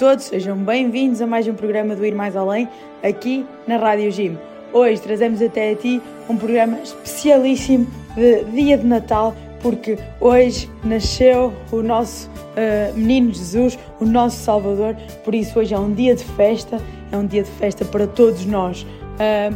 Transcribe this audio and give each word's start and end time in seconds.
Todos, 0.00 0.24
sejam 0.24 0.56
bem-vindos 0.56 1.20
a 1.20 1.26
mais 1.26 1.46
um 1.46 1.52
programa 1.52 1.94
do 1.94 2.06
Ir 2.06 2.14
Mais 2.14 2.34
Além, 2.34 2.66
aqui 3.02 3.44
na 3.66 3.76
Rádio 3.76 4.10
Gym. 4.10 4.38
Hoje 4.72 4.98
trazemos 4.98 5.42
até 5.42 5.72
a 5.72 5.76
ti 5.76 6.00
um 6.26 6.38
programa 6.38 6.78
especialíssimo 6.78 7.86
de 8.16 8.44
Dia 8.44 8.78
de 8.78 8.86
Natal, 8.86 9.36
porque 9.60 9.98
hoje 10.18 10.70
nasceu 10.82 11.52
o 11.70 11.82
nosso 11.82 12.30
uh, 12.30 12.96
menino 12.96 13.30
Jesus, 13.34 13.78
o 14.00 14.06
nosso 14.06 14.38
Salvador, 14.38 14.96
por 15.22 15.34
isso 15.34 15.58
hoje 15.58 15.74
é 15.74 15.78
um 15.78 15.92
dia 15.92 16.14
de 16.14 16.24
festa, 16.24 16.80
é 17.12 17.16
um 17.18 17.26
dia 17.26 17.42
de 17.42 17.50
festa 17.50 17.84
para 17.84 18.06
todos 18.06 18.46
nós. 18.46 18.86
Uh, 19.20 19.54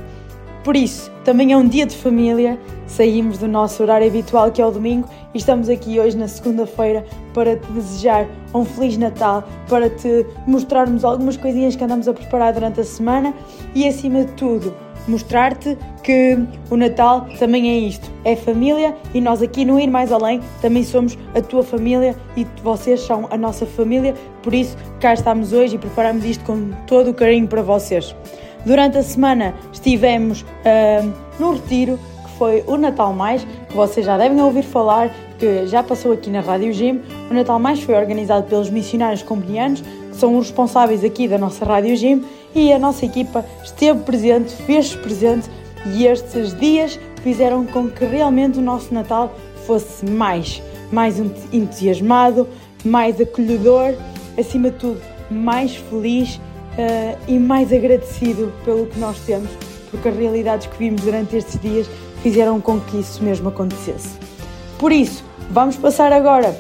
por 0.65 0.75
isso, 0.75 1.13
também 1.25 1.53
é 1.53 1.57
um 1.57 1.69
dia 1.69 1.85
de 1.85 1.95
família, 1.95 2.59
saímos 2.87 3.37
do 3.37 3.47
nosso 3.47 3.83
horário 3.83 4.07
habitual 4.07 4.51
que 4.51 4.63
é 4.63 4.67
o 4.67 4.71
domingo 4.71 5.07
e 5.35 5.39
estamos 5.39 5.69
aqui 5.69 6.01
hoje 6.01 6.17
na 6.17 6.27
segunda-feira 6.27 7.05
para 7.35 7.57
te 7.57 7.71
desejar 7.73 8.27
um 8.55 8.65
Feliz 8.65 8.97
Natal, 8.97 9.45
para 9.69 9.91
te 9.91 10.25
mostrarmos 10.47 11.05
algumas 11.05 11.37
coisinhas 11.37 11.77
que 11.77 11.85
andamos 11.85 12.09
a 12.09 12.15
preparar 12.15 12.55
durante 12.55 12.81
a 12.81 12.85
semana 12.85 13.35
e 13.75 13.87
acima 13.87 14.25
de 14.25 14.33
tudo 14.33 14.75
mostrar-te 15.07 15.77
que 16.03 16.39
o 16.71 16.77
Natal 16.77 17.27
também 17.39 17.69
é 17.69 17.79
isto, 17.79 18.11
é 18.25 18.35
família 18.35 18.97
e 19.13 19.21
nós 19.21 19.43
aqui 19.43 19.65
no 19.65 19.79
Ir 19.79 19.91
Mais 19.91 20.11
Além 20.11 20.41
também 20.61 20.83
somos 20.83 21.19
a 21.35 21.41
tua 21.41 21.63
família 21.63 22.17
e 22.37 22.47
vocês 22.63 23.01
são 23.01 23.29
a 23.31 23.37
nossa 23.37 23.67
família, 23.67 24.15
por 24.43 24.55
isso 24.55 24.77
cá 25.01 25.13
estamos 25.13 25.53
hoje 25.53 25.77
e 25.77 25.79
preparamos 25.79 26.25
isto 26.25 26.45
com 26.45 26.71
todo 26.87 27.11
o 27.11 27.15
carinho 27.15 27.47
para 27.47 27.63
vocês. 27.63 28.15
Durante 28.65 28.97
a 28.97 29.03
semana 29.03 29.55
estivemos 29.71 30.41
uh, 30.43 31.13
no 31.39 31.53
retiro, 31.53 31.99
que 32.25 32.39
foi 32.39 32.65
o 32.67 32.79
Natal 32.79 33.13
Mais, 33.13 33.47
que 33.69 33.77
vocês 33.77 34.07
já 34.07 34.17
devem 34.17 34.41
ouvir 34.41 34.63
falar, 34.63 35.11
que 35.39 35.67
já 35.67 35.83
passou 35.83 36.13
aqui 36.13 36.31
na 36.31 36.41
Rádio 36.41 36.73
Gym. 36.73 37.03
O 37.31 37.35
Natal 37.35 37.59
Mais 37.59 37.83
foi 37.83 37.95
organizado 37.95 38.47
pelos 38.47 38.71
missionários 38.71 39.23
comunianos, 39.23 39.83
que 39.83 40.17
são 40.17 40.39
os 40.39 40.47
responsáveis 40.47 41.05
aqui 41.05 41.29
da 41.29 41.37
nossa 41.37 41.63
Rádio 41.65 41.95
Gym, 41.95 42.25
e 42.55 42.73
a 42.73 42.79
nossa 42.79 43.05
equipa 43.05 43.45
esteve 43.63 44.01
presente, 44.01 44.55
fez-se 44.55 44.97
presente, 44.97 45.51
e 45.93 46.07
estes 46.07 46.59
dias 46.59 46.99
fizeram 47.23 47.67
com 47.67 47.91
que 47.91 48.05
realmente 48.07 48.59
o 48.59 48.63
nosso 48.63 48.95
Natal 48.95 49.35
fosse 49.67 50.07
mais, 50.07 50.63
mais 50.91 51.19
entusiasmado, 51.53 52.49
mais 52.83 53.21
acolhedor, 53.21 53.95
acima 54.39 54.71
de 54.71 54.79
tudo, 54.79 55.01
mais 55.31 55.77
feliz 55.77 56.41
uh, 56.79 57.19
e 57.29 57.39
mais 57.39 57.73
agradecido 57.73 58.53
pelo 58.65 58.87
que 58.87 58.99
nós 58.99 59.19
temos, 59.21 59.51
porque 59.91 60.09
as 60.09 60.17
realidades 60.17 60.67
que 60.67 60.79
vimos 60.79 61.03
durante 61.03 61.37
estes 61.37 61.61
dias 61.61 61.87
fizeram 62.23 62.61
com 62.61 62.81
que 62.81 62.99
isso 62.99 63.23
mesmo 63.23 63.49
acontecesse. 63.49 64.17
Por 64.79 64.93
isso, 64.93 65.25
vamos 65.51 65.77
passar 65.77 66.13
agora, 66.13 66.57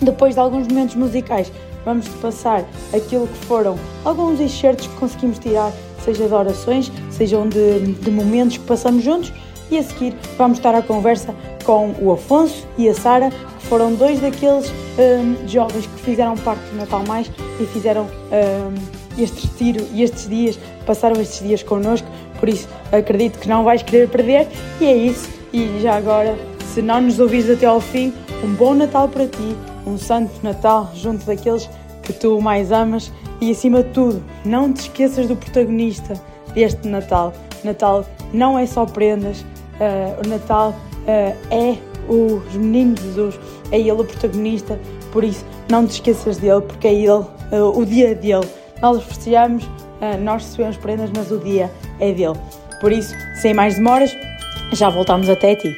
depois 0.00 0.34
de 0.34 0.40
alguns 0.40 0.66
momentos 0.68 0.94
musicais, 0.94 1.50
vamos 1.84 2.08
passar 2.08 2.64
aquilo 2.92 3.26
que 3.26 3.46
foram 3.46 3.76
alguns 4.04 4.40
excertos 4.40 4.86
que 4.86 4.94
conseguimos 4.96 5.38
tirar, 5.38 5.72
seja 6.04 6.26
de 6.26 6.34
orações, 6.34 6.92
sejam 7.10 7.48
de, 7.48 7.80
de 7.80 8.10
momentos 8.10 8.58
que 8.58 8.64
passamos 8.64 9.02
juntos, 9.02 9.32
e 9.70 9.78
a 9.78 9.82
seguir 9.82 10.14
vamos 10.36 10.58
estar 10.58 10.74
à 10.74 10.82
conversa 10.82 11.34
com 11.64 11.94
o 12.00 12.12
Afonso 12.12 12.66
e 12.76 12.88
a 12.88 12.94
Sara, 12.94 13.30
que 13.30 13.66
foram 13.66 13.94
dois 13.94 14.20
daqueles 14.20 14.70
um, 14.70 15.48
jovens 15.48 15.86
que 15.86 16.00
fizeram 16.02 16.36
parte 16.36 16.62
do 16.70 16.76
Natal 16.76 17.02
Mais 17.06 17.30
e 17.58 17.66
fizeram 17.66 18.02
um, 18.04 19.03
este 19.18 19.46
retiro 19.46 19.86
e 19.92 20.02
estes 20.02 20.28
dias, 20.28 20.58
passaram 20.86 21.20
estes 21.20 21.46
dias 21.46 21.62
connosco, 21.62 22.06
por 22.38 22.48
isso 22.48 22.68
acredito 22.92 23.38
que 23.38 23.48
não 23.48 23.64
vais 23.64 23.82
querer 23.82 24.08
perder 24.08 24.48
e 24.80 24.86
é 24.86 24.96
isso. 24.96 25.28
E 25.52 25.80
já 25.80 25.96
agora, 25.96 26.36
se 26.72 26.82
não 26.82 27.00
nos 27.00 27.20
ouvires 27.20 27.48
até 27.48 27.66
ao 27.66 27.80
fim, 27.80 28.12
um 28.42 28.52
bom 28.54 28.74
Natal 28.74 29.08
para 29.08 29.26
ti, 29.26 29.56
um 29.86 29.96
Santo 29.96 30.32
Natal 30.42 30.90
junto 30.94 31.24
daqueles 31.24 31.68
que 32.02 32.12
tu 32.12 32.40
mais 32.40 32.72
amas 32.72 33.12
e 33.40 33.50
acima 33.50 33.82
de 33.82 33.90
tudo, 33.90 34.22
não 34.44 34.72
te 34.72 34.82
esqueças 34.82 35.26
do 35.26 35.36
protagonista 35.36 36.14
deste 36.54 36.86
Natal. 36.88 37.32
Natal 37.62 38.04
não 38.32 38.58
é 38.58 38.66
só 38.66 38.84
prendas, 38.84 39.40
uh, 39.40 40.24
o 40.24 40.28
Natal 40.28 40.70
uh, 40.70 41.54
é 41.54 41.78
os 42.08 42.54
meninos 42.54 43.00
Jesus, 43.00 43.38
é 43.70 43.78
ele 43.78 43.92
o 43.92 44.04
protagonista, 44.04 44.78
por 45.12 45.24
isso 45.24 45.44
não 45.70 45.86
te 45.86 45.92
esqueças 45.92 46.36
dele, 46.36 46.60
porque 46.60 46.88
é 46.88 46.94
ele, 46.94 47.24
uh, 47.52 47.72
o 47.74 47.84
dia 47.84 48.14
dele. 48.14 48.46
Nós 48.84 48.98
apreciamos, 48.98 49.64
uh, 49.64 50.20
nós 50.20 50.44
recebemos 50.44 50.76
prendas, 50.76 51.10
mas 51.16 51.30
o 51.32 51.38
dia 51.38 51.72
é 51.98 52.12
dele. 52.12 52.38
Por 52.82 52.92
isso, 52.92 53.14
sem 53.40 53.54
mais 53.54 53.76
demoras, 53.76 54.14
já 54.74 54.90
voltamos 54.90 55.26
até 55.30 55.54
ti. 55.54 55.74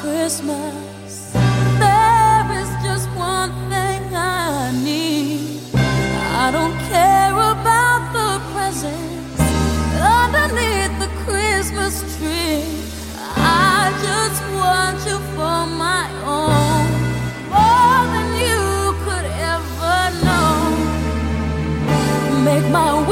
Christmas. 0.00 0.83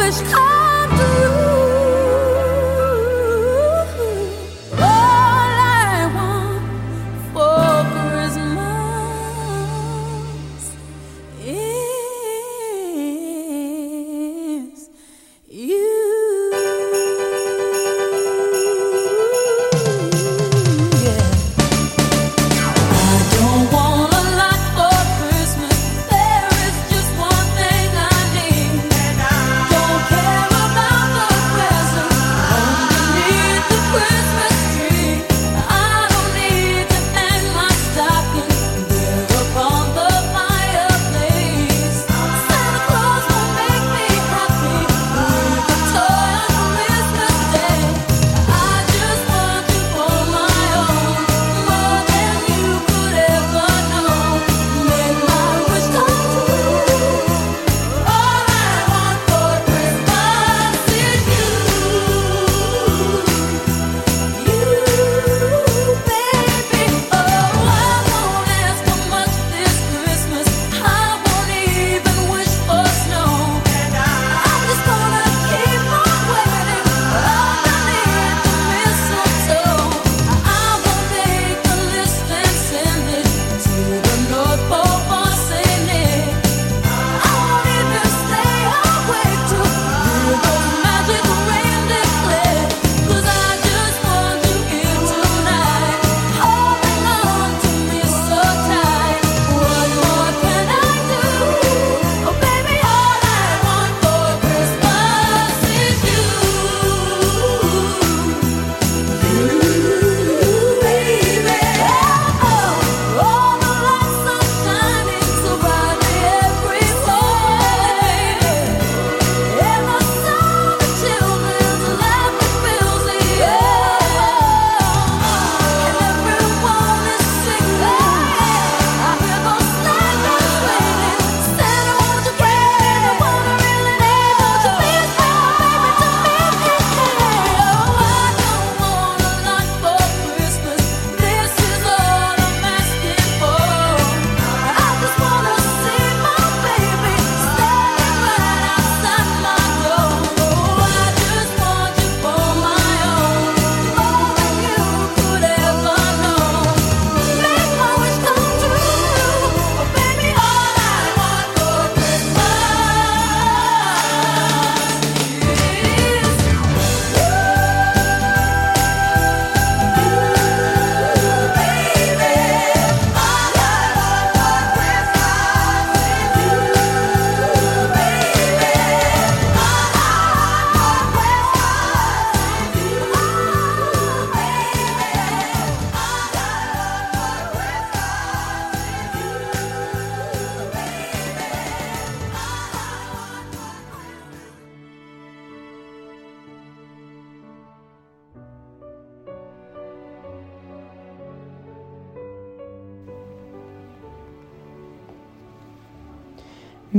Wish 0.05 0.21
come 0.23 0.91
true. 0.97 1.52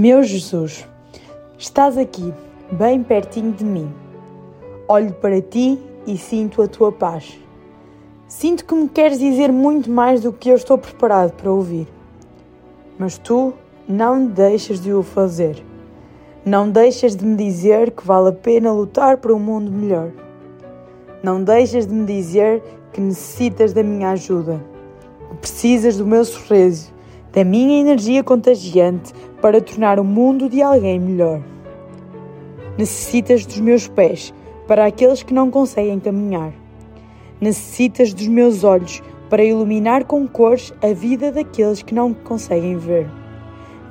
Meu 0.04 0.22
Jesus, 0.22 0.86
estás 1.58 1.98
aqui, 1.98 2.34
bem 2.70 3.02
pertinho 3.02 3.54
de 3.54 3.64
mim. 3.64 3.90
Olho 4.86 5.14
para 5.14 5.42
ti 5.42 5.80
e 6.06 6.18
sinto 6.18 6.62
a 6.62 6.68
tua 6.68 6.92
paz. 6.92 7.40
Sinto 8.28 8.66
que 8.66 8.76
me 8.76 8.90
queres 8.90 9.18
dizer 9.18 9.50
muito 9.50 9.90
mais 9.90 10.20
do 10.20 10.34
que 10.34 10.50
eu 10.50 10.56
estou 10.56 10.78
preparado 10.78 11.32
para 11.32 11.50
ouvir. 11.50 11.88
Mas 13.00 13.18
tu 13.18 13.54
não 13.88 14.26
deixas 14.26 14.82
de 14.82 14.92
o 14.92 15.04
fazer. 15.04 15.64
Não 16.46 16.70
deixas 16.70 17.16
de 17.16 17.26
me 17.26 17.38
dizer 17.38 17.92
que 17.92 18.06
vale 18.06 18.28
a 18.28 18.34
pena 18.34 18.74
lutar 18.74 19.16
por 19.16 19.32
um 19.32 19.40
mundo 19.40 19.72
melhor. 19.72 20.12
Não 21.24 21.42
deixas 21.42 21.88
de 21.88 21.94
me 21.94 22.06
dizer 22.06 22.62
que 22.92 23.00
necessitas 23.00 23.72
da 23.72 23.82
minha 23.82 24.10
ajuda, 24.10 24.62
que 25.30 25.38
precisas 25.38 25.96
do 25.96 26.06
meu 26.06 26.26
sorriso, 26.26 26.92
da 27.32 27.46
minha 27.46 27.80
energia 27.80 28.22
contagiante 28.22 29.14
para 29.44 29.60
tornar 29.60 30.00
o 30.00 30.06
mundo 30.06 30.48
de 30.48 30.62
alguém 30.62 30.98
melhor. 30.98 31.42
Necessitas 32.78 33.46
dos 33.46 33.60
meus 33.60 33.90
pés 33.90 34.34
para 34.70 34.86
aqueles 34.86 35.22
que 35.22 35.34
não 35.34 35.52
conseguem 35.52 36.00
caminhar. 36.00 36.54
Necessitas 37.42 38.14
dos 38.14 38.26
meus 38.30 38.64
olhos 38.64 39.04
para 39.30 39.44
iluminar 39.44 40.06
com 40.06 40.26
cores 40.26 40.74
a 40.82 40.94
vida 40.94 41.30
daqueles 41.30 41.82
que 41.82 41.94
não 41.94 42.14
conseguem 42.14 42.78
ver. 42.78 43.06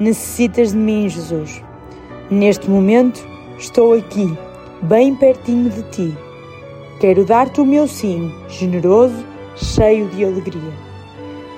Necessitas 0.01 0.73
de 0.73 0.79
mim, 0.79 1.07
Jesus. 1.07 1.63
Neste 2.31 2.71
momento, 2.71 3.23
estou 3.59 3.93
aqui, 3.93 4.35
bem 4.81 5.15
pertinho 5.15 5.69
de 5.69 5.83
ti. 5.91 6.19
Quero 6.99 7.27
dar-te 7.27 7.61
o 7.61 7.67
meu 7.67 7.87
sim, 7.87 8.33
generoso, 8.49 9.23
cheio 9.55 10.09
de 10.09 10.25
alegria. 10.25 10.73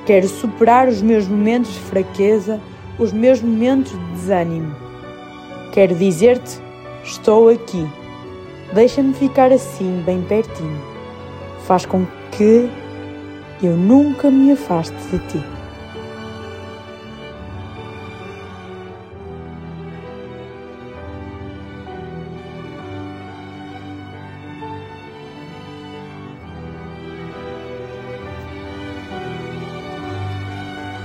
Quero 0.04 0.26
superar 0.26 0.88
os 0.88 1.00
meus 1.00 1.28
momentos 1.28 1.72
de 1.72 1.78
fraqueza 1.78 2.60
os 2.98 3.12
meus 3.12 3.40
momentos 3.40 3.92
de 3.92 4.12
desânimo. 4.12 4.74
Quero 5.72 5.94
dizer-te: 5.94 6.60
estou 7.02 7.48
aqui. 7.48 7.86
Deixa-me 8.72 9.14
ficar 9.14 9.52
assim, 9.52 10.02
bem 10.04 10.22
pertinho. 10.22 10.80
Faz 11.66 11.86
com 11.86 12.06
que 12.32 12.68
eu 13.62 13.76
nunca 13.76 14.30
me 14.30 14.52
afaste 14.52 14.96
de 15.10 15.18
ti. 15.28 15.44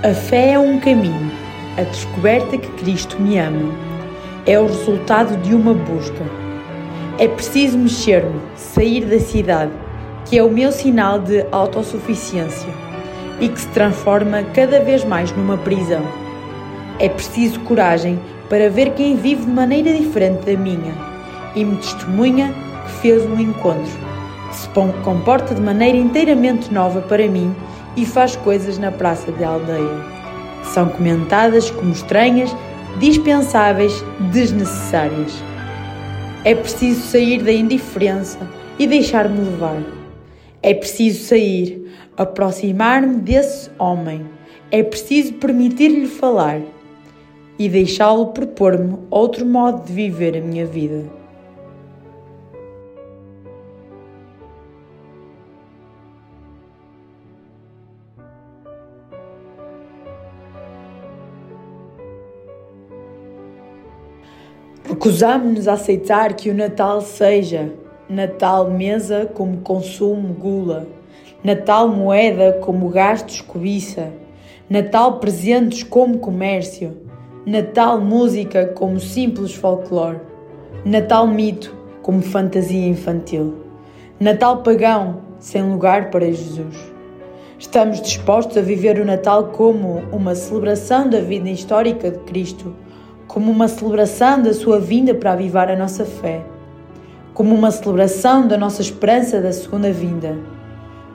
A 0.01 0.13
fé 0.13 0.53
é 0.53 0.59
um 0.59 0.79
caminho 0.79 1.28
a 1.79 1.83
descoberta 1.83 2.57
que 2.57 2.67
Cristo 2.71 3.21
me 3.21 3.39
ama. 3.39 3.73
É 4.45 4.59
o 4.59 4.67
resultado 4.67 5.37
de 5.37 5.55
uma 5.55 5.73
busca. 5.73 6.25
É 7.17 7.27
preciso 7.27 7.77
mexer-me, 7.77 8.39
sair 8.55 9.05
da 9.05 9.19
cidade, 9.19 9.71
que 10.25 10.37
é 10.37 10.43
o 10.43 10.51
meu 10.51 10.71
sinal 10.73 11.19
de 11.19 11.45
autossuficiência 11.51 12.69
e 13.39 13.47
que 13.47 13.61
se 13.61 13.67
transforma 13.69 14.43
cada 14.53 14.81
vez 14.81 15.05
mais 15.05 15.31
numa 15.31 15.57
prisão. 15.57 16.03
É 16.99 17.07
preciso 17.07 17.61
coragem 17.61 18.19
para 18.49 18.69
ver 18.69 18.93
quem 18.93 19.15
vive 19.15 19.45
de 19.45 19.51
maneira 19.51 19.93
diferente 19.93 20.45
da 20.45 20.59
minha 20.59 20.93
e 21.55 21.63
me 21.63 21.77
testemunha 21.77 22.53
que 22.85 22.91
fez 23.01 23.25
um 23.25 23.39
encontro, 23.39 23.97
que 24.49 24.55
se 24.55 24.69
comporta 25.03 25.55
de 25.55 25.61
maneira 25.61 25.97
inteiramente 25.97 26.73
nova 26.73 27.01
para 27.01 27.25
mim 27.27 27.55
e 27.95 28.05
faz 28.05 28.35
coisas 28.35 28.77
na 28.77 28.91
praça 28.91 29.31
da 29.31 29.47
aldeia 29.47 30.18
são 30.69 30.89
comentadas 30.89 31.69
como 31.71 31.91
estranhas, 31.91 32.55
dispensáveis, 32.99 33.93
desnecessárias. 34.31 35.33
É 36.43 36.55
preciso 36.55 37.01
sair 37.01 37.43
da 37.43 37.51
indiferença 37.51 38.39
e 38.77 38.87
deixar-me 38.87 39.39
levar. 39.39 39.81
É 40.61 40.73
preciso 40.73 41.25
sair, 41.25 41.91
aproximar-me 42.17 43.15
desse 43.17 43.69
homem. 43.77 44.25
É 44.71 44.83
preciso 44.83 45.33
permitir-lhe 45.33 46.07
falar 46.07 46.61
e 47.57 47.67
deixá-lo 47.67 48.27
propor-me 48.27 48.97
outro 49.09 49.45
modo 49.45 49.85
de 49.85 49.91
viver 49.91 50.37
a 50.37 50.41
minha 50.41 50.65
vida. 50.65 51.18
Recusamos-nos 64.99 65.65
a 65.69 65.73
aceitar 65.75 66.33
que 66.33 66.49
o 66.49 66.53
Natal 66.53 66.99
seja 66.99 67.71
Natal 68.09 68.69
mesa 68.69 69.31
como 69.33 69.61
consumo 69.61 70.33
gula, 70.33 70.87
Natal 71.41 71.87
moeda 71.87 72.59
como 72.59 72.89
gastos 72.89 73.39
cobiça, 73.39 74.11
Natal 74.69 75.21
presentes 75.21 75.83
como 75.83 76.19
comércio, 76.19 76.97
Natal 77.45 78.01
música 78.01 78.73
como 78.75 78.99
simples 78.99 79.55
folclore, 79.55 80.19
Natal 80.83 81.25
mito 81.27 81.73
como 82.01 82.21
fantasia 82.21 82.85
infantil, 82.85 83.55
Natal 84.19 84.63
pagão 84.63 85.21
sem 85.39 85.63
lugar 85.63 86.11
para 86.11 86.25
Jesus. 86.25 86.75
Estamos 87.57 88.01
dispostos 88.01 88.57
a 88.57 88.61
viver 88.61 88.99
o 88.99 89.05
Natal 89.05 89.45
como 89.45 90.03
uma 90.11 90.35
celebração 90.35 91.09
da 91.09 91.21
vida 91.21 91.49
histórica 91.49 92.11
de 92.11 92.19
Cristo 92.19 92.75
como 93.29 93.51
uma 93.51 93.67
celebração 93.67 94.41
da 94.41 94.51
sua 94.51 94.79
vinda 94.79 95.13
para 95.13 95.33
avivar 95.33 95.69
a 95.69 95.75
nossa 95.75 96.03
fé, 96.03 96.41
como 97.31 97.53
uma 97.53 97.69
celebração 97.69 98.47
da 98.47 98.57
nossa 98.57 98.81
esperança 98.81 99.39
da 99.39 99.53
segunda 99.53 99.93
vinda, 99.93 100.35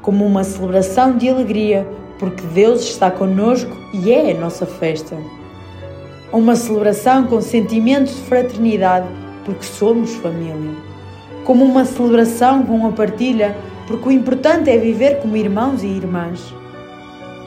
como 0.01 0.25
uma 0.25 0.45
celebração 0.45 1.17
de 1.19 1.29
alegria 1.29 1.85
porque 2.21 2.47
Deus 2.55 2.83
está 2.83 3.11
conosco 3.11 3.77
e 3.93 4.13
é 4.13 4.31
a 4.31 4.39
nossa 4.39 4.65
festa. 4.65 5.17
Uma 6.33 6.55
celebração 6.55 7.27
com 7.27 7.41
sentimentos 7.41 8.15
de 8.15 8.23
fraternidade 8.23 9.09
porque 9.45 9.65
somos 9.65 10.15
família. 10.15 10.71
Como 11.45 11.65
uma 11.65 11.85
celebração 11.85 12.63
com 12.63 12.77
uma 12.77 12.93
partilha 12.93 13.57
porque 13.89 14.09
o 14.09 14.13
importante 14.13 14.71
é 14.71 14.79
viver 14.79 15.21
como 15.21 15.37
irmãos 15.37 15.83
e 15.83 15.89
irmãs. 15.89 16.55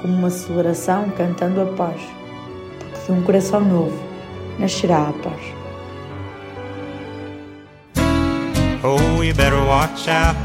Como 0.02 0.14
uma 0.14 0.30
celebração 0.30 1.06
cantando 1.16 1.62
a 1.62 1.66
paz 1.68 2.02
porque 2.80 3.14
de 3.14 3.18
um 3.18 3.24
coração 3.24 3.62
novo 3.62 4.07
Oh, 8.84 9.22
you 9.22 9.34
better 9.36 9.64
watch 9.64 10.08
out. 10.08 10.36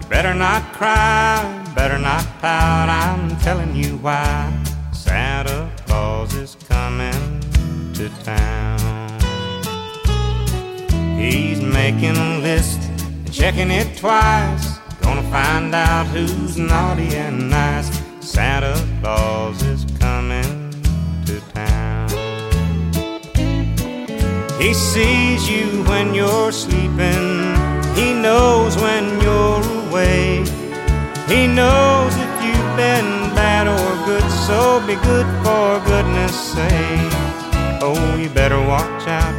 You 0.00 0.06
better 0.08 0.34
not 0.34 0.62
cry. 0.72 1.64
Better 1.74 1.98
not 1.98 2.24
pout. 2.40 2.88
I'm 2.88 3.36
telling 3.38 3.74
you 3.74 3.96
why. 3.96 4.52
Santa 4.92 5.68
Claus 5.84 6.34
is 6.34 6.56
coming 6.68 7.40
to 7.94 8.08
town. 8.22 9.20
He's 11.18 11.60
making 11.60 12.16
a 12.16 12.38
list 12.38 12.80
and 13.00 13.32
checking 13.32 13.72
it 13.72 13.96
twice. 13.96 14.78
Gonna 15.00 15.28
find 15.30 15.74
out 15.74 16.06
who's 16.06 16.56
naughty 16.56 17.16
and 17.16 17.50
nice. 17.50 17.90
Santa 18.20 18.76
Claus 19.00 19.60
is 19.62 19.84
coming 19.98 20.70
to 21.24 21.40
town. 21.52 21.85
He 24.66 24.74
sees 24.74 25.48
you 25.48 25.84
when 25.84 26.12
you're 26.12 26.50
sleeping. 26.50 27.54
He 27.94 28.12
knows 28.12 28.76
when 28.76 29.04
you're 29.20 29.62
away. 29.86 30.38
He 31.28 31.46
knows 31.46 32.12
if 32.16 32.32
you've 32.44 32.76
been 32.76 33.08
bad 33.38 33.68
or 33.68 33.90
good, 34.06 34.28
so 34.48 34.84
be 34.84 34.96
good 35.06 35.28
for 35.44 35.78
goodness 35.86 36.34
sake. 36.34 37.12
Oh, 37.80 38.16
you 38.20 38.28
better 38.28 38.58
watch 38.58 39.06
out. 39.06 39.36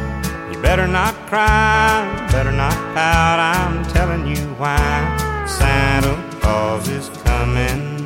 You 0.50 0.62
better 0.62 0.86
not 0.86 1.14
cry. 1.26 2.26
Better 2.32 2.50
not 2.50 2.72
pout. 2.94 3.38
I'm 3.38 3.84
telling 3.92 4.26
you 4.26 4.46
why. 4.56 5.44
Santa 5.46 6.16
Claus 6.40 6.88
is 6.88 7.10
coming 7.22 7.98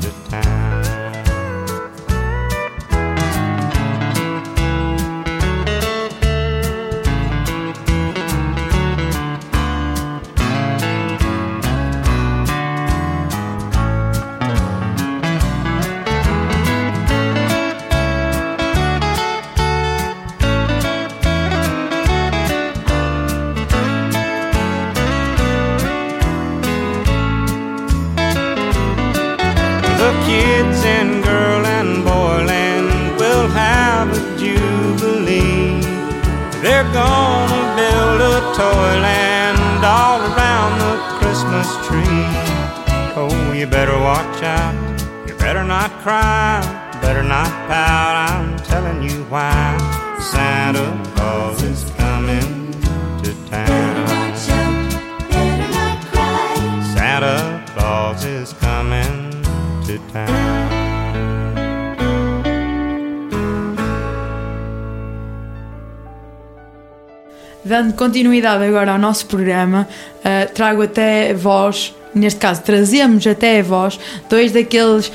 kids 0.00 0.32
in 0.32 0.67
We're 36.78 36.92
gonna 36.92 37.74
build 37.74 38.20
a 38.20 38.38
toyland 38.54 39.84
all 39.84 40.20
around 40.20 40.78
the 40.78 40.94
Christmas 41.18 41.66
tree. 41.88 42.22
Oh, 43.16 43.52
you 43.52 43.66
better 43.66 43.98
watch 43.98 44.44
out. 44.44 44.76
You 45.26 45.34
better 45.34 45.64
not 45.64 45.90
cry. 46.02 46.60
Better 47.02 47.24
not 47.24 47.48
pout. 47.66 48.30
I'm 48.30 48.56
telling 48.58 49.02
you 49.02 49.24
why. 49.24 49.76
Santa 50.20 50.86
Claus 51.16 51.60
is 51.64 51.82
coming 51.96 52.70
to 53.24 53.34
town. 53.50 54.38
Santa 56.94 57.64
Claus 57.74 58.24
is 58.24 58.52
coming 58.52 59.32
to 59.86 59.98
town. 60.12 60.77
Dando 67.68 67.92
continuidade 67.92 68.64
agora 68.64 68.92
ao 68.92 68.98
nosso 68.98 69.26
programa, 69.26 69.86
uh, 70.20 70.50
trago 70.54 70.80
até 70.80 71.34
vós, 71.34 71.94
neste 72.14 72.40
caso 72.40 72.62
trazemos 72.62 73.26
até 73.26 73.60
vós, 73.60 74.00
dois 74.26 74.52
daqueles 74.52 75.08
uh, 75.08 75.12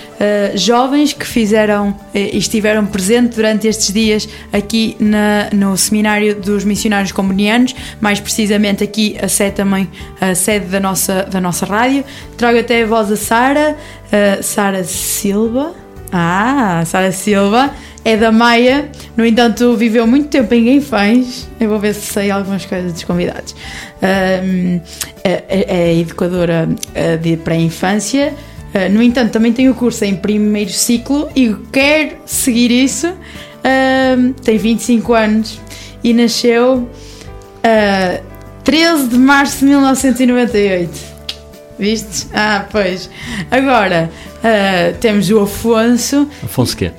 jovens 0.56 1.14
que 1.14 1.26
fizeram 1.26 1.90
uh, 1.90 1.96
e 2.14 2.38
estiveram 2.38 2.86
presentes 2.86 3.36
durante 3.36 3.68
estes 3.68 3.92
dias 3.92 4.30
aqui 4.52 4.96
na, 5.00 5.50
no 5.52 5.76
seminário 5.76 6.36
dos 6.36 6.64
missionários 6.64 7.12
comunianos, 7.12 7.74
mais 8.00 8.20
precisamente 8.20 8.84
aqui 8.84 9.18
a 9.20 9.28
sede 9.28 9.56
também, 9.56 9.90
a 10.22 10.36
sede 10.36 10.68
da 10.68 10.80
nossa, 10.80 11.24
da 11.24 11.42
nossa 11.42 11.66
rádio. 11.66 12.06
Trago 12.38 12.60
até 12.60 12.86
vós 12.86 13.12
a 13.12 13.18
Sara, 13.18 13.76
Sara 14.44 14.84
Silva. 14.84 15.74
Ah, 16.12 16.84
Sara 16.86 17.12
Silva 17.12 17.74
é 18.06 18.18
da 18.18 18.32
Maia, 18.32 18.90
no 19.16 19.26
entanto 19.26 19.76
viveu 19.78 20.06
muito 20.06 20.28
tempo 20.28 20.54
em 20.54 20.66
Guinfães. 20.66 21.48
Eu 21.60 21.70
vou 21.70 21.80
ver 21.80 21.94
se 21.94 22.14
sei 22.14 22.30
algumas 22.30 22.66
coisas 22.66 22.92
dos 22.92 23.04
convidados. 23.04 23.56
Um, 24.02 24.82
é, 25.24 25.44
é, 25.50 26.00
educadora 26.00 26.68
uh, 26.70 27.18
de 27.18 27.38
pré-infância. 27.38 28.34
Uh, 28.74 28.92
no 28.92 29.02
entanto, 29.02 29.32
também 29.32 29.54
tem 29.54 29.70
o 29.70 29.76
curso 29.76 30.04
em 30.04 30.16
primeiro 30.16 30.72
ciclo 30.72 31.30
e 31.36 31.56
quer 31.72 32.20
seguir 32.26 32.72
isso. 32.72 33.08
Um, 33.08 34.34
tem 34.34 34.58
25 34.58 35.14
anos 35.14 35.62
e 36.04 36.14
nasceu 36.14 36.80
uh, 36.80 38.24
13 38.66 39.08
de 39.08 39.18
março 39.18 39.60
de 39.60 39.66
1998. 39.66 41.14
Viste? 41.80 42.28
Ah, 42.34 42.66
pois. 42.70 43.10
Agora 43.50 44.10
uh, 44.40 44.98
temos 44.98 45.30
o 45.30 45.40
Afonso. 45.40 46.28
Afonso 46.44 46.76
quê? 46.76 46.92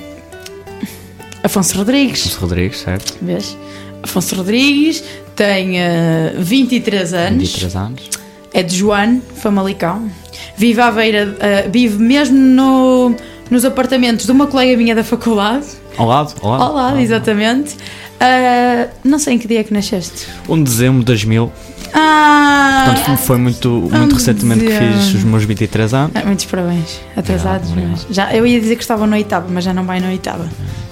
Afonso 1.45 1.77
Rodrigues. 1.77 2.23
Afonso 2.23 2.41
Rodrigues, 2.41 2.79
certo? 2.81 3.19
Vês? 3.21 3.57
Afonso 4.03 4.35
Rodrigues 4.35 5.05
tem 5.37 5.77
uh, 5.79 6.39
23 6.39 7.13
anos. 7.13 7.43
23 7.43 7.77
anos. 7.77 8.11
É 8.53 8.63
de 8.63 8.75
Joane, 8.75 9.23
Famalicão. 9.37 10.11
Vive 10.57 10.81
à 10.81 10.91
beira, 10.91 11.37
uh, 11.37 11.71
vive 11.71 12.03
mesmo 12.03 12.39
no, 12.39 13.15
nos 13.51 13.65
apartamentos 13.67 14.25
de 14.25 14.33
uma 14.33 14.47
colega 14.47 14.75
minha 14.75 14.95
da 14.95 15.05
faculdade. 15.05 15.67
Ao 15.99 16.07
lado? 16.07 16.35
Ao 16.41 16.51
lado, 16.51 16.63
ao 16.63 16.75
lado 16.75 16.99
exatamente. 16.99 17.75
Uh, 17.75 18.89
não 19.05 19.19
sei 19.19 19.35
em 19.35 19.39
que 19.39 19.47
dia 19.47 19.61
é 19.61 19.65
que 19.65 19.73
nasceste. 19.75 20.27
1 20.49 20.57
de 20.57 20.65
dezembro 20.65 21.01
de 21.01 21.05
2000. 21.07 21.53
Ah! 21.95 22.93
Portanto, 22.95 23.19
foi 23.19 23.39
muito, 23.39 23.69
muito 23.71 24.15
recentemente 24.15 24.65
que 24.65 24.73
fiz 24.73 25.15
os 25.15 25.25
meus 25.25 25.45
23 25.45 25.95
anos. 25.95 26.13
Ah, 26.15 26.25
muitos 26.27 26.45
parabéns, 26.47 27.01
atrasados. 27.17 27.71
Mas 27.71 28.07
já, 28.11 28.35
eu 28.35 28.47
ia 28.47 28.61
dizer 28.61 28.77
que 28.77 28.83
estava 28.83 29.07
no 29.07 29.15
oitavo, 29.15 29.47
mas 29.51 29.65
já 29.65 29.73
não 29.73 29.85
vai 29.85 30.01
no 30.01 30.09
oitavo 30.09 30.45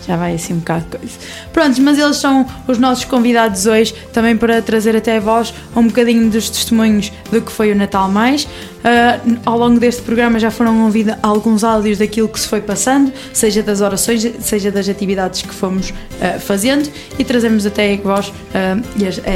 já 0.06 0.16
vai 0.16 0.34
assim 0.34 0.54
um 0.54 0.58
bocado 0.58 0.84
de 0.84 0.96
coisa. 0.98 1.18
Prontos, 1.52 1.78
mas 1.78 1.98
eles 1.98 2.16
são 2.16 2.46
os 2.66 2.78
nossos 2.78 3.04
convidados 3.04 3.66
hoje, 3.66 3.94
também 4.12 4.36
para 4.36 4.60
trazer 4.60 4.96
até 4.96 5.16
a 5.16 5.20
vós 5.20 5.54
um 5.74 5.86
bocadinho 5.86 6.28
dos 6.30 6.50
testemunhos 6.50 7.12
do 7.30 7.40
que 7.40 7.52
foi 7.52 7.72
o 7.72 7.76
Natal 7.76 8.10
Mais. 8.10 8.48
Uh, 8.82 9.38
ao 9.46 9.56
longo 9.56 9.78
deste 9.78 10.02
programa 10.02 10.40
já 10.40 10.50
foram 10.50 10.84
ouvidos 10.84 11.14
alguns 11.22 11.62
áudios 11.62 11.98
daquilo 11.98 12.28
que 12.28 12.40
se 12.40 12.48
foi 12.48 12.60
passando, 12.60 13.12
seja 13.32 13.62
das 13.62 13.80
orações, 13.80 14.26
seja 14.40 14.72
das 14.72 14.88
atividades 14.88 15.42
que 15.42 15.54
fomos 15.54 15.90
uh, 15.90 16.40
fazendo, 16.40 16.90
e 17.16 17.24
trazemos 17.24 17.64
até 17.64 17.94
a 17.94 17.96
vós 17.96 18.28
uh, 18.28 18.32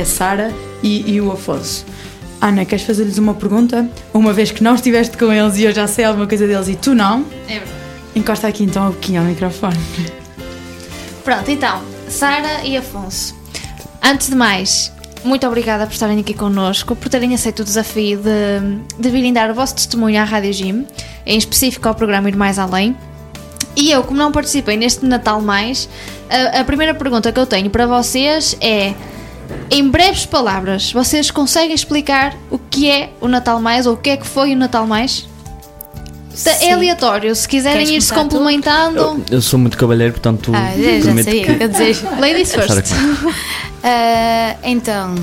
a 0.00 0.05
Sara 0.05 0.53
e, 0.83 1.15
e 1.15 1.21
o 1.21 1.31
Afonso. 1.31 1.87
Ana, 2.41 2.65
queres 2.65 2.85
fazer-lhes 2.85 3.19
uma 3.19 3.35
pergunta? 3.35 3.88
Uma 4.12 4.33
vez 4.33 4.50
que 4.50 4.62
não 4.62 4.75
estiveste 4.75 5.17
com 5.17 5.33
eles 5.33 5.57
e 5.57 5.65
eu 5.65 5.73
já 5.73 5.87
sei 5.87 6.05
alguma 6.05 6.26
coisa 6.26 6.47
deles 6.47 6.69
e 6.69 6.75
tu 6.75 6.95
não? 6.95 7.25
É 7.49 7.55
verdade. 7.55 7.71
Encosta 8.15 8.49
aqui 8.49 8.65
então 8.65 8.88
um 8.88 8.93
pouquinho 8.93 9.21
ao 9.21 9.26
microfone. 9.26 9.76
Pronto, 11.25 11.50
então, 11.50 11.83
Sara 12.09 12.65
e 12.65 12.76
Afonso. 12.76 13.35
Antes 14.03 14.29
de 14.29 14.35
mais, 14.35 14.93
muito 15.26 15.47
obrigada 15.47 15.87
por 15.87 15.92
estarem 15.92 16.21
aqui 16.21 16.33
connosco, 16.33 16.95
por 16.95 17.09
terem 17.09 17.35
aceito 17.35 17.61
o 17.61 17.64
desafio 17.64 18.18
de, 18.18 18.78
de 18.99 19.11
virem 19.11 19.33
dar 19.33 19.50
o 19.50 19.54
vosso 19.54 19.75
testemunho 19.75 20.21
à 20.21 20.25
Rádio 20.25 20.52
Gym, 20.52 20.87
em 21.26 21.37
específico 21.37 21.88
ao 21.88 21.95
programa 21.95 22.28
Ir 22.28 22.37
Mais 22.37 22.59
Além. 22.59 22.97
E 23.75 23.90
eu, 23.90 24.02
como 24.02 24.18
não 24.18 24.33
participei 24.33 24.76
neste 24.76 25.04
Natal 25.04 25.40
Mais, 25.42 25.88
a, 26.30 26.61
a 26.61 26.64
primeira 26.64 26.95
pergunta 26.95 27.30
que 27.30 27.38
eu 27.38 27.47
tenho 27.47 27.68
para 27.68 27.87
vocês 27.87 28.56
é: 28.61 28.95
em 29.71 29.88
breves 29.88 30.25
palavras, 30.25 30.92
vocês 30.92 31.30
conseguem 31.30 31.75
explicar 31.75 32.35
o 32.50 32.59
que 32.59 32.90
é 32.90 33.11
o 33.21 33.28
Natal 33.28 33.61
Mais 33.61 33.87
ou 33.87 33.95
o 33.95 33.97
que 33.97 34.11
é 34.11 34.16
que 34.16 34.26
foi 34.26 34.54
o 34.54 34.56
Natal 34.56 34.87
Mais? 34.87 35.28
É 36.61 36.73
aleatório, 36.73 37.35
se 37.35 37.49
quiserem 37.49 37.95
ir-se 37.95 38.12
complementando. 38.12 38.99
Eu, 38.99 39.25
eu, 39.31 39.43
sou 39.43 39.59
muito 39.59 39.76
cavalheiro, 39.78 40.12
portanto. 40.12 40.52
Ah, 40.55 40.73
já 40.76 41.23
sei. 41.23 41.47
Eu 41.61 41.69
desejo. 41.69 42.07
Ladies 42.21 42.55
first. 42.55 42.93
uh, 42.93 44.59
então, 44.62 45.14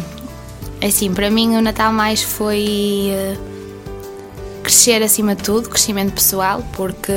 assim, 0.83 1.13
para 1.13 1.29
mim 1.29 1.55
o 1.55 1.61
Natal 1.61 1.93
mais 1.93 2.23
foi 2.23 3.11
uh, 3.11 3.37
crescer 4.63 5.03
acima 5.03 5.35
de 5.35 5.43
tudo, 5.43 5.69
crescimento 5.69 6.13
pessoal, 6.13 6.65
porque 6.73 7.13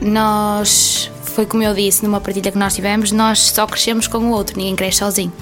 nós, 0.00 1.10
foi 1.22 1.46
como 1.46 1.62
eu 1.62 1.72
disse 1.72 2.04
numa 2.04 2.20
partilha 2.20 2.52
que 2.52 2.58
nós 2.58 2.74
tivemos, 2.74 3.12
nós 3.12 3.38
só 3.38 3.66
crescemos 3.66 4.06
com 4.06 4.18
o 4.18 4.30
outro, 4.30 4.58
ninguém 4.58 4.76
cresce 4.76 4.98
sozinho. 4.98 5.32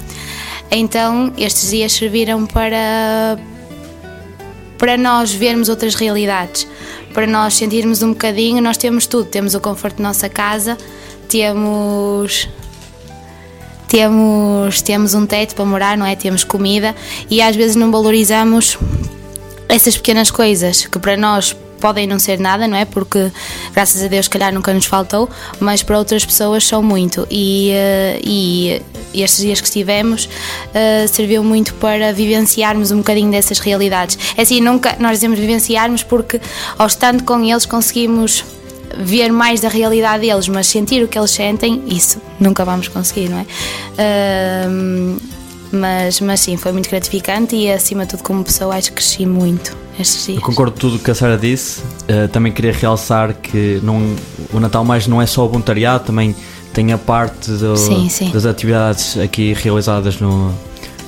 Então, 0.70 1.32
estes 1.36 1.70
dias 1.70 1.92
serviram 1.92 2.46
para 2.46 3.38
para 4.82 4.96
nós 4.96 5.32
vermos 5.32 5.68
outras 5.68 5.94
realidades, 5.94 6.66
para 7.14 7.24
nós 7.24 7.54
sentirmos 7.54 8.02
um 8.02 8.08
bocadinho, 8.08 8.60
nós 8.60 8.76
temos 8.76 9.06
tudo, 9.06 9.26
temos 9.26 9.54
o 9.54 9.60
conforto 9.60 9.98
da 9.98 10.08
nossa 10.08 10.28
casa, 10.28 10.76
temos 11.28 12.48
temos 13.86 14.82
temos 14.82 15.14
um 15.14 15.24
teto 15.24 15.54
para 15.54 15.64
morar, 15.64 15.96
não 15.96 16.04
é? 16.04 16.16
Temos 16.16 16.42
comida 16.42 16.96
e 17.30 17.40
às 17.40 17.54
vezes 17.54 17.76
não 17.76 17.92
valorizamos 17.92 18.76
essas 19.68 19.96
pequenas 19.96 20.32
coisas 20.32 20.84
que 20.84 20.98
para 20.98 21.16
nós 21.16 21.54
podem 21.82 22.06
não 22.06 22.18
ser 22.18 22.38
nada, 22.38 22.68
não 22.68 22.76
é? 22.76 22.84
Porque 22.84 23.32
graças 23.74 24.02
a 24.04 24.06
Deus, 24.06 24.28
calhar 24.28 24.54
nunca 24.54 24.72
nos 24.72 24.86
faltou, 24.86 25.28
mas 25.58 25.82
para 25.82 25.98
outras 25.98 26.24
pessoas 26.24 26.64
são 26.64 26.80
muito. 26.80 27.26
E, 27.28 27.72
uh, 27.72 28.20
e 28.24 28.82
estes 29.12 29.40
dias 29.40 29.60
que 29.60 29.66
estivemos 29.66 30.26
uh, 30.26 31.08
serviu 31.08 31.42
muito 31.42 31.74
para 31.74 32.12
vivenciarmos 32.12 32.92
um 32.92 32.98
bocadinho 32.98 33.32
dessas 33.32 33.58
realidades. 33.58 34.16
É 34.36 34.42
assim, 34.42 34.60
nunca 34.60 34.96
nós 35.00 35.14
dizemos 35.14 35.38
vivenciarmos 35.40 36.04
porque 36.04 36.40
ao 36.78 36.86
estando 36.86 37.24
com 37.24 37.42
eles 37.44 37.66
conseguimos 37.66 38.44
ver 38.96 39.32
mais 39.32 39.60
da 39.60 39.68
realidade 39.68 40.26
deles, 40.26 40.46
mas 40.48 40.66
sentir 40.68 41.02
o 41.02 41.08
que 41.08 41.18
eles 41.18 41.30
sentem, 41.30 41.82
isso 41.86 42.20
nunca 42.38 42.64
vamos 42.64 42.88
conseguir, 42.88 43.28
não 43.28 43.38
é? 43.38 43.46
Uh, 44.68 45.31
mas, 45.72 46.20
mas 46.20 46.40
sim, 46.40 46.56
foi 46.56 46.72
muito 46.72 46.88
gratificante 46.88 47.56
e 47.56 47.70
acima 47.70 48.04
de 48.04 48.10
tudo 48.10 48.22
como 48.22 48.44
pessoa 48.44 48.76
acho 48.76 48.90
que 48.90 48.96
cresci 48.96 49.26
muito 49.26 49.76
estes 49.98 50.26
dias. 50.26 50.38
Eu 50.38 50.42
concordo 50.42 50.72
com 50.72 50.78
tudo 50.78 50.96
o 50.96 50.98
que 50.98 51.10
a 51.10 51.14
Sara 51.14 51.38
disse, 51.38 51.80
uh, 51.80 52.28
também 52.30 52.52
queria 52.52 52.72
realçar 52.72 53.34
que 53.34 53.80
não, 53.82 54.14
o 54.52 54.60
Natal 54.60 54.84
Mais 54.84 55.06
não 55.06 55.20
é 55.20 55.26
só 55.26 55.44
o 55.44 55.48
voluntariado, 55.48 56.04
também 56.04 56.34
tem 56.72 56.92
a 56.92 56.98
parte 56.98 57.50
do, 57.50 57.76
sim, 57.76 58.08
sim. 58.08 58.30
das 58.30 58.46
atividades 58.46 59.18
aqui 59.18 59.52
realizadas 59.52 60.18
no, 60.20 60.54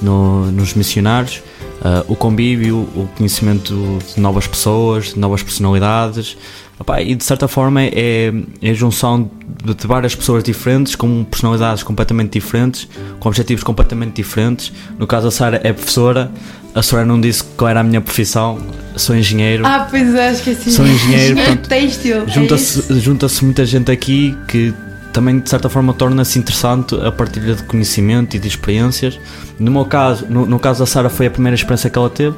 no 0.02 0.50
nos 0.50 0.75
missionários, 0.75 1.42
uh, 1.80 2.04
o 2.06 2.16
convívio, 2.16 2.78
o 2.94 3.09
conhecimento 3.16 3.99
de 4.14 4.21
novas 4.21 4.47
pessoas, 4.47 5.14
de 5.14 5.18
novas 5.18 5.42
personalidades, 5.42 6.37
Opa, 6.78 7.00
e 7.00 7.14
de 7.14 7.23
certa 7.23 7.47
forma 7.47 7.83
é, 7.83 8.33
é 8.61 8.70
a 8.70 8.75
junção 8.75 9.31
de, 9.64 9.75
de, 9.75 9.87
várias 9.87 10.14
pessoas 10.14 10.42
diferentes, 10.42 10.96
com 10.96 11.22
personalidades 11.25 11.85
completamente 11.85 12.33
diferentes, 12.33 12.88
com 13.20 13.29
objetivos 13.29 13.62
completamente 13.62 14.14
diferentes. 14.16 14.72
No 14.99 15.07
caso, 15.07 15.29
a 15.29 15.31
Sara 15.31 15.61
é 15.62 15.72
professora, 15.72 16.31
a 16.75 16.83
Sora 16.83 17.05
não 17.05 17.20
disse 17.20 17.44
qual 17.57 17.70
era 17.70 17.81
a 17.81 17.85
minha 17.85 18.01
profissão, 18.01 18.59
sou 18.96 19.14
engenheiro. 19.14 19.64
Ah, 19.64 19.87
pois 19.88 20.14
é, 20.14 20.33
esqueci. 20.33 20.72
Sou 20.72 20.85
engenheiro. 20.85 21.37
portanto, 21.37 21.68
têxtil. 21.68 22.29
Junta-se 22.29 22.92
é 22.92 22.96
junta 22.96 23.27
muita 23.42 23.64
gente 23.64 23.92
aqui 23.92 24.37
que 24.49 24.75
também 25.12 25.38
de 25.38 25.49
certa 25.49 25.68
forma 25.68 25.94
torna-se 25.94 26.40
interessante 26.40 26.96
a 26.96 27.12
partilha 27.12 27.55
de 27.55 27.62
conhecimento 27.62 28.35
e 28.37 28.40
de 28.40 28.49
experiências. 28.49 29.18
No 29.61 29.70
meu 29.70 29.85
caso, 29.85 30.27
no, 30.29 30.44
no 30.44 30.59
caso 30.59 30.81
da 30.81 30.87
Sara 30.87 31.09
foi 31.09 31.27
a 31.27 31.31
primeira 31.31 31.55
experiência 31.55 31.88
que 31.88 31.96
ela 31.96 32.11
teve 32.11 32.37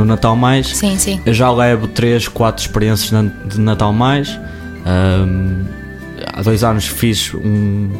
no 0.00 0.06
Natal 0.06 0.34
Mais. 0.34 0.68
Sim, 0.76 0.98
sim. 0.98 1.20
Eu 1.24 1.34
já 1.34 1.50
levo 1.50 1.86
3, 1.88 2.28
4 2.28 2.64
experiências 2.64 3.32
de 3.46 3.60
Natal 3.60 3.92
Mais. 3.92 4.38
Um, 4.86 5.64
há 6.26 6.42
dois 6.42 6.64
anos 6.64 6.86
fiz 6.86 7.32
um, 7.34 7.90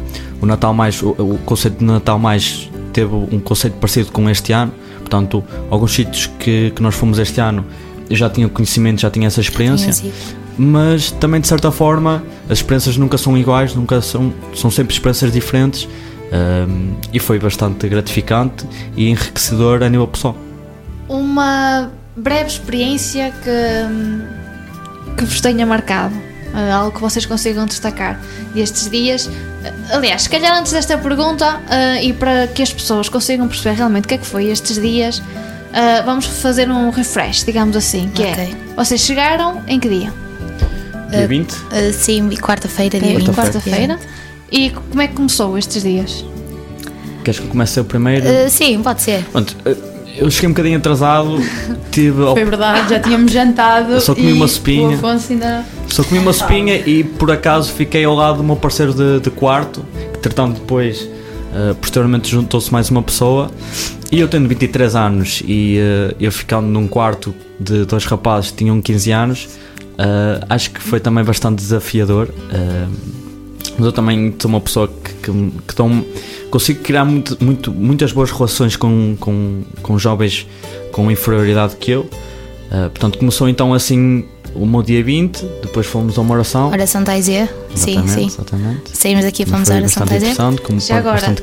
o 0.41 0.45
Natal 0.45 0.73
mais. 0.73 1.01
O, 1.01 1.09
o 1.09 1.39
conceito 1.45 1.79
de 1.79 1.85
Natal 1.85 2.19
mais 2.19 2.69
teve 2.91 3.13
um 3.13 3.39
conceito 3.39 3.75
parecido 3.75 4.11
com 4.11 4.29
este 4.29 4.51
ano. 4.51 4.73
Portanto, 4.99 5.43
alguns 5.69 5.93
sítios 5.93 6.27
que, 6.39 6.71
que 6.71 6.81
nós 6.81 6.95
fomos 6.95 7.19
este 7.19 7.39
ano 7.39 7.65
eu 8.09 8.15
já 8.15 8.29
tinha 8.29 8.47
conhecimento, 8.49 9.01
já 9.01 9.09
tinha 9.09 9.27
essa 9.27 9.39
experiência. 9.39 9.93
Mas 10.57 11.11
também 11.11 11.39
de 11.39 11.47
certa 11.47 11.71
forma 11.71 12.21
as 12.49 12.57
experiências 12.57 12.97
nunca 12.97 13.17
são 13.17 13.37
iguais, 13.37 13.73
nunca 13.73 14.01
são, 14.01 14.33
são 14.53 14.69
sempre 14.69 14.93
experiências 14.93 15.31
diferentes 15.31 15.87
um, 16.67 16.93
e 17.13 17.19
foi 17.19 17.39
bastante 17.39 17.87
gratificante 17.87 18.65
e 18.95 19.09
enriquecedor 19.09 19.81
a 19.81 19.89
nível 19.89 20.07
pessoal. 20.07 20.35
Uma 21.11 21.91
breve 22.15 22.47
experiência 22.47 23.33
que, 23.43 25.15
que 25.17 25.25
vos 25.25 25.41
tenha 25.41 25.65
marcado, 25.65 26.15
uh, 26.15 26.73
algo 26.73 26.91
que 26.91 27.01
vocês 27.01 27.25
consigam 27.25 27.65
destacar 27.65 28.17
destes 28.53 28.89
dias. 28.89 29.25
Uh, 29.25 29.31
aliás, 29.91 30.23
se 30.23 30.29
calhar 30.29 30.57
antes 30.57 30.71
desta 30.71 30.97
pergunta 30.97 31.57
uh, 31.57 32.01
e 32.01 32.13
para 32.13 32.47
que 32.47 32.63
as 32.63 32.71
pessoas 32.71 33.09
consigam 33.09 33.47
perceber 33.47 33.75
realmente 33.75 34.05
o 34.05 34.07
que 34.07 34.13
é 34.13 34.17
que 34.17 34.25
foi 34.25 34.45
estes 34.45 34.81
dias, 34.81 35.19
uh, 35.19 36.05
vamos 36.05 36.25
fazer 36.25 36.69
um 36.69 36.89
refresh, 36.91 37.43
digamos 37.43 37.75
assim, 37.75 38.09
que 38.09 38.23
é, 38.23 38.31
okay. 38.31 38.43
é, 38.45 38.75
vocês 38.75 39.01
chegaram 39.01 39.61
em 39.67 39.79
que 39.79 39.89
dia? 39.89 40.13
Dia 41.09 41.27
20? 41.27 41.51
Uh, 41.51 41.59
sim, 41.91 42.29
quarta-feira, 42.37 42.99
dia 42.99 43.17
20. 43.17 43.31
Quarta-feira. 43.31 43.99
E 44.49 44.69
como 44.69 45.01
é 45.01 45.07
que 45.07 45.13
começou 45.13 45.57
estes 45.57 45.83
dias? 45.83 46.25
Queres 47.23 47.39
que 47.39 47.45
eu 47.45 47.49
comece 47.51 47.79
o 47.79 47.85
primeiro? 47.85 48.25
Uh, 48.25 48.49
sim, 48.49 48.81
pode 48.81 49.01
ser. 49.01 49.23
Pronto, 49.25 49.55
eu 50.17 50.29
cheguei 50.29 50.49
um 50.49 50.53
bocadinho 50.53 50.77
atrasado, 50.77 51.39
tive. 51.91 52.23
Foi 52.23 52.45
verdade, 52.45 52.89
já 52.89 52.99
tínhamos 52.99 53.31
jantado. 53.31 53.99
Só 53.99 54.15
comi 54.15 54.33
uma 54.33 54.47
sopinha. 54.47 54.99
Ainda... 55.29 55.65
Só 55.87 56.03
comi 56.03 56.19
uma 56.19 56.33
sopinha 56.33 56.75
e 56.75 57.03
por 57.03 57.31
acaso 57.31 57.71
fiquei 57.71 58.03
ao 58.03 58.15
lado 58.15 58.37
do 58.37 58.43
meu 58.43 58.55
parceiro 58.55 58.93
de, 58.93 59.19
de 59.19 59.29
quarto, 59.29 59.85
que 60.13 60.19
tratando 60.19 60.55
depois, 60.55 61.01
uh, 61.01 61.75
posteriormente 61.75 62.29
juntou-se 62.29 62.71
mais 62.71 62.89
uma 62.89 63.01
pessoa. 63.01 63.51
E 64.11 64.19
eu 64.19 64.27
tenho 64.27 64.47
23 64.47 64.95
anos 64.95 65.41
e 65.45 65.77
uh, 65.79 66.15
eu 66.19 66.31
ficando 66.31 66.67
num 66.67 66.87
quarto 66.87 67.33
de 67.59 67.85
dois 67.85 68.03
rapazes 68.05 68.51
que 68.51 68.57
tinham 68.57 68.81
15 68.81 69.11
anos, 69.11 69.49
uh, 69.93 70.45
acho 70.49 70.71
que 70.71 70.81
foi 70.81 70.99
também 70.99 71.23
bastante 71.23 71.59
desafiador. 71.59 72.29
Uh, 72.29 73.20
mas 73.77 73.85
eu 73.85 73.91
também 73.91 74.33
sou 74.39 74.49
uma 74.49 74.61
pessoa 74.61 74.87
que, 74.87 75.13
que, 75.13 75.51
que 75.67 75.75
tão, 75.75 76.05
consigo 76.49 76.81
criar 76.81 77.05
muito, 77.05 77.37
muito, 77.43 77.71
muitas 77.71 78.11
boas 78.11 78.31
relações 78.31 78.75
com, 78.75 79.15
com, 79.19 79.63
com 79.81 79.97
jovens 79.97 80.47
com 80.91 81.09
inferioridade 81.09 81.75
que 81.77 81.91
eu. 81.91 82.09
portanto, 82.69 83.17
começou 83.17 83.47
então 83.47 83.73
assim 83.73 84.25
o 84.53 84.65
meu 84.65 84.81
dia 84.83 85.03
20, 85.03 85.45
depois 85.61 85.85
fomos 85.87 86.17
a 86.17 86.21
uma 86.21 86.33
oração. 86.33 86.69
Oração 86.69 87.03
Taizé, 87.03 87.47
sim, 87.75 88.05
sim. 88.07 88.27
Exatamente. 88.27 88.95
Saímos 88.95 89.23
daqui 89.23 89.43
e 89.43 89.45
fomos 89.45 89.69
à 89.69 89.75
oração 89.75 90.05
Taizé. 90.05 90.33
Já 90.79 90.97
agora. 90.97 91.35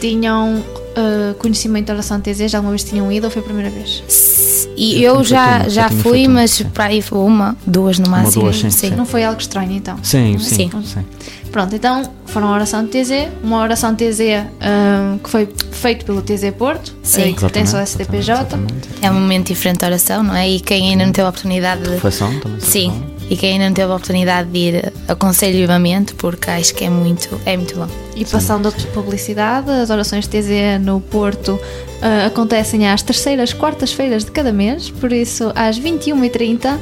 Tinham 0.00 0.64
uh, 0.96 1.34
conhecimento 1.34 1.86
da 1.86 1.94
oração 1.94 2.20
TZ? 2.20 2.50
Já 2.50 2.58
alguma 2.58 2.72
vez 2.72 2.84
tinham 2.84 3.10
ido 3.10 3.24
ou 3.24 3.30
foi 3.30 3.42
a 3.42 3.44
primeira 3.44 3.70
vez? 3.70 4.66
E 4.76 5.02
eu, 5.02 5.16
eu 5.16 5.24
já, 5.24 5.68
já 5.68 5.88
fui, 5.88 6.28
mas 6.28 6.60
para 6.74 6.86
aí 6.86 7.00
foi 7.00 7.18
uma, 7.18 7.56
duas 7.66 7.98
no 7.98 8.08
máximo. 8.08 8.44
Uma, 8.44 8.50
duas, 8.52 8.60
sim, 8.60 8.70
sim. 8.70 8.90
Não 8.90 9.06
foi 9.06 9.24
algo 9.24 9.40
estranho 9.40 9.72
então? 9.72 9.98
Sim, 10.02 10.38
sim. 10.38 10.70
sim. 10.70 10.82
sim. 10.82 11.04
Pronto, 11.50 11.74
então 11.74 12.02
foram 12.26 12.48
a 12.48 12.52
oração 12.52 12.86
TZ, 12.86 13.28
uma 13.42 13.62
oração 13.62 13.94
TZ 13.94 14.20
um, 14.60 15.18
que 15.18 15.30
foi 15.30 15.48
feito 15.70 16.04
pelo 16.04 16.20
TZ 16.20 16.50
Porto, 16.58 16.94
sim. 17.02 17.32
que 17.32 17.40
pertence 17.40 17.74
ao 17.74 17.80
SDPJ. 17.80 18.18
Exatamente, 18.18 18.74
exatamente. 18.74 18.88
É 19.00 19.10
um 19.10 19.14
momento 19.14 19.46
diferente 19.46 19.78
da 19.78 19.86
oração, 19.86 20.22
não 20.22 20.34
é? 20.34 20.48
E 20.48 20.60
quem 20.60 20.90
ainda 20.90 21.06
não 21.06 21.12
teve 21.12 21.26
a 21.26 21.30
oportunidade 21.30 21.82
de. 21.82 21.90
Reflexão 21.90 22.38
também. 22.40 22.60
Sim. 22.60 23.15
E 23.28 23.36
quem 23.36 23.54
ainda 23.54 23.66
não 23.66 23.74
teve 23.74 23.90
a 23.90 23.94
oportunidade 23.94 24.48
de 24.50 24.58
ir, 24.58 24.92
aconselho 25.08 25.56
vivamente, 25.56 26.14
porque 26.14 26.48
acho 26.48 26.74
que 26.74 26.84
é 26.84 26.90
muito, 26.90 27.28
é 27.44 27.56
muito 27.56 27.74
bom. 27.74 27.88
E 28.14 28.24
passando 28.24 28.68
a 28.68 28.72
publicidade, 28.94 29.70
as 29.70 29.90
orações 29.90 30.26
TZ 30.26 30.80
no 30.80 31.00
Porto 31.00 31.54
uh, 31.54 32.26
acontecem 32.26 32.88
às 32.88 33.02
terceiras, 33.02 33.52
quartas-feiras 33.52 34.24
de 34.24 34.30
cada 34.30 34.52
mês, 34.52 34.90
por 34.90 35.12
isso 35.12 35.52
às 35.54 35.78
21h30, 35.78 36.76
uh, 36.76 36.78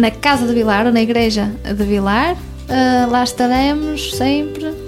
na 0.00 0.10
Casa 0.10 0.46
de 0.46 0.52
Vilar, 0.52 0.86
ou 0.86 0.92
na 0.92 1.00
Igreja 1.00 1.50
de 1.64 1.84
Vilar. 1.84 2.34
Uh, 2.34 3.10
lá 3.10 3.24
estaremos 3.24 4.14
sempre. 4.14 4.79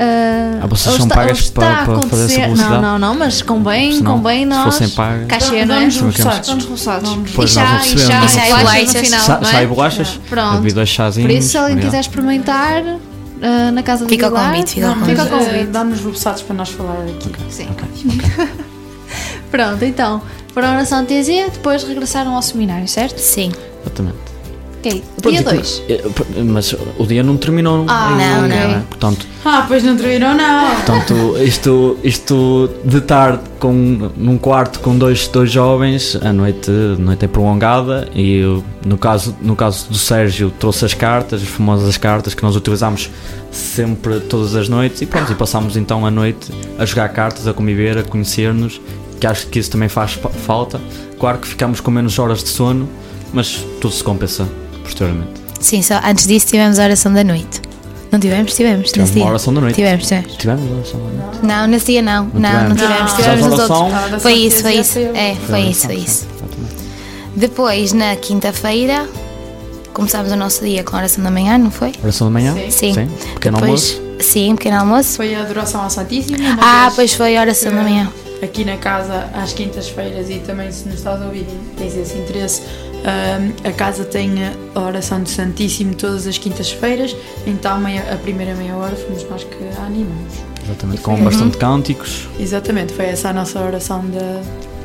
Uh, 0.00 0.60
ah, 0.62 0.66
vocês 0.66 0.96
são 0.96 1.06
pagas 1.06 1.50
para, 1.50 1.84
para 1.84 2.00
fazer 2.08 2.24
essa 2.24 2.40
publicidade? 2.40 2.72
Não, 2.72 2.80
não, 2.80 2.98
não, 2.98 3.14
mas 3.14 3.42
convém, 3.42 4.02
convém 4.02 4.46
nós. 4.46 4.58
Se 4.58 4.64
fossem 4.80 4.88
pagas. 4.96 5.26
Cachê, 5.28 5.66
não 5.66 5.74
é? 5.74 5.78
Vamos 5.80 6.00
roçados. 6.00 6.48
Vamos 6.48 6.64
roçados. 6.64 7.10
E 7.92 7.98
chá, 7.98 8.24
e 8.24 8.28
chá, 8.30 8.48
e 8.48 8.54
bolachas 8.54 8.94
no 8.94 9.00
final. 9.00 9.44
Chá 9.44 9.62
e 9.62 9.66
bolachas? 9.66 10.20
Pronto. 10.30 10.72
dois 10.72 10.88
chazinhos. 10.88 11.30
Por 11.30 11.38
isso, 11.38 11.50
se 11.50 11.58
alguém 11.58 11.78
quiser 11.78 12.00
experimentar, 12.00 12.82
uh, 12.82 13.72
na 13.74 13.82
casa 13.82 14.08
fica 14.08 14.30
do 14.30 14.36
Vilar. 14.36 14.52
Convite, 14.52 14.70
fica, 14.72 14.86
não, 14.86 15.04
fica 15.04 15.26
convite. 15.26 15.66
Dá-nos 15.66 16.00
roçados 16.00 16.40
para 16.40 16.56
nós 16.56 16.70
falar 16.70 17.02
aqui. 17.02 17.28
Okay. 17.28 17.44
Sim. 17.50 17.68
Okay. 17.70 18.16
Okay. 18.16 18.48
Pronto, 19.50 19.84
então, 19.84 20.22
para 20.54 20.68
a 20.68 20.72
oração 20.76 21.04
TZ, 21.04 21.52
depois 21.52 21.84
regressaram 21.84 22.34
ao 22.34 22.40
seminário, 22.40 22.88
certo? 22.88 23.18
Sim. 23.18 23.52
Exatamente. 23.82 24.29
Ok, 24.80 25.02
dia 25.28 25.42
2. 25.42 25.82
Eh, 25.90 26.02
mas 26.42 26.74
o 26.98 27.04
dia 27.04 27.22
não 27.22 27.36
terminou. 27.36 27.84
Ah, 27.86 28.16
não, 28.18 28.48
não. 28.48 28.56
É? 28.56 28.82
Portanto, 28.88 29.26
ah, 29.44 29.66
pois 29.68 29.84
não 29.84 29.94
terminou, 29.94 30.34
não. 30.34 30.74
Portanto, 30.76 31.36
isto, 31.38 31.98
isto 32.02 32.70
de 32.82 33.02
tarde 33.02 33.42
com, 33.58 34.10
num 34.16 34.38
quarto 34.38 34.80
com 34.80 34.96
dois, 34.96 35.28
dois 35.28 35.52
jovens, 35.52 36.16
a 36.16 36.32
noite, 36.32 36.70
a 36.70 36.98
noite 36.98 37.26
é 37.26 37.28
prolongada 37.28 38.08
e 38.14 38.38
eu, 38.38 38.64
no, 38.86 38.96
caso, 38.96 39.36
no 39.42 39.54
caso 39.54 39.86
do 39.90 39.98
Sérgio 39.98 40.50
trouxe 40.58 40.86
as 40.86 40.94
cartas, 40.94 41.42
as 41.42 41.48
famosas 41.48 41.98
cartas 41.98 42.32
que 42.32 42.42
nós 42.42 42.56
utilizamos 42.56 43.10
sempre 43.52 44.18
todas 44.20 44.54
as 44.54 44.66
noites 44.66 45.02
e 45.02 45.06
pronto, 45.06 45.30
e 45.30 45.34
passámos 45.34 45.76
então 45.76 46.06
a 46.06 46.10
noite 46.10 46.50
a 46.78 46.86
jogar 46.86 47.10
cartas, 47.10 47.46
a 47.46 47.52
conviver, 47.52 47.98
a 47.98 48.02
conhecer-nos, 48.02 48.80
que 49.20 49.26
acho 49.26 49.46
que 49.48 49.58
isso 49.58 49.70
também 49.70 49.90
faz 49.90 50.18
falta. 50.46 50.80
Claro 51.18 51.36
que 51.36 51.48
ficamos 51.48 51.80
com 51.80 51.90
menos 51.90 52.18
horas 52.18 52.42
de 52.42 52.48
sono, 52.48 52.88
mas 53.34 53.62
tudo 53.78 53.92
se 53.92 54.02
compensa 54.02 54.48
posteriormente. 54.90 55.40
Sim, 55.60 55.82
só 55.82 56.00
antes 56.04 56.26
disso 56.26 56.46
tivemos 56.46 56.78
a 56.78 56.84
oração 56.84 57.12
da 57.12 57.22
noite. 57.24 57.60
Não 58.10 58.18
tivemos? 58.18 58.54
Tivemos. 58.54 58.90
Tivemos 58.90 59.14
uma 59.14 59.26
oração 59.26 59.54
da 59.54 59.60
noite. 59.60 59.76
Tivemos, 59.76 60.06
tivemos. 60.06 60.36
Tivemos 60.36 60.64
uma 60.64 60.76
oração 60.76 61.00
da 61.00 61.24
noite. 61.24 61.46
Não, 61.46 61.66
nesse 61.66 61.86
dia 61.86 62.02
não. 62.02 62.24
Não, 62.34 62.40
não, 62.40 62.68
não 62.70 62.76
tivemos. 62.76 63.12
Tivemos 63.12 63.46
nos 63.46 63.70
outros. 63.70 64.22
Foi 64.22 64.32
isso, 64.32 64.62
foi 64.62 64.74
isso. 64.74 64.98
É, 64.98 65.36
foi 65.46 65.60
isso, 65.60 65.86
foi 65.86 65.96
isso. 65.96 66.26
Depois, 67.36 67.92
na 67.92 68.16
quinta-feira, 68.16 69.08
começámos 69.92 70.32
o 70.32 70.36
nosso 70.36 70.64
dia 70.64 70.82
com 70.82 70.96
a 70.96 71.00
oração 71.00 71.22
da 71.22 71.30
manhã, 71.30 71.56
não 71.56 71.70
foi? 71.70 71.92
Oração 72.02 72.26
da 72.26 72.32
manhã? 72.32 72.54
Sim. 72.70 72.92
Sim. 72.94 73.08
Pequeno 73.34 73.58
Depois, 73.58 73.96
almoço? 73.96 74.02
Sim, 74.20 74.56
pequeno 74.56 74.80
almoço. 74.80 75.16
Foi 75.16 75.34
a 75.34 75.42
adoração 75.42 75.82
ao 75.82 75.90
Santíssimo. 75.90 76.36
Ah, 76.60 76.90
pois 76.94 77.14
foi 77.14 77.36
a 77.36 77.40
oração 77.40 77.72
da 77.72 77.82
manhã. 77.82 78.10
Aqui 78.42 78.64
na 78.64 78.76
casa, 78.78 79.28
às 79.34 79.52
quintas-feiras, 79.52 80.30
e 80.30 80.38
também 80.38 80.72
se 80.72 80.88
nos 80.88 80.98
estás 80.98 81.20
a 81.20 81.26
ouvir 81.26 81.46
e 81.48 81.76
tens 81.76 81.94
esse 81.94 82.16
interesse, 82.16 82.62
a 83.64 83.72
casa 83.72 84.04
tem 84.04 84.32
a 84.74 84.80
oração 84.80 85.22
do 85.22 85.28
Santíssimo 85.28 85.94
todas 85.94 86.26
as 86.26 86.38
quintas-feiras, 86.38 87.16
então 87.46 87.80
meia, 87.80 88.12
a 88.12 88.16
primeira 88.16 88.54
meia 88.54 88.76
hora 88.76 88.94
fomos 88.96 89.24
nós 89.28 89.44
que 89.44 89.56
a 89.78 89.84
animamos. 89.84 90.34
Exatamente, 90.64 91.00
com 91.00 91.16
bastante 91.24 91.56
cânticos. 91.56 92.28
Exatamente, 92.38 92.92
foi 92.92 93.06
essa 93.06 93.30
a 93.30 93.32
nossa 93.32 93.60
oração 93.60 94.04
da, 94.06 94.42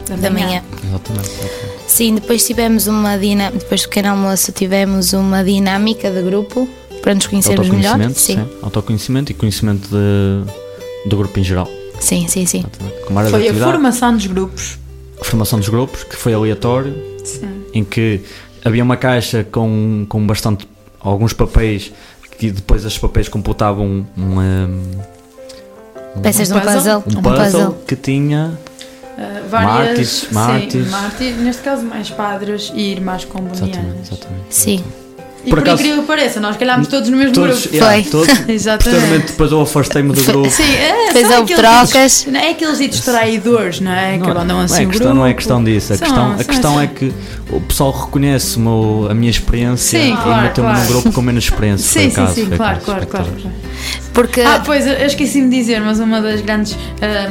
da, 0.07 0.15
da 0.15 0.29
manhã. 0.29 0.47
manhã. 0.47 0.63
Exatamente, 0.83 1.29
exatamente. 1.29 1.75
Sim, 1.87 2.15
depois 2.15 2.45
tivemos 2.45 2.87
uma 2.87 3.17
dinâmica, 3.17 3.59
depois 3.59 3.81
do 3.81 3.89
pequeno 3.89 4.09
almoço 4.09 4.51
tivemos 4.51 5.13
uma 5.13 5.43
dinâmica 5.43 6.09
de 6.09 6.21
grupo 6.21 6.67
para 7.01 7.13
nos 7.13 7.27
conhecermos 7.27 7.69
melhor. 7.69 7.99
Sim. 8.09 8.13
sim. 8.13 8.49
Autoconhecimento 8.61 9.31
e 9.31 9.35
conhecimento 9.35 9.87
de, 9.89 11.09
do 11.09 11.17
grupo 11.17 11.39
em 11.39 11.43
geral. 11.43 11.69
Sim, 11.99 12.27
sim, 12.27 12.45
sim. 12.45 12.63
Foi 13.29 13.49
a 13.49 13.53
formação 13.53 14.13
dos 14.13 14.27
grupos. 14.27 14.77
A 15.19 15.23
formação 15.23 15.60
dos 15.60 15.69
grupos, 15.69 16.03
que 16.03 16.15
foi 16.15 16.34
aleatório. 16.34 16.93
Sim 17.23 17.55
em 17.75 17.84
que 17.84 18.21
havia 18.63 18.81
uma 18.81 18.95
caixa 18.95 19.43
com, 19.43 20.05
com 20.08 20.25
bastante 20.25 20.67
alguns 20.99 21.34
papéis 21.34 21.91
que 22.39 22.49
depois 22.49 22.86
esses 22.86 22.97
papéis 22.97 23.27
completavam 23.27 24.08
uma, 24.15 24.69
peças 26.23 26.47
de 26.47 26.53
um 26.53 26.60
puzzle, 26.62 27.03
um 27.05 27.21
puzzle, 27.21 27.77
que 27.86 27.95
tinha 27.97 28.58
uh, 29.17 29.49
várias 29.49 30.27
mártires, 30.31 30.88
sim, 31.17 31.34
neste 31.43 31.62
caso 31.62 31.84
mais 31.84 32.10
padres 32.10 32.71
e 32.73 32.91
irmãs 32.91 33.25
combonianas. 33.25 33.67
Exatamente, 33.67 34.01
exatamente. 34.01 34.45
Sim. 34.49 34.84
E 35.45 35.49
por, 35.49 35.60
por 35.60 35.60
acaso, 35.60 35.81
incrível 35.84 36.01
que 36.01 36.08
pareça, 36.08 36.39
nós 36.39 36.58
calhámos 36.58 36.88
todos 36.88 37.08
no 37.08 37.17
mesmo 37.17 37.34
todos, 37.34 37.62
grupo. 37.62 37.75
Yeah, 37.75 38.03
Foi. 38.03 38.12
Todos, 38.12 38.49
Exatamente. 38.49 39.27
Depois 39.27 39.51
eu 39.51 39.62
afastei-me 39.62 40.12
do 40.12 40.23
grupo. 40.23 40.49
Sim, 40.49 40.63
é, 40.63 41.13
Depois 41.13 41.38
houve 41.38 41.55
trocas. 41.55 42.25
não 42.25 42.39
é 42.39 42.49
aqueles 42.49 42.77
ditos 42.79 43.01
traidores, 43.01 43.79
não 43.79 43.91
é? 43.91 44.17
Que 44.17 44.27
não, 44.27 44.41
andam 44.41 44.60
assim 44.60 44.73
não 44.73 44.81
é 44.81 44.86
questão, 44.86 45.08
grupo. 45.08 45.13
Não 45.13 45.27
é 45.27 45.34
questão 45.34 45.63
disso. 45.63 45.93
A 45.93 45.97
são, 45.97 46.08
questão, 46.08 46.31
a 46.31 46.43
questão 46.43 46.81
é 46.81 46.88
que 46.88 47.13
o 47.51 47.62
pessoal 47.62 47.91
reconhece 47.91 48.58
meu, 48.60 49.08
a 49.10 49.13
minha 49.13 49.29
experiência 49.29 49.99
sim, 49.99 50.13
e 50.13 50.17
claro, 50.17 50.41
meteu-me 50.41 50.69
claro. 50.71 50.84
num 50.84 50.88
grupo 50.88 51.12
com 51.12 51.21
menos 51.21 51.43
experiência. 51.43 52.01
Sim, 52.01 52.10
sim, 52.10 52.15
caso, 52.15 52.34
sim, 52.34 52.49
claro, 52.49 52.79
claro, 52.84 53.08
claro, 53.08 53.27
Porque... 54.13 54.41
Ah, 54.41 54.63
pois, 54.65 54.88
eu 54.88 55.05
esqueci-me 55.05 55.49
de 55.49 55.58
dizer, 55.58 55.79
mas 55.79 55.99
uma 55.99 56.21
das 56.21 56.41
grandes 56.41 56.73
uh, 56.73 56.77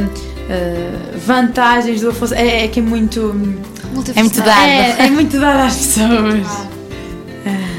uh, 0.04 1.18
vantagens 1.26 2.00
do 2.00 2.10
Afonso 2.10 2.34
é, 2.34 2.64
é 2.64 2.68
que 2.68 2.78
é 2.78 2.82
muito... 2.82 3.34
É 4.14 4.22
muito 4.22 4.42
dado. 4.42 4.66
É, 4.66 5.06
é 5.06 5.10
muito 5.10 5.38
dado 5.38 5.66
às 5.66 5.76
pessoas. 5.76 6.46
É. 7.46 7.73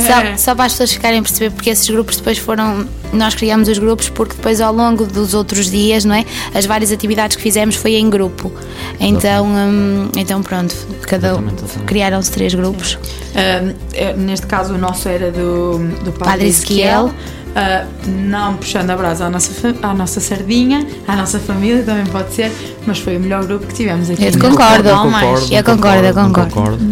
Só, 0.00 0.36
só 0.36 0.54
para 0.54 0.66
as 0.66 0.72
pessoas 0.72 0.92
ficarem 0.92 1.20
a 1.20 1.22
perceber, 1.22 1.50
porque 1.50 1.70
esses 1.70 1.88
grupos 1.88 2.16
depois 2.16 2.36
foram. 2.36 2.86
Nós 3.12 3.34
criamos 3.34 3.68
os 3.68 3.78
grupos 3.78 4.10
porque 4.10 4.34
depois 4.34 4.60
ao 4.60 4.72
longo 4.72 5.06
dos 5.06 5.32
outros 5.32 5.70
dias, 5.70 6.04
não 6.04 6.14
é? 6.14 6.24
As 6.54 6.66
várias 6.66 6.92
atividades 6.92 7.36
que 7.36 7.42
fizemos 7.42 7.76
foi 7.76 7.94
em 7.94 8.10
grupo. 8.10 8.52
Então, 9.00 9.46
hum, 9.46 10.10
então 10.16 10.42
pronto, 10.42 10.74
cada 11.02 11.42
criaram-se 11.86 12.30
três 12.30 12.52
grupos. 12.52 12.94
Uh, 12.94 14.18
neste 14.18 14.46
caso 14.46 14.74
o 14.74 14.78
nosso 14.78 15.08
era 15.08 15.30
do, 15.30 15.78
do 16.04 16.12
Padre, 16.12 16.24
Padre 16.24 16.48
Ezequiel. 16.48 17.14
Uh, 17.56 18.10
não 18.28 18.54
puxando 18.56 18.90
a 18.90 18.96
brasa 18.96 19.24
à 19.24 19.30
nossa, 19.30 19.74
à 19.80 19.94
nossa 19.94 20.20
sardinha, 20.20 20.86
à 21.08 21.16
nossa 21.16 21.38
família 21.38 21.82
também 21.82 22.04
pode 22.04 22.34
ser, 22.34 22.52
mas 22.86 22.98
foi 22.98 23.16
o 23.16 23.20
melhor 23.20 23.46
grupo 23.46 23.66
que 23.66 23.72
tivemos 23.72 24.10
aqui. 24.10 24.26
Eu 24.26 24.32
concordo, 24.32 24.86
eu 24.86 24.96
concordo, 24.98 25.54
eu 25.54 25.64
concordo, 25.64 26.06
eu 26.06 26.14
concordo. 26.14 26.50
concordo. 26.52 26.84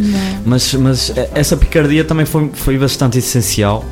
Mas, 0.47 0.73
mas 0.73 1.13
essa 1.35 1.55
picardia 1.55 2.03
também 2.03 2.25
foi, 2.25 2.51
foi 2.55 2.79
bastante 2.79 3.19
essencial, 3.19 3.85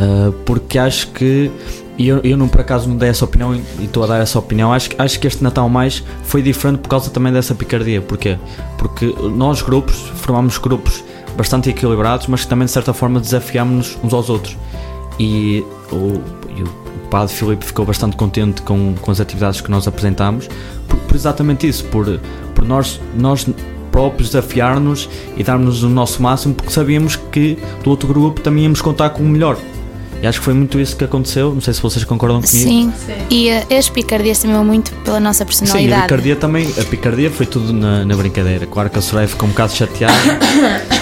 uh, 0.00 0.32
porque 0.44 0.76
acho 0.76 1.06
que 1.12 1.52
e 1.96 2.08
eu, 2.08 2.20
eu 2.24 2.36
não 2.36 2.48
por 2.48 2.62
acaso 2.62 2.88
não 2.88 2.96
dei 2.96 3.10
essa 3.10 3.24
opinião 3.24 3.54
e 3.54 3.84
estou 3.84 4.02
a 4.02 4.06
dar 4.08 4.18
essa 4.18 4.40
opinião. 4.40 4.72
Acho, 4.72 4.90
acho 4.98 5.20
que 5.20 5.26
este 5.28 5.42
Natal 5.44 5.68
mais 5.68 6.02
foi 6.24 6.42
diferente 6.42 6.78
por 6.78 6.88
causa 6.88 7.10
também 7.10 7.32
dessa 7.32 7.54
picardia. 7.54 8.00
Porquê? 8.00 8.36
Porque 8.76 9.14
nós 9.36 9.62
grupos 9.62 9.94
formámos 10.16 10.58
grupos 10.58 11.04
bastante 11.36 11.70
equilibrados, 11.70 12.26
mas 12.26 12.42
que 12.42 12.48
também 12.48 12.66
de 12.66 12.72
certa 12.72 12.92
forma 12.92 13.20
desafiámos-nos 13.20 13.96
uns 14.02 14.12
aos 14.12 14.28
outros 14.28 14.56
e 15.18 15.64
o, 15.90 16.20
e 16.56 16.62
o 16.62 16.88
Padre 17.10 17.34
Filipe 17.34 17.64
ficou 17.64 17.84
bastante 17.84 18.16
contente 18.16 18.62
com, 18.62 18.94
com 19.00 19.10
as 19.10 19.20
atividades 19.20 19.60
que 19.60 19.70
nós 19.70 19.88
apresentámos 19.88 20.48
por, 20.86 20.98
por 20.98 21.16
exatamente 21.16 21.66
isso, 21.66 21.84
por, 21.86 22.20
por 22.54 22.64
nós, 22.64 23.00
nós 23.16 23.46
próprios 23.90 24.30
desafiar-nos 24.30 25.08
e 25.36 25.42
darmos 25.42 25.82
o 25.82 25.88
nosso 25.88 26.22
máximo 26.22 26.54
porque 26.54 26.72
sabíamos 26.72 27.16
que 27.16 27.58
do 27.82 27.90
outro 27.90 28.08
grupo 28.08 28.40
também 28.40 28.64
íamos 28.64 28.80
contar 28.80 29.10
com 29.10 29.22
o 29.22 29.26
melhor. 29.26 29.58
E 30.20 30.26
acho 30.26 30.40
que 30.40 30.44
foi 30.44 30.54
muito 30.54 30.80
isso 30.80 30.96
que 30.96 31.04
aconteceu. 31.04 31.54
Não 31.54 31.60
sei 31.60 31.72
se 31.72 31.80
vocês 31.80 32.04
concordam 32.04 32.42
comigo. 32.42 32.68
Sim, 32.68 32.92
Sim. 33.06 33.12
e 33.30 33.50
uh, 33.50 33.78
as 33.78 33.88
picardias 33.88 34.40
também 34.40 34.56
muito 34.64 34.92
pela 35.04 35.20
nossa 35.20 35.44
personalidade. 35.44 35.92
Sim, 35.94 35.98
a 35.98 36.02
picardia 36.02 36.36
também. 36.36 36.68
A 36.76 36.84
picardia 36.84 37.30
foi 37.30 37.46
tudo 37.46 37.72
na, 37.72 38.04
na 38.04 38.16
brincadeira. 38.16 38.66
Claro 38.66 38.90
que 38.90 38.98
a 38.98 39.02
Soraya 39.02 39.28
ficou 39.28 39.48
um 39.48 39.52
bocado 39.52 39.72
chateada. 39.72 40.16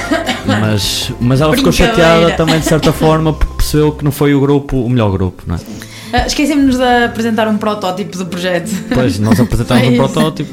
mas, 0.46 1.12
mas 1.20 1.40
ela 1.40 1.56
ficou 1.56 1.72
chateada 1.72 2.32
também 2.32 2.58
de 2.58 2.66
certa 2.66 2.92
forma 2.92 3.32
porque 3.32 3.54
percebeu 3.54 3.92
que 3.92 4.04
não 4.04 4.12
foi 4.12 4.34
o 4.34 4.40
grupo 4.40 4.76
o 4.76 4.88
melhor 4.88 5.10
grupo, 5.10 5.42
não 5.46 5.56
é? 5.56 5.58
Uh, 5.58 6.26
Esquecemos-nos 6.26 6.76
de 6.76 7.04
apresentar 7.04 7.48
um 7.48 7.56
protótipo 7.56 8.16
do 8.16 8.26
projeto. 8.26 8.70
Pois, 8.94 9.18
nós 9.18 9.38
apresentámos 9.40 9.88
um 9.88 9.96
protótipo. 9.96 10.52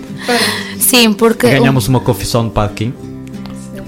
Sim, 0.80 1.14
porque. 1.14 1.48
Ganhámos 1.48 1.88
uma 1.88 2.00
confissão 2.00 2.48
de 2.48 2.54
Padquim. 2.54 2.94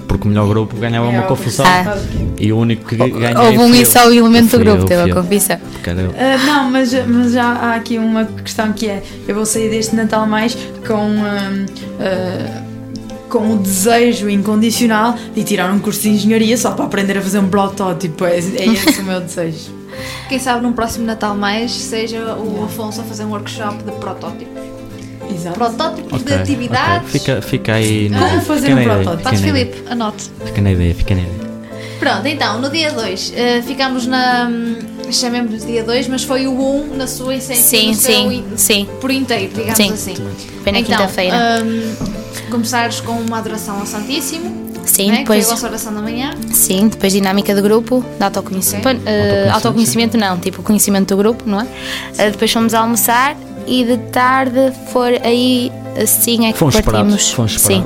Porque 0.06 0.28
o 0.28 0.30
melhor 0.30 0.46
grupo 0.46 0.76
ganhava 0.76 1.08
uma 1.08 1.22
confissão. 1.22 1.66
Ah. 1.66 1.98
E 2.38 2.52
o 2.52 2.58
único 2.58 2.86
que 2.86 2.96
ganhou. 2.96 3.44
Houve 3.44 3.58
um 3.58 3.74
e 3.74 3.84
só 3.84 4.08
o 4.08 4.12
elemento 4.14 4.56
do 4.56 4.64
grupo, 4.64 4.84
teve 4.84 5.10
a 5.10 5.14
confissão. 5.14 5.56
Uh, 5.56 6.46
não, 6.46 6.70
mas, 6.70 6.92
mas 7.06 7.32
já 7.32 7.44
há 7.44 7.74
aqui 7.74 7.98
uma 7.98 8.24
questão 8.24 8.72
que 8.72 8.86
é: 8.88 9.02
eu 9.26 9.34
vou 9.34 9.44
sair 9.44 9.68
deste 9.68 9.96
Natal 9.96 10.26
mais 10.26 10.56
com. 10.86 11.10
Uh, 11.10 12.65
com 13.28 13.52
o 13.52 13.58
desejo 13.58 14.28
incondicional 14.28 15.14
de 15.34 15.42
tirar 15.44 15.70
um 15.72 15.78
curso 15.78 16.02
de 16.02 16.10
engenharia 16.10 16.56
só 16.56 16.72
para 16.72 16.84
aprender 16.84 17.18
a 17.18 17.22
fazer 17.22 17.38
um 17.38 17.48
protótipo. 17.48 18.24
É, 18.24 18.36
é 18.36 18.38
esse 18.66 19.00
o 19.00 19.04
meu 19.04 19.20
desejo. 19.20 19.74
Quem 20.28 20.38
sabe 20.38 20.62
num 20.62 20.72
próximo 20.72 21.06
Natal 21.06 21.34
mais 21.36 21.72
seja 21.72 22.34
o 22.34 22.64
Afonso 22.64 23.00
a 23.00 23.04
fazer 23.04 23.24
um 23.24 23.30
workshop 23.30 23.82
de 23.82 23.92
protótipos. 23.92 24.66
Exato. 25.34 25.58
Protótipos 25.58 26.22
okay, 26.22 26.36
de 26.36 26.42
atividades. 26.42 27.08
Okay. 27.08 27.20
Fica, 27.20 27.42
fica 27.42 27.74
aí. 27.74 28.10
Como 28.10 28.40
fazer 28.42 28.74
um 28.74 28.82
protótipo? 28.82 29.22
Pode, 29.22 29.38
Filipe, 29.38 29.82
anote. 29.88 30.30
Fica 30.44 30.60
na 30.60 30.72
ideia, 30.72 30.94
fica 30.94 31.14
na 31.14 31.22
ideia. 31.22 31.46
Pronto, 31.98 32.26
então, 32.28 32.60
no 32.60 32.68
dia 32.68 32.92
2, 32.92 33.30
uh, 33.30 33.32
eh, 33.34 33.62
ficamos 33.62 34.06
na. 34.06 34.48
Hum, 34.48 34.76
chamemos 35.10 35.62
de 35.62 35.66
dia 35.72 35.82
2, 35.82 36.08
mas 36.08 36.24
foi 36.24 36.46
o 36.46 36.52
1 36.52 36.76
um 36.76 36.96
na 36.96 37.06
sua 37.06 37.36
essência. 37.36 37.62
Sim, 37.62 37.94
sim, 37.94 38.44
seu, 38.48 38.58
sim. 38.58 38.88
Por 39.00 39.10
inteiro, 39.10 39.52
digamos 39.54 39.76
sim. 39.76 39.92
assim. 39.92 40.14
Pena 40.62 40.78
então, 40.78 40.96
quinta-feira. 40.96 41.64
Um, 41.64 42.25
começares 42.42 43.00
com 43.00 43.12
uma 43.12 43.38
adoração 43.38 43.78
ao 43.78 43.86
Santíssimo. 43.86 44.66
Sim, 44.84 45.10
né? 45.10 45.18
depois. 45.18 45.44
Que 45.44 45.50
é 45.50 45.52
a 45.52 45.54
vossa 45.56 45.66
oração 45.66 45.94
da 45.94 46.00
manhã. 46.00 46.30
Sim, 46.52 46.88
depois 46.88 47.12
dinâmica 47.12 47.54
de 47.54 47.60
grupo, 47.60 48.04
de 48.16 48.24
autoconhecimento. 48.24 48.88
Okay. 48.88 49.00
Uh, 49.00 49.52
autoconhecimento, 49.52 49.54
autoconhecimento 49.54 50.18
não, 50.18 50.38
tipo 50.38 50.62
conhecimento 50.62 51.14
do 51.14 51.16
grupo, 51.16 51.44
não 51.46 51.60
é? 51.60 51.64
Uh, 51.64 52.30
depois 52.30 52.52
fomos 52.52 52.72
almoçar 52.72 53.36
e 53.66 53.84
de 53.84 53.98
tarde 54.10 54.72
for 54.92 55.12
aí 55.24 55.72
assim 56.00 56.46
é 56.46 56.52
que 56.52 56.58
fomos 56.58 56.74
partimos. 56.74 57.02
Parados, 57.02 57.30
fomos 57.32 57.60
sim. 57.60 57.84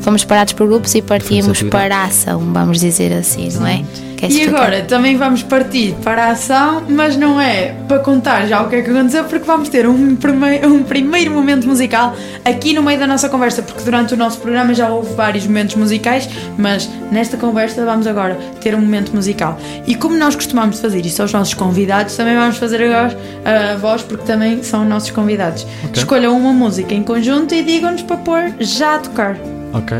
Fomos 0.00 0.24
parados 0.24 0.52
por 0.52 0.66
grupos 0.66 0.94
e 0.94 1.02
partimos 1.02 1.62
para 1.64 1.96
a 1.96 2.04
ação, 2.04 2.40
vamos 2.52 2.80
dizer 2.80 3.12
assim, 3.12 3.48
não 3.54 3.66
é? 3.66 3.84
e 4.28 4.42
agora 4.46 4.82
também 4.82 5.16
vamos 5.16 5.42
partir 5.42 5.94
para 6.02 6.26
a 6.26 6.30
ação, 6.32 6.82
mas 6.88 7.16
não 7.16 7.40
é 7.40 7.74
para 7.88 8.00
contar 8.00 8.46
já 8.46 8.60
o 8.60 8.68
que 8.68 8.76
é 8.76 8.82
que 8.82 8.90
aconteceu, 8.90 9.24
porque 9.24 9.44
vamos 9.46 9.68
ter 9.68 9.86
um 9.88 10.14
primeiro, 10.16 10.68
um 10.68 10.82
primeiro 10.82 11.30
momento 11.30 11.66
musical 11.66 12.14
aqui 12.44 12.74
no 12.74 12.82
meio 12.82 12.98
da 12.98 13.06
nossa 13.06 13.28
conversa, 13.28 13.62
porque 13.62 13.82
durante 13.82 14.12
o 14.12 14.16
nosso 14.16 14.38
programa 14.38 14.74
já 14.74 14.88
houve 14.88 15.14
vários 15.14 15.46
momentos 15.46 15.76
musicais, 15.76 16.28
mas 16.58 16.88
nesta 17.10 17.36
conversa 17.36 17.84
vamos 17.84 18.06
agora 18.06 18.34
ter 18.60 18.74
um 18.74 18.80
momento 18.80 19.14
musical. 19.14 19.58
E 19.86 19.94
como 19.94 20.16
nós 20.16 20.34
costumamos 20.34 20.80
fazer 20.80 21.04
isso 21.06 21.22
aos 21.22 21.32
nossos 21.32 21.54
convidados, 21.54 22.14
também 22.16 22.36
vamos 22.36 22.58
fazer 22.58 22.82
agora 22.82 23.16
a 23.44 23.76
voz, 23.76 24.02
porque 24.02 24.24
também 24.24 24.62
são 24.62 24.84
nossos 24.84 25.10
convidados. 25.10 25.62
Okay. 25.62 25.90
Escolham 25.94 26.36
uma 26.36 26.52
música 26.52 26.94
em 26.94 27.02
conjunto 27.02 27.54
e 27.54 27.62
digam-nos 27.62 28.02
para 28.02 28.16
pôr 28.16 28.52
já 28.60 28.96
a 28.96 28.98
tocar. 28.98 29.59
Ok. 29.72 29.98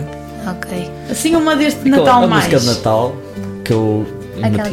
Ok. 0.48 0.90
Assim 1.10 1.36
uma 1.36 1.54
deste 1.56 1.88
Natal 1.88 2.24
a 2.24 2.26
mais. 2.26 2.44
música 2.44 2.60
de 2.60 2.66
Natal 2.66 3.16
que 3.64 3.72
eu 3.72 4.06
meti 4.36 4.70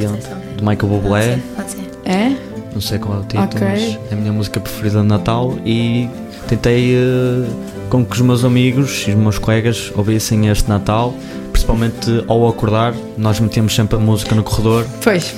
de 0.58 0.64
Michael 0.64 0.88
Bublé. 0.88 1.40
Pode 1.56 1.72
ser. 1.72 1.88
É? 2.06 2.36
Não 2.74 2.82
sei 2.82 3.00
qual 3.00 3.18
é 3.18 3.22
o 3.22 3.24
título, 3.24 3.46
okay. 3.46 3.68
mas 3.68 4.12
é 4.12 4.14
a 4.14 4.16
minha 4.16 4.32
música 4.32 4.60
preferida 4.60 5.02
de 5.02 5.08
Natal 5.08 5.58
e 5.66 6.10
tentei 6.48 6.96
uh, 6.96 7.46
com 7.90 8.06
que 8.06 8.14
os 8.14 8.22
meus 8.22 8.46
amigos 8.46 9.06
e 9.08 9.12
os 9.12 9.18
meus 9.18 9.40
colegas 9.40 9.92
ouvissem 9.96 10.48
este 10.48 10.70
Natal, 10.70 11.14
principalmente 11.52 12.24
ao 12.28 12.48
acordar, 12.48 12.94
nós 13.18 13.40
metíamos 13.40 13.74
sempre 13.76 13.98
a 13.98 14.00
música 14.00 14.36
no 14.36 14.44
corredor. 14.44 14.86
Pois. 15.04 15.34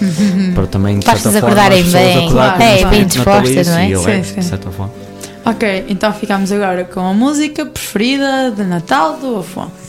Para 0.53 0.67
também, 0.67 0.99
de 0.99 1.05
Para 1.05 1.17
certa 1.17 1.39
forma, 1.39 1.55
acordarem 1.55 1.83
bem. 1.83 2.25
Acordar 2.25 2.61
é, 2.61 2.85
bem 2.85 3.05
dispostas, 3.05 3.67
não 3.67 3.77
é? 3.77 3.87
Sim, 3.87 4.23
sim. 4.23 4.39
De 4.39 4.45
certa 4.45 4.71
forma. 4.71 5.08
Ok, 5.49 5.85
então 5.89 6.13
ficamos 6.13 6.51
agora 6.51 6.85
com 6.85 6.99
a 6.99 7.11
música 7.11 7.65
preferida 7.65 8.51
de 8.51 8.63
Natal 8.63 9.17
do 9.17 9.39
Afonso. 9.39 9.88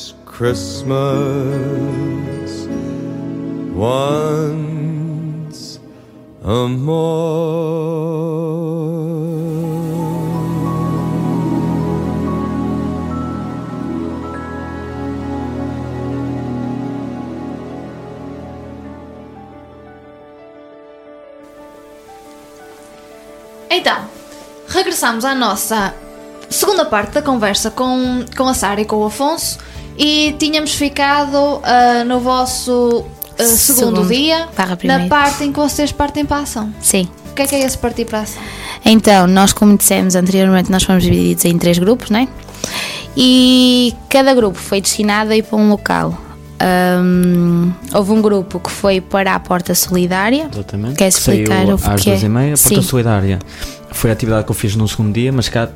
Christmas 0.41 0.97
once 3.77 5.79
a 6.43 6.67
Então, 23.69 24.09
regressamos 24.67 25.23
à 25.23 25.35
nossa 25.35 25.93
segunda 26.49 26.85
parte 26.85 27.11
da 27.11 27.21
conversa 27.21 27.69
com, 27.69 28.25
com 28.35 28.47
a 28.47 28.55
Sara 28.55 28.81
e 28.81 28.85
com 28.85 28.95
o 28.95 29.05
Afonso 29.05 29.59
e 30.03 30.35
tínhamos 30.39 30.73
ficado 30.73 31.35
uh, 31.35 32.03
no 32.07 32.19
vosso 32.19 33.05
uh, 33.39 33.43
segundo, 33.43 34.03
segundo, 34.03 34.07
dia 34.07 34.47
na 34.83 35.07
parte 35.07 35.43
em 35.43 35.51
que 35.51 35.59
vocês 35.59 35.91
partem 35.91 36.25
para 36.25 36.37
a 36.37 36.39
ação. 36.41 36.73
Sim. 36.81 37.07
O 37.29 37.35
que 37.35 37.43
é 37.43 37.47
que 37.47 37.53
é 37.53 37.59
esse 37.59 37.77
partir 37.77 38.05
para 38.05 38.19
a 38.19 38.21
ação? 38.23 38.41
Então, 38.83 39.27
nós 39.27 39.53
como 39.53 39.77
dissemos 39.77 40.15
anteriormente, 40.15 40.71
nós 40.71 40.81
fomos 40.81 41.03
divididos 41.03 41.45
em 41.45 41.55
três 41.55 41.77
grupos, 41.77 42.09
não 42.09 42.19
é? 42.19 42.27
E 43.15 43.93
cada 44.09 44.33
grupo 44.33 44.57
foi 44.57 44.81
destinado 44.81 45.31
a 45.31 45.35
ir 45.35 45.43
para 45.43 45.57
um 45.59 45.69
local. 45.69 46.17
Um, 47.03 47.71
houve 47.93 48.11
um 48.11 48.21
grupo 48.23 48.59
que 48.59 48.71
foi 48.71 49.01
para 49.01 49.35
a 49.35 49.39
Porta 49.39 49.75
Solidária. 49.75 50.49
Exatamente. 50.51 50.95
Quer 50.95 51.09
explicar 51.09 51.65
Saiu 51.65 51.75
o 51.75 51.77
que 51.77 51.89
às 51.89 52.03
duas 52.03 52.23
e 52.23 52.29
meia. 52.29 52.53
A 52.55 52.57
Porta 52.57 52.75
Sim. 52.75 52.81
Solidária 52.81 53.39
foi 53.91 54.09
a 54.09 54.13
atividade 54.13 54.45
que 54.45 54.51
eu 54.51 54.55
fiz 54.55 54.75
no 54.75 54.87
segundo 54.87 55.13
dia, 55.13 55.31
mas 55.31 55.47
cá 55.47 55.69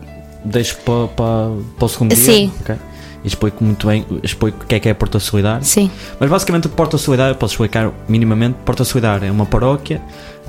deixo 0.43 0.77
para, 0.77 1.07
para, 1.09 1.51
para 1.77 1.85
o 1.85 1.89
segundo 1.89 2.15
Sim. 2.15 2.47
dia. 2.47 2.51
Okay? 2.61 2.94
E 3.25 3.27
explico 3.27 3.63
muito 3.63 3.87
bem, 3.87 4.05
explico 4.21 4.63
o 4.63 4.67
que 4.67 4.75
é 4.75 4.79
que 4.79 4.87
é 4.87 4.91
a 4.91 4.95
Porta 4.95 5.19
Solidária. 5.19 5.63
Sim. 5.63 5.89
Mas 6.19 6.29
basicamente 6.29 6.67
a 6.67 6.69
Porta 6.69 6.95
Solidária, 6.95 7.33
posso 7.33 7.55
explicar 7.55 7.91
minimamente, 8.07 8.55
Porta 8.63 8.83
Solidária 8.83 9.25
é 9.25 9.31
uma 9.31 9.47
paróquia 9.47 9.99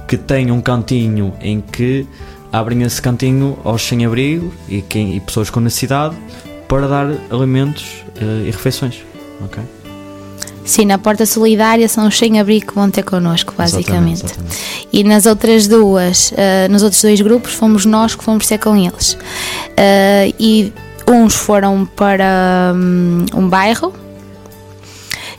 que 0.07 0.19
tem 0.19 0.51
um 0.51 0.61
cantinho 0.61 1.33
em 1.41 1.63
que 1.63 2.07
abrem 2.53 2.83
esse 2.83 3.01
cantinho 3.01 3.59
aos 3.65 3.81
sem-abrigo 3.81 4.53
e, 4.69 4.83
quem, 4.83 5.17
e 5.17 5.21
pessoas 5.21 5.49
com 5.49 5.59
necessidade 5.59 6.15
para 6.69 6.87
dar 6.87 7.07
alimentos 7.31 8.05
uh, 8.21 8.47
e 8.47 8.51
refeições. 8.51 9.03
Okay? 9.47 9.65
Sim, 10.63 10.85
na 10.85 10.99
Porta 10.99 11.25
Solidária 11.25 11.89
são 11.89 12.07
os 12.07 12.19
sem-abrigo 12.19 12.67
que 12.67 12.75
vão 12.75 12.91
ter 12.91 13.05
connosco, 13.05 13.55
basicamente. 13.57 14.25
Exatamente, 14.25 14.51
exatamente. 14.53 14.89
E 14.93 15.03
nas 15.03 15.25
outras 15.25 15.67
duas, 15.67 16.31
uh, 16.33 16.71
nos 16.71 16.83
outros 16.83 17.01
dois 17.01 17.21
grupos, 17.23 17.55
fomos 17.55 17.87
nós 17.87 18.15
que 18.15 18.23
fomos 18.23 18.47
ter 18.47 18.59
com 18.59 18.77
eles. 18.77 19.15
Uh, 19.15 20.35
e 20.39 20.73
uns 21.09 21.35
foram 21.35 21.87
para 21.87 22.73
um, 22.75 23.25
um, 23.35 23.49
bairro 23.49 23.95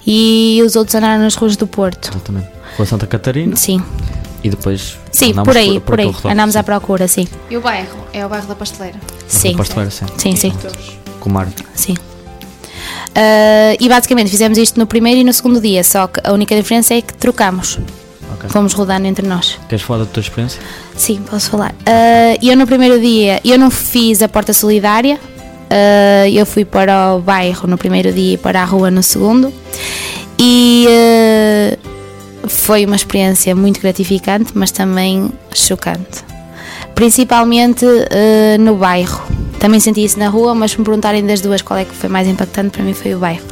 e 0.05 0.61
os 0.65 0.75
outros 0.75 0.95
andaram 0.95 1.21
nas 1.21 1.35
ruas 1.35 1.55
do 1.55 1.67
Porto. 1.67 2.09
Exatamente. 2.09 2.47
Rua 2.77 2.85
Santa 2.85 3.07
Catarina. 3.07 3.55
Sim. 3.55 3.83
E 4.43 4.49
depois. 4.49 4.97
Sim, 5.11 5.33
por 5.33 5.57
aí, 5.57 5.79
por, 5.79 5.97
por, 5.97 5.99
aí. 5.99 6.13
Andámos 6.31 6.55
à 6.55 6.63
procura, 6.63 7.07
sim. 7.07 7.27
E 7.49 7.57
o 7.57 7.61
bairro? 7.61 7.97
É 8.13 8.25
o 8.25 8.29
bairro 8.29 8.47
da 8.47 8.55
Pasteleira? 8.55 8.99
Sim. 9.27 9.51
Da 9.51 9.57
Pasteleira, 9.57 9.91
sim. 9.91 10.05
Sim, 10.17 10.35
sim. 10.35 10.53
Com 11.19 11.29
o 11.29 11.33
mar. 11.33 11.47
Sim. 11.73 11.95
Uh, 13.17 13.75
e 13.79 13.89
basicamente 13.89 14.29
fizemos 14.29 14.57
isto 14.59 14.79
no 14.79 14.85
primeiro 14.85 15.19
e 15.19 15.23
no 15.23 15.33
segundo 15.33 15.59
dia, 15.59 15.83
só 15.83 16.05
que 16.05 16.21
a 16.23 16.31
única 16.31 16.55
diferença 16.55 16.93
é 16.93 17.01
que 17.01 17.15
trocamos. 17.15 17.79
Okay. 18.35 18.49
Fomos 18.49 18.73
rodando 18.73 19.07
entre 19.07 19.27
nós. 19.27 19.59
Queres 19.67 19.83
falar 19.83 20.03
da 20.03 20.05
tua 20.05 20.21
experiência? 20.21 20.61
Sim, 20.95 21.23
posso 21.27 21.49
falar. 21.49 21.71
Uh, 21.71 22.37
eu 22.41 22.55
no 22.55 22.67
primeiro 22.67 22.99
dia, 22.99 23.41
eu 23.43 23.57
não 23.57 23.71
fiz 23.71 24.21
a 24.21 24.29
porta 24.29 24.53
solidária, 24.53 25.19
uh, 25.71 26.27
eu 26.29 26.45
fui 26.45 26.65
para 26.65 27.13
o 27.15 27.19
bairro 27.19 27.67
no 27.67 27.77
primeiro 27.77 28.11
dia 28.11 28.33
e 28.33 28.37
para 28.37 28.61
a 28.61 28.65
rua 28.65 28.89
no 28.91 29.03
segundo. 29.03 29.53
E 30.39 30.85
foi 32.47 32.85
uma 32.85 32.95
experiência 32.95 33.55
muito 33.55 33.81
gratificante, 33.81 34.51
mas 34.53 34.71
também 34.71 35.31
chocante. 35.53 36.23
Principalmente 36.93 37.85
no 38.59 38.75
bairro 38.75 39.25
também 39.59 39.79
senti 39.79 40.03
isso 40.03 40.19
na 40.19 40.29
rua, 40.29 40.53
mas 40.53 40.71
se 40.71 40.77
me 40.77 40.85
perguntarem 40.85 41.25
das 41.25 41.41
duas 41.41 41.61
qual 41.61 41.79
é 41.79 41.85
que 41.85 41.93
foi 41.93 42.09
mais 42.09 42.27
impactante, 42.27 42.69
para 42.69 42.83
mim 42.83 42.93
foi 42.93 43.15
o 43.15 43.19
bairro. 43.19 43.43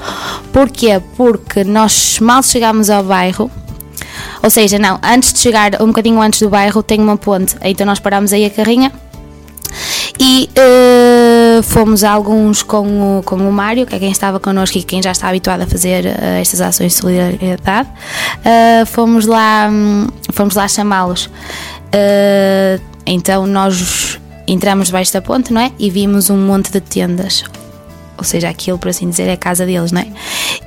Porquê? 0.53 1.01
Porque 1.17 1.63
nós 1.63 2.19
mal 2.19 2.43
chegámos 2.43 2.89
ao 2.89 3.03
bairro, 3.03 3.49
ou 4.43 4.49
seja, 4.49 4.77
não, 4.77 4.99
antes 5.03 5.33
de 5.33 5.39
chegar, 5.39 5.81
um 5.81 5.87
bocadinho 5.87 6.21
antes 6.21 6.41
do 6.41 6.49
bairro, 6.49 6.83
tem 6.83 6.99
uma 6.99 7.17
ponte, 7.17 7.55
então 7.61 7.85
nós 7.85 7.99
parámos 7.99 8.31
aí 8.33 8.45
a 8.45 8.49
carrinha 8.49 8.91
e 10.27 10.49
uh, 10.57 11.61
fomos 11.61 12.03
alguns 12.03 12.63
com 12.63 13.19
o, 13.19 13.23
com 13.23 13.35
o 13.35 13.51
Mário, 13.51 13.85
que 13.85 13.95
é 13.95 13.99
quem 13.99 14.09
estava 14.09 14.39
connosco 14.39 14.75
e 14.75 14.81
quem 14.83 14.99
já 14.99 15.11
está 15.11 15.29
habituado 15.29 15.61
a 15.61 15.67
fazer 15.67 16.03
uh, 16.07 16.41
estas 16.41 16.61
ações 16.61 16.93
de 16.93 16.99
solidariedade. 16.99 17.87
Uh, 18.39 18.85
fomos 18.87 19.27
lá, 19.27 19.69
fomos 20.33 20.55
lá 20.55 20.67
chamá-los. 20.67 21.29
então 23.05 23.45
nós 23.45 24.19
entramos 24.47 24.87
debaixo 24.87 25.13
da 25.13 25.21
ponte, 25.21 25.53
não 25.53 25.61
é? 25.61 25.71
E 25.77 25.91
vimos 25.91 26.31
um 26.31 26.37
monte 26.37 26.71
de 26.71 26.81
tendas. 26.81 27.43
Ou 28.25 28.27
seja, 28.27 28.49
aquilo, 28.49 28.79
por 28.79 28.89
assim 28.89 29.07
dizer, 29.07 29.27
é 29.27 29.33
a 29.33 29.37
casa 29.37 29.67
deles, 29.67 29.91
não 29.91 30.01
é? 30.01 30.07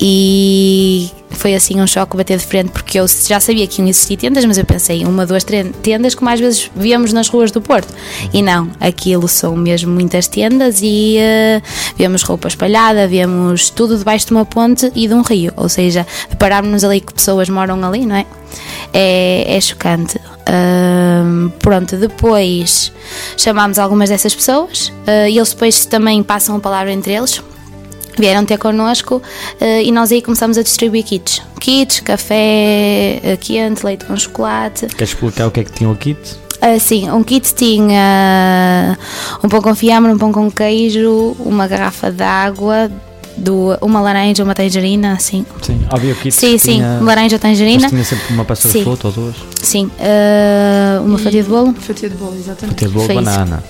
E 0.00 1.10
foi 1.30 1.56
assim 1.56 1.80
um 1.80 1.88
choque 1.88 2.16
bater 2.16 2.38
de 2.38 2.46
frente, 2.46 2.70
porque 2.70 3.00
eu 3.00 3.06
já 3.08 3.40
sabia 3.40 3.66
que 3.66 3.80
iam 3.80 3.88
existir 3.88 4.16
tendas, 4.16 4.44
mas 4.44 4.58
eu 4.58 4.64
pensei, 4.64 5.04
uma, 5.04 5.26
duas 5.26 5.42
tendas, 5.82 6.14
como 6.14 6.30
às 6.30 6.38
vezes 6.38 6.70
víamos 6.76 7.12
nas 7.12 7.28
ruas 7.28 7.50
do 7.50 7.60
Porto. 7.60 7.92
E 8.32 8.42
não, 8.42 8.70
aquilo 8.78 9.26
são 9.26 9.56
mesmo 9.56 9.92
muitas 9.92 10.28
tendas 10.28 10.78
e 10.80 11.18
uh, 11.18 11.62
vemos 11.96 12.22
roupa 12.22 12.46
espalhada, 12.46 13.08
vemos 13.08 13.70
tudo 13.70 13.98
debaixo 13.98 14.26
de 14.26 14.32
uma 14.32 14.44
ponte 14.44 14.92
e 14.94 15.08
de 15.08 15.14
um 15.14 15.22
rio. 15.22 15.52
Ou 15.56 15.68
seja, 15.68 16.06
deparámos-nos 16.30 16.84
ali 16.84 17.00
que 17.00 17.12
pessoas 17.12 17.48
moram 17.48 17.84
ali, 17.84 18.06
não 18.06 18.14
é? 18.14 18.24
É, 18.92 19.56
é 19.56 19.60
chocante. 19.60 20.16
Uh, 20.16 21.50
pronto, 21.58 21.96
depois 21.96 22.92
chamámos 23.36 23.78
algumas 23.78 24.08
dessas 24.08 24.34
pessoas 24.34 24.88
uh, 25.06 25.28
e 25.28 25.36
eles 25.36 25.50
depois 25.50 25.84
também 25.84 26.22
passam 26.22 26.56
a 26.56 26.60
palavra 26.60 26.92
entre 26.92 27.12
eles. 27.12 27.42
Vieram 28.18 28.44
ter 28.44 28.58
connosco 28.58 29.16
uh, 29.16 29.64
e 29.82 29.90
nós 29.92 30.10
aí 30.10 30.20
começamos 30.20 30.58
a 30.58 30.62
distribuir 30.62 31.04
kits. 31.04 31.42
Kits, 31.60 32.00
café 32.00 33.36
quente, 33.40 33.84
leite 33.84 34.04
com 34.04 34.16
chocolate. 34.16 34.86
Queres 34.86 35.10
explicar 35.10 35.46
o 35.46 35.50
que 35.50 35.60
é 35.60 35.64
que 35.64 35.72
tinha 35.72 35.88
o 35.88 35.96
kit? 35.96 36.18
Uh, 36.58 36.80
sim, 36.80 37.08
um 37.10 37.22
kit 37.22 37.54
tinha 37.54 38.98
um 39.42 39.48
pão 39.48 39.62
com 39.62 39.74
fiambre, 39.74 40.12
um 40.12 40.18
pão 40.18 40.32
com 40.32 40.50
queijo, 40.50 41.36
uma 41.38 41.68
garrafa 41.68 42.10
de 42.10 42.22
água, 42.22 42.90
do, 43.36 43.76
uma 43.80 44.00
laranja, 44.00 44.42
uma 44.42 44.54
tangerina, 44.54 45.12
assim. 45.12 45.46
Sim, 45.62 45.80
havia 45.88 46.14
kit 46.16 46.34
Sim, 46.34 46.58
sim, 46.58 46.72
tinha, 46.74 46.98
laranja, 47.00 47.38
tangerina. 47.38 47.88
tinha 47.88 48.04
sempre 48.04 48.34
uma 48.34 48.44
peça 48.44 48.68
sim. 48.68 48.78
de 48.78 48.84
fruta 48.84 49.06
ou 49.06 49.12
duas. 49.12 49.36
Sim, 49.62 49.86
uh, 49.86 51.04
uma 51.04 51.18
e 51.18 51.22
fatia 51.22 51.42
de 51.42 51.48
bolo. 51.48 51.74
Fatia 51.78 52.10
de 52.10 52.16
bolo, 52.16 52.34
exatamente. 52.36 52.74
Fatia 52.74 52.88
de 52.88 52.94
bolo, 52.94 53.14
banana. 53.14 53.62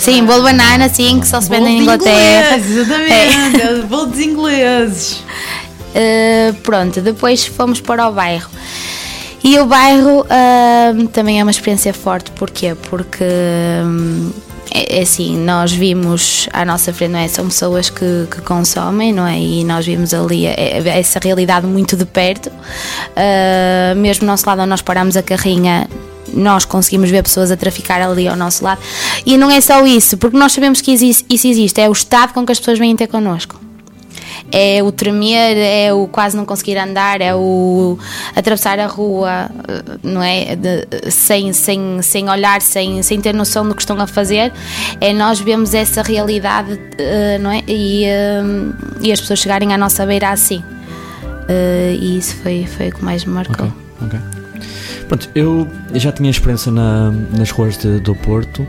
Sim, 0.00 0.24
bolo 0.24 0.44
banana, 0.44 0.88
sim, 0.88 1.20
que 1.20 1.28
só 1.28 1.42
se 1.42 1.50
vende 1.50 1.64
na 1.64 1.70
Inglaterra. 1.72 2.56
Ingleses, 2.56 2.76
exatamente, 2.78 3.60
é. 3.60 3.82
bolo 3.82 4.06
dos 4.06 4.18
ingleses. 4.18 5.24
Uh, 5.90 6.54
pronto, 6.64 7.02
depois 7.02 7.44
fomos 7.44 7.82
para 7.82 8.08
o 8.08 8.12
bairro. 8.12 8.48
E 9.44 9.58
o 9.58 9.66
bairro 9.66 10.22
uh, 10.22 11.08
também 11.08 11.38
é 11.38 11.42
uma 11.42 11.50
experiência 11.50 11.92
forte, 11.92 12.30
porquê? 12.30 12.74
Porque 12.88 13.24
um, 13.84 14.30
é, 14.72 15.00
é, 15.00 15.02
assim, 15.02 15.36
nós 15.36 15.70
vimos 15.70 16.48
à 16.50 16.64
nossa 16.64 16.94
frente, 16.94 17.10
não 17.10 17.18
é? 17.18 17.28
São 17.28 17.46
pessoas 17.48 17.90
que, 17.90 18.26
que 18.30 18.40
consomem, 18.40 19.12
não 19.12 19.26
é? 19.26 19.38
E 19.38 19.64
nós 19.64 19.84
vimos 19.84 20.14
ali 20.14 20.46
essa 20.46 21.20
realidade 21.22 21.66
muito 21.66 21.94
de 21.94 22.06
perto. 22.06 22.46
Uh, 22.48 23.94
mesmo 23.96 24.24
no 24.24 24.32
nosso 24.32 24.46
lado, 24.46 24.60
onde 24.60 24.70
nós 24.70 24.80
paramos 24.80 25.14
a 25.14 25.22
carrinha, 25.22 25.86
nós 26.32 26.64
conseguimos 26.64 27.10
ver 27.10 27.22
pessoas 27.22 27.50
a 27.50 27.56
traficar 27.56 28.00
ali 28.00 28.28
ao 28.28 28.36
nosso 28.36 28.64
lado. 28.64 28.80
E 29.24 29.36
não 29.36 29.50
é 29.50 29.60
só 29.60 29.86
isso, 29.86 30.16
porque 30.16 30.36
nós 30.36 30.52
sabemos 30.52 30.80
que 30.80 30.92
isso 30.92 31.24
existe, 31.28 31.80
é 31.80 31.88
o 31.88 31.92
estado 31.92 32.32
com 32.32 32.44
que 32.44 32.52
as 32.52 32.58
pessoas 32.58 32.78
vêm 32.78 32.94
ter 32.96 33.06
connosco 33.06 33.70
é 34.52 34.82
o 34.82 34.90
tremer, 34.90 35.56
é 35.56 35.92
o 35.92 36.06
quase 36.08 36.36
não 36.36 36.44
conseguir 36.44 36.76
andar, 36.76 37.20
é 37.20 37.34
o 37.34 37.98
atravessar 38.34 38.78
a 38.78 38.86
rua, 38.86 39.50
não 40.02 40.22
é? 40.22 40.56
De, 40.56 41.10
sem, 41.10 41.52
sem, 41.52 42.02
sem 42.02 42.28
olhar, 42.28 42.60
sem, 42.60 43.02
sem 43.02 43.20
ter 43.20 43.34
noção 43.34 43.68
do 43.68 43.74
que 43.74 43.82
estão 43.82 44.00
a 44.00 44.06
fazer. 44.06 44.52
É 45.00 45.12
nós 45.12 45.40
vemos 45.40 45.74
essa 45.74 46.02
realidade, 46.02 46.78
eh, 46.98 47.38
não 47.38 47.50
é? 47.50 47.62
E, 47.66 48.04
eh, 48.04 48.42
e 49.00 49.12
as 49.12 49.20
pessoas 49.20 49.38
chegarem 49.38 49.72
à 49.72 49.78
nossa 49.78 50.04
beira 50.04 50.30
assim. 50.30 50.62
Eh, 51.48 51.96
e 52.00 52.18
isso 52.18 52.36
foi, 52.42 52.66
foi 52.66 52.88
o 52.88 52.94
que 52.94 53.04
mais 53.04 53.24
me 53.24 53.32
marcou. 53.32 53.72
Okay, 54.02 54.18
okay. 54.18 54.39
Pronto, 55.10 55.28
eu 55.34 55.66
já 55.92 56.12
tinha 56.12 56.30
experiência 56.30 56.70
na, 56.70 57.10
nas 57.10 57.50
ruas 57.50 57.76
de, 57.76 57.98
do 57.98 58.14
Porto. 58.14 58.64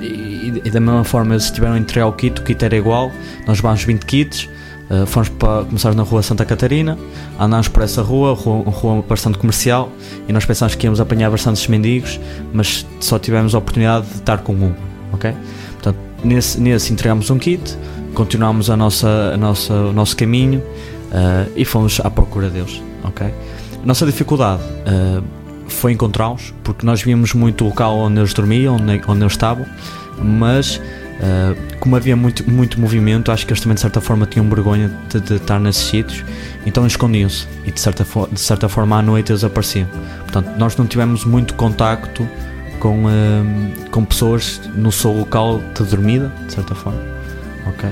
E, 0.00 0.60
e, 0.64 0.70
da 0.72 0.80
mesma 0.80 1.04
forma, 1.04 1.34
eles 1.34 1.44
estiveram 1.44 1.74
a 1.74 1.78
entregar 1.78 2.08
o 2.08 2.12
kit, 2.12 2.40
o 2.40 2.42
kit 2.42 2.64
era 2.64 2.76
igual, 2.76 3.12
nós 3.46 3.58
levámos 3.58 3.84
20 3.84 4.04
kits, 4.04 4.48
uh, 4.90 5.06
fomos 5.06 5.28
para 5.28 5.66
começar 5.66 5.94
na 5.94 6.02
rua 6.02 6.20
Santa 6.20 6.44
Catarina, 6.44 6.98
andámos 7.38 7.68
por 7.68 7.84
essa 7.84 8.02
rua, 8.02 8.34
rua, 8.34 8.64
rua 8.66 9.04
bastante 9.08 9.38
comercial, 9.38 9.88
e 10.26 10.32
nós 10.32 10.44
pensámos 10.44 10.74
que 10.74 10.84
íamos 10.84 11.00
apanhar 11.00 11.30
bastantes 11.30 11.64
mendigos, 11.68 12.18
mas 12.52 12.84
só 12.98 13.20
tivemos 13.20 13.54
a 13.54 13.58
oportunidade 13.58 14.04
de 14.08 14.14
estar 14.14 14.38
com 14.38 14.52
um, 14.52 14.74
ok? 15.12 15.32
Portanto, 15.74 15.98
nesse, 16.24 16.60
nesse 16.60 16.92
entregámos 16.92 17.30
um 17.30 17.38
kit, 17.38 17.78
continuámos 18.14 18.68
a 18.68 18.76
nossa, 18.76 19.30
a 19.32 19.36
nossa, 19.36 19.74
o 19.74 19.92
nosso 19.92 20.16
caminho 20.16 20.58
uh, 20.58 21.48
e 21.54 21.64
fomos 21.64 22.00
à 22.02 22.10
procura 22.10 22.50
deles, 22.50 22.82
ok? 23.04 23.32
A 23.82 23.86
nossa 23.86 24.04
dificuldade 24.04 24.62
uh, 24.62 25.22
foi 25.68 25.92
encontrá-los, 25.92 26.52
porque 26.64 26.84
nós 26.84 27.02
víamos 27.02 27.32
muito 27.34 27.64
o 27.64 27.68
local 27.68 27.96
onde 27.98 28.18
eles 28.18 28.34
dormiam, 28.34 28.76
onde, 28.76 29.00
onde 29.06 29.22
eles 29.22 29.32
estavam, 29.32 29.66
mas 30.22 30.76
uh, 30.76 31.78
como 31.78 31.96
havia 31.96 32.16
muito, 32.16 32.48
muito 32.50 32.80
movimento, 32.80 33.30
acho 33.30 33.46
que 33.46 33.52
eles 33.52 33.60
também 33.60 33.74
de 33.74 33.80
certa 33.80 34.00
forma 34.00 34.26
tinham 34.26 34.48
vergonha 34.48 34.90
de, 35.08 35.20
de 35.20 35.34
estar 35.34 35.60
nesses 35.60 35.82
sítios, 35.82 36.24
então 36.66 36.86
escondiam-se 36.86 37.46
e 37.64 37.70
de 37.70 37.80
certa, 37.80 38.04
de 38.32 38.40
certa 38.40 38.68
forma 38.68 38.98
à 38.98 39.02
noite 39.02 39.32
eles 39.32 39.44
apareciam. 39.44 39.86
Portanto, 40.22 40.50
nós 40.58 40.76
não 40.76 40.86
tivemos 40.86 41.24
muito 41.24 41.54
contacto 41.54 42.28
com, 42.80 43.04
uh, 43.04 43.90
com 43.90 44.04
pessoas 44.04 44.60
no 44.74 44.90
seu 44.90 45.12
local 45.12 45.60
de 45.74 45.84
dormida, 45.84 46.32
de 46.46 46.54
certa 46.54 46.74
forma. 46.74 47.00
Ok? 47.66 47.88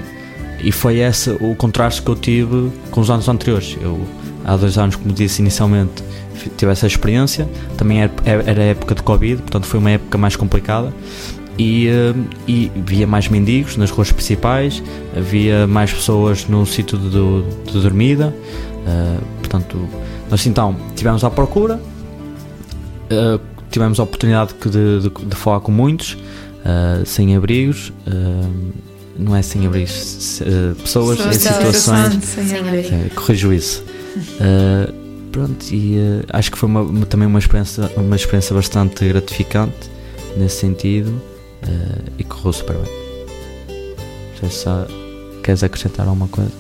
E 0.61 0.72
foi 0.72 0.99
esse 0.99 1.30
o 1.41 1.55
contraste 1.55 2.03
que 2.03 2.09
eu 2.09 2.16
tive 2.16 2.72
com 2.91 3.01
os 3.01 3.11
anos 3.11 3.28
anteriores. 3.28 3.76
Eu, 3.80 4.07
há 4.47 4.57
dois 4.57 4.78
anos, 4.78 4.94
como 4.94 5.12
disse 5.12 5.42
inicialmente, 5.42 6.03
tive 6.57 6.70
essa 6.70 6.86
experiência. 6.86 7.49
Também 7.76 8.03
era, 8.03 8.12
era 8.24 8.62
época 8.62 8.94
de 8.94 9.03
Covid, 9.03 9.42
portanto 9.42 9.66
foi 9.66 9.80
uma 9.80 9.90
época 9.90 10.16
mais 10.16 10.36
complicada. 10.36 10.94
E, 11.59 11.88
eh, 11.88 12.14
e 12.47 12.70
via 12.76 13.07
mais 13.07 13.28
mendigos 13.28 13.78
nas 13.78 13.90
ruas 13.90 14.12
principais, 14.12 14.82
havia 15.16 15.66
mais 15.66 15.92
pessoas 15.92 16.47
no 16.47 16.64
sítio 16.66 16.99
de, 16.99 17.72
de 17.72 17.80
dormida. 17.80 18.34
Uh, 18.86 19.20
portanto, 19.38 19.88
nós 20.30 20.47
então 20.47 20.76
tivemos 20.94 21.24
à 21.24 21.30
procura, 21.30 21.80
uh, 23.11 23.40
tivemos 23.70 23.99
a 23.99 24.03
oportunidade 24.03 24.55
de, 24.62 25.01
de, 25.01 25.09
de 25.09 25.34
falar 25.34 25.61
com 25.61 25.72
muitos 25.72 26.12
uh, 26.12 27.05
sem 27.05 27.34
abrigos. 27.34 27.90
não 29.18 29.34
é 29.34 29.40
sem 29.40 29.66
abrigos, 29.66 30.42
pessoas 30.82 31.18
em 31.20 31.32
situações. 31.32 32.22
Sem 32.22 32.59
abrigo. 32.59 33.14
corrijo 33.14 33.53
isso. 33.53 33.82
Pronto, 35.37 35.67
e 35.71 35.99
uh, 35.99 36.25
acho 36.33 36.51
que 36.51 36.57
foi 36.57 36.67
uma, 36.67 37.05
também 37.05 37.29
uma 37.29 37.39
experiência, 37.39 37.91
uma 37.95 38.17
experiência 38.17 38.55
bastante 38.55 39.07
gratificante 39.07 39.91
nesse 40.35 40.61
sentido 40.61 41.11
uh, 41.11 42.03
e 42.19 42.25
correu 42.25 42.55
super 42.55 42.75
bem. 42.77 42.91
Não 43.69 44.49
sei 44.49 44.51
se 44.51 44.64
queres 45.43 45.62
acrescentar 45.62 46.09
alguma 46.09 46.27
coisa? 46.29 46.51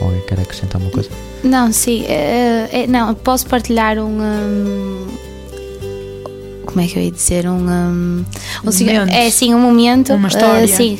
Ou 0.00 0.06
alguém 0.06 0.22
quer 0.26 0.40
acrescentar 0.40 0.76
alguma 0.76 0.90
coisa? 0.90 1.10
Não, 1.44 1.70
sim, 1.70 2.04
é, 2.06 2.86
não, 2.88 3.14
posso 3.14 3.46
partilhar 3.46 3.98
um, 3.98 4.22
um, 4.22 5.06
como 6.64 6.80
é 6.80 6.86
que 6.86 6.98
eu 6.98 7.02
ia 7.02 7.10
dizer? 7.10 7.46
Um, 7.46 7.58
um, 7.58 8.24
um 8.64 9.10
é 9.10 9.30
sim, 9.30 9.54
um 9.54 9.60
momento. 9.60 10.14
Uma 10.14 10.28
história. 10.28 10.64
Uh, 10.64 10.68
sim, 10.68 10.98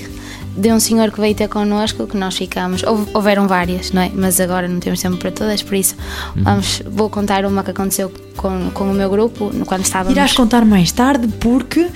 de 0.57 0.73
um 0.73 0.81
senhor 0.81 1.11
que 1.11 1.21
veio 1.21 1.35
ter 1.35 1.49
connosco, 1.49 2.07
que 2.07 2.17
nós 2.17 2.37
ficámos, 2.37 2.83
houveram 3.13 3.47
várias, 3.47 3.93
não 3.93 4.03
é? 4.03 4.11
Mas 4.15 4.41
agora 4.41 4.67
não 4.67 4.81
temos 4.81 5.01
tempo 5.01 5.17
para 5.17 5.31
todas, 5.31 5.63
por 5.63 5.75
isso 5.75 5.95
uhum. 6.35 6.43
vamos, 6.43 6.83
vou 6.87 7.11
contar 7.11 7.45
uma 7.45 7.63
que 7.63 7.71
aconteceu 7.71 8.11
com, 8.37 8.71
com 8.71 8.91
o 8.91 8.95
meu 8.95 9.11
grupo 9.11 9.51
quando 9.67 9.85
estávamos. 9.85 10.17
Irás 10.17 10.33
contar 10.33 10.65
mais 10.65 10.91
tarde, 10.93 11.29
porque, 11.41 11.81
uh, 11.81 11.91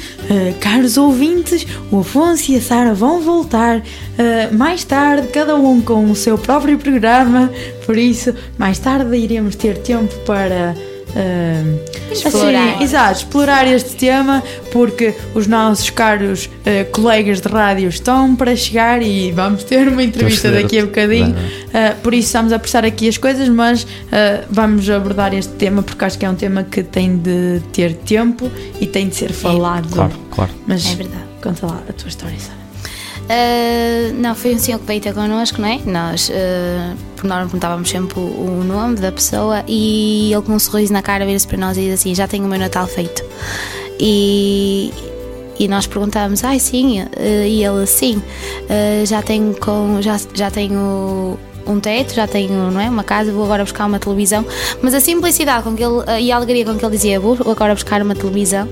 caros 0.60 0.96
ouvintes, 0.96 1.66
o 1.90 2.00
Afonso 2.00 2.52
e 2.52 2.56
a 2.56 2.60
Sara 2.60 2.94
vão 2.94 3.20
voltar 3.20 3.78
uh, 3.78 4.54
mais 4.54 4.84
tarde, 4.84 5.28
cada 5.28 5.56
um 5.56 5.80
com 5.80 6.10
o 6.10 6.14
seu 6.14 6.36
próprio 6.36 6.78
programa, 6.78 7.50
por 7.86 7.96
isso, 7.96 8.34
mais 8.58 8.78
tarde 8.78 9.16
iremos 9.16 9.54
ter 9.56 9.78
tempo 9.78 10.14
para 10.26 10.74
Uh, 11.10 12.12
explorar. 12.12 12.74
Assim, 12.74 12.84
exato, 12.84 13.18
explorar 13.18 13.66
este 13.66 13.96
tema 13.96 14.42
porque 14.72 15.14
os 15.34 15.46
nossos 15.46 15.90
caros 15.90 16.46
uh, 16.46 16.90
colegas 16.92 17.40
de 17.40 17.48
rádio 17.48 17.88
estão 17.88 18.36
para 18.36 18.54
chegar 18.54 19.02
e 19.02 19.32
vamos 19.32 19.64
ter 19.64 19.88
uma 19.88 20.02
entrevista 20.02 20.50
daqui 20.50 20.78
a 20.78 20.86
bocadinho. 20.86 21.30
Uh, 21.30 21.96
por 22.02 22.14
isso 22.14 22.26
estamos 22.26 22.52
a 22.52 22.56
apressar 22.56 22.84
aqui 22.84 23.08
as 23.08 23.18
coisas, 23.18 23.48
mas 23.48 23.86
vamos 24.50 24.88
abordar 24.88 25.34
este 25.34 25.52
tema 25.54 25.82
porque 25.82 26.04
acho 26.04 26.18
que 26.18 26.24
é 26.24 26.30
um 26.30 26.34
tema 26.34 26.64
que 26.64 26.82
tem 26.82 27.16
de 27.16 27.60
ter 27.72 27.94
tempo 27.94 28.50
e 28.80 28.86
tem 28.86 29.08
de 29.08 29.16
ser 29.16 29.32
falado. 29.32 29.88
É, 29.88 29.94
claro, 29.94 30.12
claro. 30.30 30.50
Mas 30.66 30.86
é 30.92 30.94
verdade. 30.94 31.24
Conta 31.42 31.66
lá 31.66 31.82
a 31.88 31.92
tua 31.92 32.08
história, 32.08 32.38
Sara. 32.38 32.59
Uh, 33.30 34.12
não, 34.14 34.34
foi 34.34 34.56
um 34.56 34.58
senhor 34.58 34.80
que 34.80 34.86
veio 34.86 35.00
ter 35.00 35.14
connosco, 35.14 35.60
não 35.60 35.68
é? 35.68 35.78
Nós, 35.86 36.30
uh, 36.30 36.96
por 37.14 37.26
nós 37.28 37.38
perguntávamos 37.42 37.88
sempre 37.88 38.18
o, 38.18 38.22
o, 38.22 38.64
nome 38.64 38.96
da 38.96 39.12
pessoa 39.12 39.62
e 39.68 40.32
ele 40.32 40.42
com 40.42 40.52
um 40.54 40.58
sorriso 40.58 40.92
na 40.92 41.00
cara 41.00 41.24
vira-se 41.24 41.46
para 41.46 41.56
nós 41.56 41.78
e 41.78 41.82
diz 41.82 42.00
assim: 42.00 42.12
Já 42.12 42.26
tenho 42.26 42.44
o 42.44 42.48
meu 42.48 42.58
Natal 42.58 42.88
feito. 42.88 43.22
E, 44.00 44.92
e 45.60 45.68
nós 45.68 45.86
perguntávamos: 45.86 46.42
Ai, 46.42 46.58
sim. 46.58 47.02
Uh, 47.02 47.46
e 47.46 47.64
ele, 47.64 47.86
sim, 47.86 48.20
já 49.06 49.22
tenho, 49.22 49.54
com, 49.60 50.02
já, 50.02 50.18
já 50.34 50.50
tenho 50.50 51.38
um 51.64 51.78
teto, 51.78 52.12
já 52.12 52.26
tenho 52.26 52.68
não 52.72 52.80
é, 52.80 52.90
uma 52.90 53.04
casa, 53.04 53.30
vou 53.30 53.44
agora 53.44 53.62
buscar 53.62 53.86
uma 53.86 54.00
televisão. 54.00 54.44
Mas 54.82 54.92
a 54.92 55.00
simplicidade 55.00 55.62
com 55.62 55.76
que 55.76 55.84
ele, 55.84 56.02
e 56.20 56.32
a 56.32 56.36
alegria 56.36 56.64
com 56.64 56.74
que 56.74 56.84
ele 56.84 56.96
dizia: 56.96 57.20
Vou 57.20 57.38
agora 57.48 57.74
buscar 57.74 58.02
uma 58.02 58.16
televisão 58.16 58.68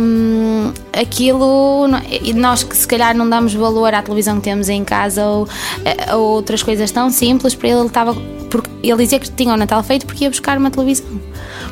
um, 0.00 0.72
aquilo 0.92 1.88
nós 2.34 2.62
que 2.62 2.76
se 2.76 2.86
calhar 2.86 3.16
não 3.16 3.28
damos 3.28 3.54
valor 3.54 3.92
à 3.92 4.02
televisão 4.02 4.36
que 4.36 4.42
temos 4.42 4.68
em 4.68 4.84
casa 4.84 5.26
ou, 5.26 5.48
eh, 5.84 6.14
ou 6.14 6.34
outras 6.34 6.62
coisas 6.62 6.90
tão 6.90 7.10
simples 7.10 7.54
para 7.54 7.68
ele 7.68 7.86
estava 7.86 8.14
porque 8.48 8.70
ele 8.82 9.02
dizia 9.02 9.18
que 9.18 9.28
tinha 9.30 9.52
o 9.52 9.56
Natal 9.56 9.82
feito 9.82 10.06
porque 10.06 10.24
ia 10.24 10.30
buscar 10.30 10.56
uma 10.58 10.70
televisão 10.70 11.20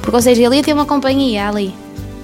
porque 0.01 0.17
ou 0.17 0.23
seja 0.23 0.43
ele 0.43 0.57
ia 0.57 0.63
ter 0.63 0.73
uma 0.73 0.85
companhia 0.85 1.49
ali 1.49 1.73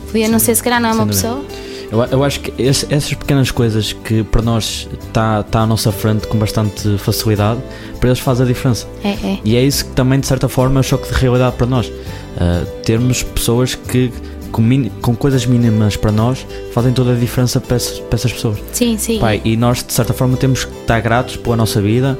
podia 0.06 0.28
não 0.28 0.40
ser 0.40 0.54
se 0.54 0.62
calhar 0.62 0.80
não 0.80 0.90
é 0.90 0.92
uma 0.92 1.06
pessoa 1.06 1.44
eu, 1.90 2.02
eu 2.04 2.24
acho 2.24 2.40
que 2.40 2.62
esse, 2.62 2.86
essas 2.92 3.14
pequenas 3.14 3.50
coisas 3.50 3.92
que 3.92 4.22
para 4.22 4.42
nós 4.42 4.88
está 5.00 5.42
tá 5.42 5.60
à 5.60 5.66
nossa 5.66 5.90
frente 5.90 6.26
com 6.28 6.38
bastante 6.38 6.96
facilidade, 6.98 7.60
para 7.98 8.10
eles 8.10 8.20
faz 8.20 8.40
a 8.40 8.44
diferença. 8.44 8.86
É, 9.02 9.10
é. 9.10 9.38
E 9.44 9.56
é 9.56 9.62
isso 9.62 9.86
que 9.86 9.90
também, 9.90 10.20
de 10.20 10.26
certa 10.26 10.48
forma, 10.48 10.78
é 10.78 10.80
um 10.80 10.82
choque 10.84 11.12
de 11.12 11.14
realidade 11.18 11.56
para 11.56 11.66
nós. 11.66 11.88
Uh, 11.88 12.64
termos 12.84 13.24
pessoas 13.24 13.74
que 13.74 14.12
com, 14.50 14.62
com 15.00 15.14
coisas 15.14 15.46
mínimas 15.46 15.96
para 15.96 16.12
nós 16.12 16.46
fazem 16.72 16.92
toda 16.92 17.12
a 17.12 17.14
diferença 17.14 17.60
para 17.60 17.76
essas, 17.76 17.98
para 17.98 18.16
essas 18.16 18.32
pessoas. 18.32 18.58
Sim, 18.72 18.96
sim. 18.98 19.18
Pai, 19.18 19.40
e 19.44 19.56
nós, 19.56 19.84
de 19.84 19.92
certa 19.92 20.12
forma, 20.12 20.36
temos 20.36 20.64
que 20.64 20.80
estar 20.80 21.00
gratos 21.00 21.36
pela 21.36 21.56
nossa 21.56 21.80
vida, 21.80 22.18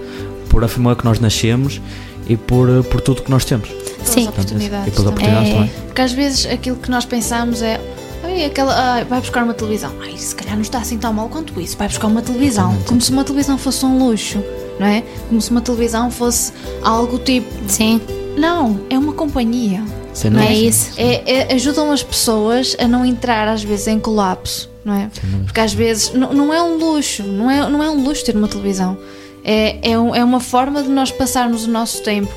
por 0.48 0.64
a 0.64 0.68
família 0.68 0.96
que 0.96 1.04
nós 1.04 1.20
nascemos 1.20 1.80
e 2.28 2.36
por, 2.36 2.68
por 2.84 3.00
tudo 3.00 3.22
que 3.22 3.30
nós 3.30 3.44
temos. 3.44 3.68
Sim, 4.04 4.28
oportunidades. 4.28 4.88
E 4.88 4.90
pelas 4.90 5.06
oportunidades 5.08 5.50
é, 5.50 5.52
também. 5.52 5.70
Porque 5.86 6.00
às 6.00 6.12
vezes 6.12 6.46
aquilo 6.46 6.76
que 6.76 6.90
nós 6.90 7.04
pensamos 7.04 7.62
é 7.62 7.80
Ai, 8.22 8.44
aquela, 8.44 8.74
ai, 8.74 9.04
vai 9.04 9.20
buscar 9.20 9.42
uma 9.42 9.54
televisão. 9.54 9.92
Ai, 10.02 10.16
se 10.16 10.34
calhar 10.34 10.54
não 10.54 10.62
está 10.62 10.78
assim 10.78 10.98
tão 10.98 11.12
mal 11.12 11.28
quanto 11.28 11.58
isso. 11.60 11.76
Vai 11.76 11.88
buscar 11.88 12.06
uma 12.06 12.22
televisão. 12.22 12.76
Como 12.86 13.00
se 13.00 13.10
uma 13.10 13.24
televisão 13.24 13.56
fosse 13.56 13.84
um 13.84 13.98
luxo, 13.98 14.42
não 14.78 14.86
é? 14.86 15.02
Como 15.28 15.40
se 15.40 15.50
uma 15.50 15.60
televisão 15.60 16.10
fosse 16.10 16.52
algo 16.82 17.18
tipo. 17.18 17.48
Sim. 17.66 18.00
Não, 18.36 18.80
é 18.90 18.98
uma 18.98 19.12
companhia. 19.12 19.82
Sim, 20.12 20.30
não 20.30 20.40
é, 20.40 20.48
é 20.48 20.54
isso. 20.54 20.92
É, 20.96 21.50
é, 21.50 21.54
ajudam 21.54 21.90
as 21.92 22.02
pessoas 22.02 22.76
a 22.78 22.86
não 22.86 23.04
entrar 23.04 23.48
às 23.48 23.62
vezes 23.62 23.86
em 23.86 23.98
colapso, 23.98 24.70
não 24.84 24.94
é? 24.94 25.10
Porque 25.44 25.60
às 25.60 25.72
vezes 25.72 26.12
não, 26.12 26.32
não 26.32 26.54
é 26.54 26.62
um 26.62 26.76
luxo, 26.76 27.22
não 27.22 27.50
é, 27.50 27.68
não 27.68 27.82
é 27.82 27.90
um 27.90 28.02
luxo 28.02 28.24
ter 28.24 28.36
uma 28.36 28.48
televisão. 28.48 28.98
É, 29.44 29.78
é, 29.82 29.92
é 29.92 30.24
uma 30.24 30.40
forma 30.40 30.82
de 30.82 30.88
nós 30.88 31.10
passarmos 31.10 31.64
o 31.64 31.70
nosso 31.70 32.02
tempo 32.02 32.32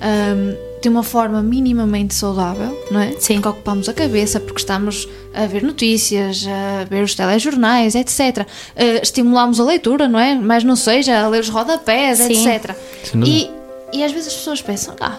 um, 0.00 0.66
de 0.80 0.88
uma 0.88 1.02
forma 1.02 1.42
minimamente 1.42 2.14
saudável, 2.14 2.80
não 2.90 3.00
é? 3.00 3.12
Sim. 3.18 3.34
Porque 3.34 3.48
ocupamos 3.48 3.88
a 3.88 3.92
cabeça, 3.92 4.38
porque 4.38 4.60
estamos 4.60 5.08
a 5.34 5.46
ver 5.46 5.62
notícias, 5.62 6.46
a 6.46 6.84
ver 6.84 7.02
os 7.02 7.14
telejornais, 7.14 7.94
etc. 7.94 8.46
Uh, 8.76 9.02
estimulamos 9.02 9.58
a 9.58 9.64
leitura, 9.64 10.06
não 10.06 10.20
é? 10.20 10.34
Mas 10.34 10.62
não 10.62 10.76
seja 10.76 11.18
a 11.18 11.28
ler 11.28 11.40
os 11.40 11.48
rodapés, 11.48 12.18
Sim. 12.18 12.46
etc. 12.46 12.76
E, 13.24 13.50
e 13.92 14.04
às 14.04 14.12
vezes 14.12 14.28
as 14.28 14.34
pessoas 14.34 14.62
pensam, 14.62 14.94
ah, 15.00 15.18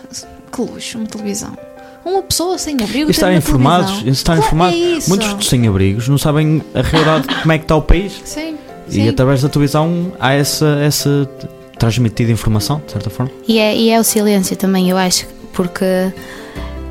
que 0.51 0.61
luxo, 0.61 0.97
uma 0.97 1.07
televisão 1.07 1.66
uma 2.07 2.21
pessoa 2.21 2.57
sem 2.57 2.75
abrigo. 2.81 3.09
E 3.09 3.11
estar 3.11 3.33
informados, 3.33 4.03
estar 4.05 4.37
informados. 4.37 4.77
É 4.77 5.09
Muitos 5.09 5.47
sem 5.47 5.67
abrigos 5.67 6.07
não 6.07 6.17
sabem 6.17 6.61
a 6.73 6.81
realidade 6.81 7.27
como 7.41 7.51
é 7.51 7.57
que 7.57 7.65
está 7.65 7.75
o 7.75 7.81
país. 7.81 8.21
Sim. 8.23 8.55
E 8.87 8.93
sim. 8.93 9.09
através 9.09 9.41
da 9.41 9.49
televisão 9.49 10.13
há 10.19 10.33
essa, 10.33 10.79
essa 10.81 11.29
transmitida 11.77 12.31
informação, 12.31 12.81
de 12.85 12.93
certa 12.93 13.09
forma. 13.09 13.31
E 13.47 13.59
é, 13.59 13.75
e 13.75 13.89
é 13.89 13.99
o 13.99 14.03
silêncio 14.03 14.55
também, 14.55 14.89
eu 14.89 14.97
acho, 14.97 15.27
porque 15.53 15.85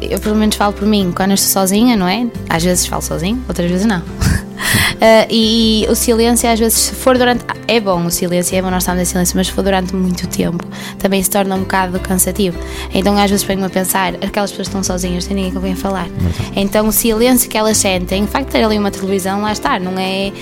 eu 0.01 0.21
pelo 0.21 0.37
menos 0.37 0.57
falo 0.57 0.73
por 0.73 0.87
mim, 0.87 1.13
quando 1.15 1.31
eu 1.31 1.35
estou 1.35 1.51
sozinha, 1.51 1.97
não 1.97 2.07
é? 2.07 2.27
Às 2.49 2.63
vezes 2.63 2.87
falo 2.87 3.03
sozinho, 3.03 3.43
outras 3.49 3.71
vezes 3.71 3.87
não. 3.87 4.03
Uh, 4.57 5.27
e, 5.31 5.85
e, 5.85 5.91
o 5.91 5.95
silêncio, 5.95 6.49
às 6.51 6.59
vezes, 6.59 6.79
se 6.79 6.95
for 6.95 7.17
durante. 7.17 7.45
É 7.69 7.81
bom 7.81 8.05
o 8.05 8.11
silêncio, 8.11 8.57
é 8.57 8.63
bom 8.63 8.71
nós 8.71 8.83
estarmos 8.83 9.03
em 9.03 9.05
silêncio, 9.05 9.37
mas 9.37 9.47
se 9.49 9.53
for 9.53 9.63
durante 9.63 9.95
muito 9.95 10.27
tempo, 10.29 10.65
também 10.99 11.23
se 11.23 11.31
torna 11.31 11.55
um 11.55 11.61
bocado 11.61 11.99
cansativo. 12.01 12.59
Então, 12.93 13.17
às 13.17 13.31
vezes, 13.31 13.45
venho 13.45 13.65
a 13.65 13.71
pensar: 13.71 14.15
aquelas 14.15 14.51
pessoas 14.51 14.69
estão 14.69 14.83
sozinhas, 14.83 15.27
tem 15.27 15.37
ninguém 15.37 15.53
que 15.53 15.59
venha 15.59 15.77
falar. 15.77 16.09
Então, 16.55 16.89
o 16.89 16.93
silêncio 16.93 17.49
que 17.49 17.59
elas 17.59 17.77
sentem, 17.77 18.25
o 18.25 18.27
facto 18.27 18.47
de 18.47 18.53
ter 18.53 18.65
ali 18.65 18.79
uma 18.79 18.91
televisão, 18.91 19.43
lá 19.43 19.53
está, 19.53 19.79
não 19.79 19.99
é 19.99 20.33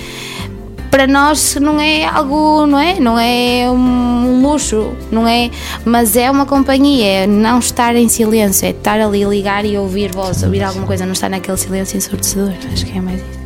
para 0.94 1.08
nós 1.08 1.56
não 1.56 1.80
é 1.80 2.04
algo, 2.04 2.68
não 2.68 2.78
é? 2.78 3.00
Não 3.00 3.18
é 3.18 3.68
um 3.68 4.40
luxo, 4.40 4.92
não 5.10 5.26
é? 5.26 5.50
Mas 5.84 6.14
é 6.14 6.30
uma 6.30 6.46
companhia, 6.46 7.24
é 7.24 7.26
não 7.26 7.58
estar 7.58 7.96
em 7.96 8.08
silêncio, 8.08 8.64
é 8.64 8.70
estar 8.70 9.00
ali, 9.00 9.24
ligar 9.24 9.64
e 9.64 9.76
ouvir 9.76 10.12
voz, 10.12 10.44
ouvir 10.44 10.62
alguma 10.62 10.86
coisa, 10.86 11.04
não 11.04 11.12
estar 11.12 11.28
naquele 11.28 11.56
silêncio 11.56 11.96
ensurdecedor. 11.96 12.52
Acho 12.72 12.86
que 12.86 12.96
é 12.96 13.00
mais 13.00 13.18
isso. 13.18 13.43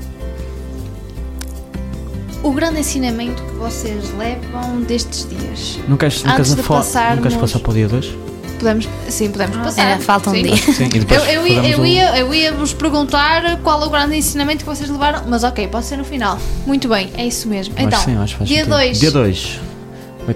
O 2.42 2.52
grande 2.52 2.80
ensinamento 2.80 3.42
que 3.42 3.54
vocês 3.54 4.04
levam 4.16 4.80
destes 4.82 5.28
dias? 5.28 5.78
Não 5.88 5.96
queres, 5.96 6.22
não 6.22 6.36
queres, 6.36 6.54
passarmos... 6.54 7.16
não 7.16 7.22
queres 7.22 7.36
passar 7.36 7.58
para 7.58 7.70
o 7.70 7.74
dia 7.74 7.88
2? 7.88 8.14
Podemos, 8.58 8.88
sim, 9.08 9.30
podemos 9.30 9.56
ah, 9.56 9.62
passar. 9.62 9.82
Era, 9.82 10.00
falta 10.00 10.30
um 10.30 10.34
sim. 10.34 10.42
dia. 10.42 10.56
Sim, 10.56 10.88
eu, 11.10 11.24
eu, 11.24 11.46
ia, 11.46 11.70
eu, 11.70 11.86
ia, 11.86 12.18
eu 12.18 12.34
ia 12.34 12.52
vos 12.52 12.72
perguntar 12.72 13.58
qual 13.62 13.82
é 13.82 13.86
o 13.86 13.90
grande 13.90 14.16
ensinamento 14.16 14.64
que 14.64 14.66
vocês 14.66 14.88
levaram, 14.90 15.22
mas 15.28 15.44
ok, 15.44 15.68
pode 15.68 15.86
ser 15.86 15.96
no 15.96 16.04
final. 16.04 16.38
Muito 16.66 16.88
bem, 16.88 17.10
é 17.16 17.26
isso 17.26 17.48
mesmo. 17.48 17.74
Então, 17.76 18.00
sim, 18.00 18.44
dia 18.44 18.66
2. 18.66 18.98
Dia 18.98 19.10
2. 19.10 19.60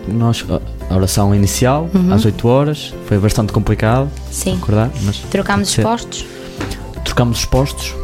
Nós, 0.09 0.44
a 0.88 0.94
oração 0.94 1.34
inicial, 1.34 1.88
uhum. 1.92 2.12
às 2.12 2.24
8 2.24 2.48
horas, 2.48 2.94
foi 3.07 3.18
bastante 3.18 3.53
complicado. 3.53 4.09
Sim. 4.30 4.57
Acordar, 4.57 4.90
mas 5.03 5.18
Trocámos 5.18 5.68
os 5.68 5.76
postos. 5.76 6.24
Trocámos 7.05 7.38
os 7.38 7.44
postos. 7.44 7.94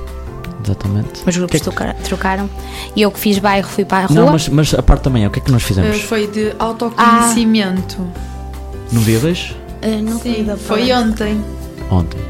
Exatamente. 0.69 1.23
Os 1.27 1.37
grupos 1.37 1.61
que 1.61 1.69
é 1.69 1.95
que... 1.95 2.03
trocaram. 2.03 2.51
E 2.95 3.03
eu 3.03 3.11
que 3.11 3.19
fiz 3.19 3.39
bairro 3.39 3.67
fui 3.67 3.85
para 3.85 4.05
a 4.05 4.07
rua. 4.07 4.17
Não, 4.17 4.33
mas, 4.33 4.49
mas 4.49 4.75
a 4.75 4.83
parte 4.83 5.03
também, 5.03 5.27
o 5.27 5.31
que 5.31 5.39
é 5.39 5.43
que 5.43 5.51
nós 5.51 5.63
fizemos? 5.63 5.97
Uh, 5.97 6.01
foi 6.01 6.27
de 6.27 6.53
autoconhecimento. 6.59 8.07
Ah. 8.15 8.89
No 8.93 9.01
dia 9.01 9.19
2? 9.19 9.41
Uh, 9.41 10.03
não 10.03 10.19
Sim, 10.21 10.47
foi 10.59 10.93
ontem. 10.93 11.43
Ontem. 11.91 12.21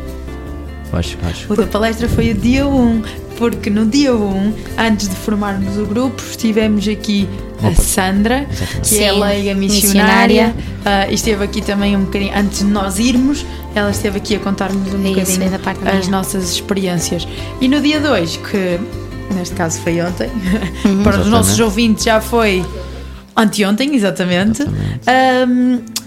Acho, 0.92 1.18
acho. 1.28 1.52
O 1.52 1.56
da 1.56 1.66
palestra 1.66 2.08
foi 2.08 2.30
o 2.30 2.34
dia 2.34 2.66
1, 2.66 3.02
porque 3.38 3.70
no 3.70 3.86
dia 3.86 4.14
1, 4.14 4.54
antes 4.76 5.08
de 5.08 5.14
formarmos 5.14 5.78
o 5.78 5.86
grupo, 5.86 6.20
estivemos 6.28 6.86
aqui 6.88 7.28
a 7.62 7.72
Sandra, 7.80 8.46
Exatamente. 8.50 8.80
que 8.80 8.86
Sim, 8.88 9.02
é 9.02 9.08
a 9.08 9.12
leiga 9.12 9.54
missionária, 9.54 10.54
uh, 10.58 11.12
esteve 11.12 11.44
aqui 11.44 11.62
também 11.62 11.96
um 11.96 12.04
bocadinho, 12.04 12.32
antes 12.36 12.58
de 12.58 12.64
nós 12.64 12.98
irmos, 12.98 13.46
ela 13.74 13.90
esteve 13.90 14.18
aqui 14.18 14.34
a 14.34 14.40
contar-nos 14.40 14.92
um 14.92 15.06
Isso, 15.06 15.38
bocadinho 15.38 15.98
as 15.98 16.08
nossas 16.08 16.50
experiências. 16.50 17.26
E 17.60 17.68
no 17.68 17.80
dia 17.80 18.00
2, 18.00 18.36
que 18.38 18.80
neste 19.34 19.54
caso 19.54 19.80
foi 19.80 20.00
ontem, 20.00 20.28
uhum. 20.84 21.02
para 21.04 21.20
os 21.20 21.28
nossos 21.28 21.58
ouvintes 21.60 22.04
já 22.04 22.20
foi 22.20 22.64
anteontem, 23.36 23.94
exatamente. 23.94 24.62
exatamente. 24.62 25.48
Um, 25.48 25.97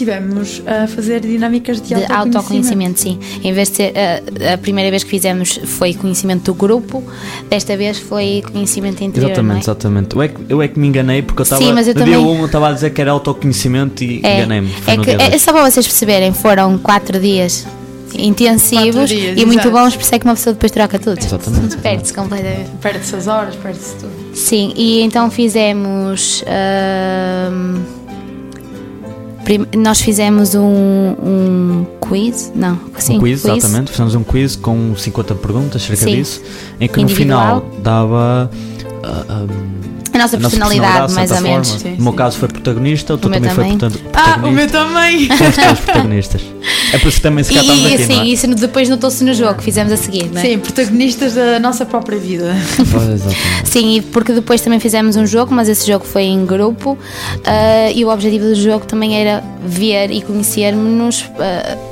estivemos 0.00 0.62
a 0.66 0.86
fazer 0.86 1.20
dinâmicas 1.20 1.80
de, 1.80 1.88
de 1.88 1.94
autoconhecimento. 1.94 2.36
autoconhecimento. 2.38 3.00
sim. 3.00 3.18
Em 3.42 3.52
vez 3.52 3.68
de 3.70 3.76
ser 3.76 3.92
a, 3.96 4.54
a, 4.54 4.58
primeira 4.58 4.90
vez 4.90 5.04
que 5.04 5.10
fizemos 5.10 5.60
foi 5.64 5.94
conhecimento 5.94 6.44
do 6.44 6.54
grupo, 6.54 7.02
desta 7.48 7.76
vez 7.76 7.98
foi 7.98 8.42
conhecimento 8.50 9.04
interior. 9.04 9.30
Exatamente, 9.30 9.56
é? 9.56 9.60
exatamente. 9.60 10.16
Eu 10.16 10.22
é, 10.22 10.28
que, 10.28 10.40
eu 10.48 10.62
é 10.62 10.68
que 10.68 10.78
me 10.78 10.88
enganei 10.88 11.22
porque 11.22 11.42
eu 11.42 11.44
estava. 11.44 11.62
Sim, 11.62 11.72
mas 11.72 11.86
eu 11.86 11.94
no 11.94 12.00
também... 12.00 12.18
dia 12.18 12.26
1 12.26 12.38
eu 12.38 12.46
estava 12.46 12.68
a 12.68 12.72
dizer 12.72 12.90
que 12.90 13.00
era 13.00 13.10
autoconhecimento 13.10 14.02
e 14.02 14.20
é, 14.22 14.38
enganei-me. 14.38 14.72
É, 14.86 14.96
que, 14.96 15.10
é 15.10 15.38
só 15.38 15.52
para 15.52 15.70
vocês 15.70 15.86
perceberem, 15.86 16.32
foram 16.32 16.78
quatro 16.78 17.20
dias 17.20 17.66
intensivos 18.12 19.08
dias, 19.08 19.40
e 19.40 19.46
muito 19.46 19.70
bons, 19.70 19.94
por 19.94 20.02
isso 20.02 20.12
é 20.12 20.18
que 20.18 20.24
uma 20.24 20.34
pessoa 20.34 20.52
depois 20.52 20.72
troca 20.72 20.98
tudo. 20.98 21.18
Exatamente. 21.18 21.76
Perde-se 21.76 22.12
completamente. 22.12 22.70
Perde-se 22.80 23.14
as 23.14 23.28
horas, 23.28 23.54
perde-se 23.54 23.94
tudo. 23.94 24.12
Sim, 24.34 24.72
e 24.76 25.00
então 25.02 25.30
fizemos. 25.30 26.42
Uh, 26.42 27.99
nós 29.76 30.00
fizemos 30.00 30.54
um, 30.54 30.60
um 30.62 31.86
quiz, 32.00 32.52
não, 32.54 32.78
sim, 32.98 33.16
um 33.16 33.20
quiz, 33.20 33.42
quiz, 33.42 33.56
exatamente, 33.56 33.90
fizemos 33.90 34.14
um 34.14 34.22
quiz 34.22 34.56
com 34.56 34.94
50 34.96 35.34
perguntas, 35.36 35.82
cerca 35.82 36.04
sim. 36.04 36.16
disso, 36.16 36.42
em 36.80 36.88
que 36.88 37.00
Individual. 37.00 37.56
no 37.56 37.60
final 37.60 37.80
dava 37.82 38.50
uh, 38.50 39.32
um, 39.32 39.90
a 39.98 39.99
nossa 40.20 40.38
personalidade, 40.38 41.12
mais 41.12 41.30
ou 41.30 41.40
menos. 41.40 41.68
Sim, 41.68 41.96
no 41.96 42.04
meu 42.04 42.12
caso 42.12 42.38
foi 42.38 42.48
protagonista, 42.48 43.14
o 43.14 43.18
teu 43.18 43.30
também, 43.30 43.48
também, 43.48 43.78
foi 43.78 43.78
protagonista. 43.78 44.10
Ah, 44.14 44.46
o 44.46 44.50
meu 44.50 44.68
também! 44.68 45.28
Somos 45.36 45.56
todos 45.56 45.80
protagonistas. 45.80 46.42
É 46.92 46.98
por 46.98 47.08
isso 47.08 47.16
que 47.16 47.22
também 47.22 47.44
se 47.44 47.54
cá 47.54 47.60
estamos 47.60 47.86
aqui, 47.86 48.04
sim, 48.04 48.20
é? 48.20 48.24
isso 48.26 48.46
depois 48.48 48.88
notou-se 48.88 49.22
no 49.24 49.32
jogo 49.32 49.54
que 49.54 49.64
fizemos 49.64 49.92
a 49.92 49.96
seguir, 49.96 50.30
não 50.30 50.40
é? 50.40 50.44
Sim, 50.44 50.58
protagonistas 50.58 51.34
da 51.34 51.58
nossa 51.58 51.86
própria 51.86 52.18
vida. 52.18 52.54
sim, 53.64 53.96
e 53.96 54.02
porque 54.02 54.32
depois 54.32 54.60
também 54.60 54.80
fizemos 54.80 55.16
um 55.16 55.26
jogo, 55.26 55.54
mas 55.54 55.68
esse 55.68 55.86
jogo 55.86 56.04
foi 56.04 56.22
em 56.22 56.44
grupo 56.44 56.92
uh, 56.92 56.98
e 57.94 58.04
o 58.04 58.08
objetivo 58.08 58.44
do 58.46 58.54
jogo 58.54 58.86
também 58.86 59.16
era 59.16 59.42
ver 59.64 60.10
e 60.10 60.20
conhecermos. 60.22 61.22
Uh, 61.22 61.89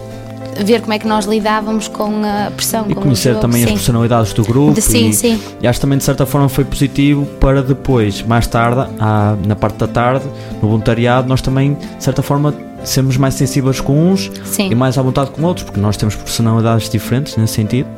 ver 0.65 0.81
como 0.81 0.93
é 0.93 0.99
que 0.99 1.07
nós 1.07 1.25
lidávamos 1.25 1.89
com 1.89 2.23
a 2.25 2.51
pressão. 2.51 2.87
E 2.89 2.95
conhecer 2.95 3.37
também 3.37 3.63
sim. 3.63 3.69
as 3.69 3.73
personalidades 3.73 4.33
do 4.33 4.45
grupo. 4.45 4.75
De, 4.75 4.83
sim, 4.83 5.09
e, 5.09 5.15
sim. 5.15 5.41
E 5.61 5.67
acho 5.67 5.81
também 5.81 5.99
de 5.99 6.05
certa 6.05 6.27
forma 6.27 6.49
foi 6.49 6.65
positivo 6.65 7.27
para 7.41 7.63
depois, 7.63 8.23
mais 8.23 8.47
tarde, 8.47 8.91
à, 8.99 9.37
na 9.47 9.57
parte 9.57 9.79
da 9.79 9.89
tarde, 9.89 10.25
no 10.63 10.69
voluntariado, 10.69 11.29
nós 11.29 11.41
também 11.41 11.75
de 11.75 12.05
certa 12.05 12.23
forma 12.23 12.55
sermos 12.85 13.17
mais 13.17 13.35
sensíveis 13.35 13.81
com 13.81 14.13
uns 14.13 14.31
sim. 14.45 14.71
e 14.71 14.75
mais 14.75 14.97
à 14.99 15.03
vontade 15.03 15.31
com 15.31 15.43
outros, 15.43 15.65
porque 15.65 15.81
nós 15.81 15.97
temos 15.97 16.15
personalidades 16.15 16.89
diferentes 16.89 17.37
nesse 17.37 17.55
sentido. 17.55 17.89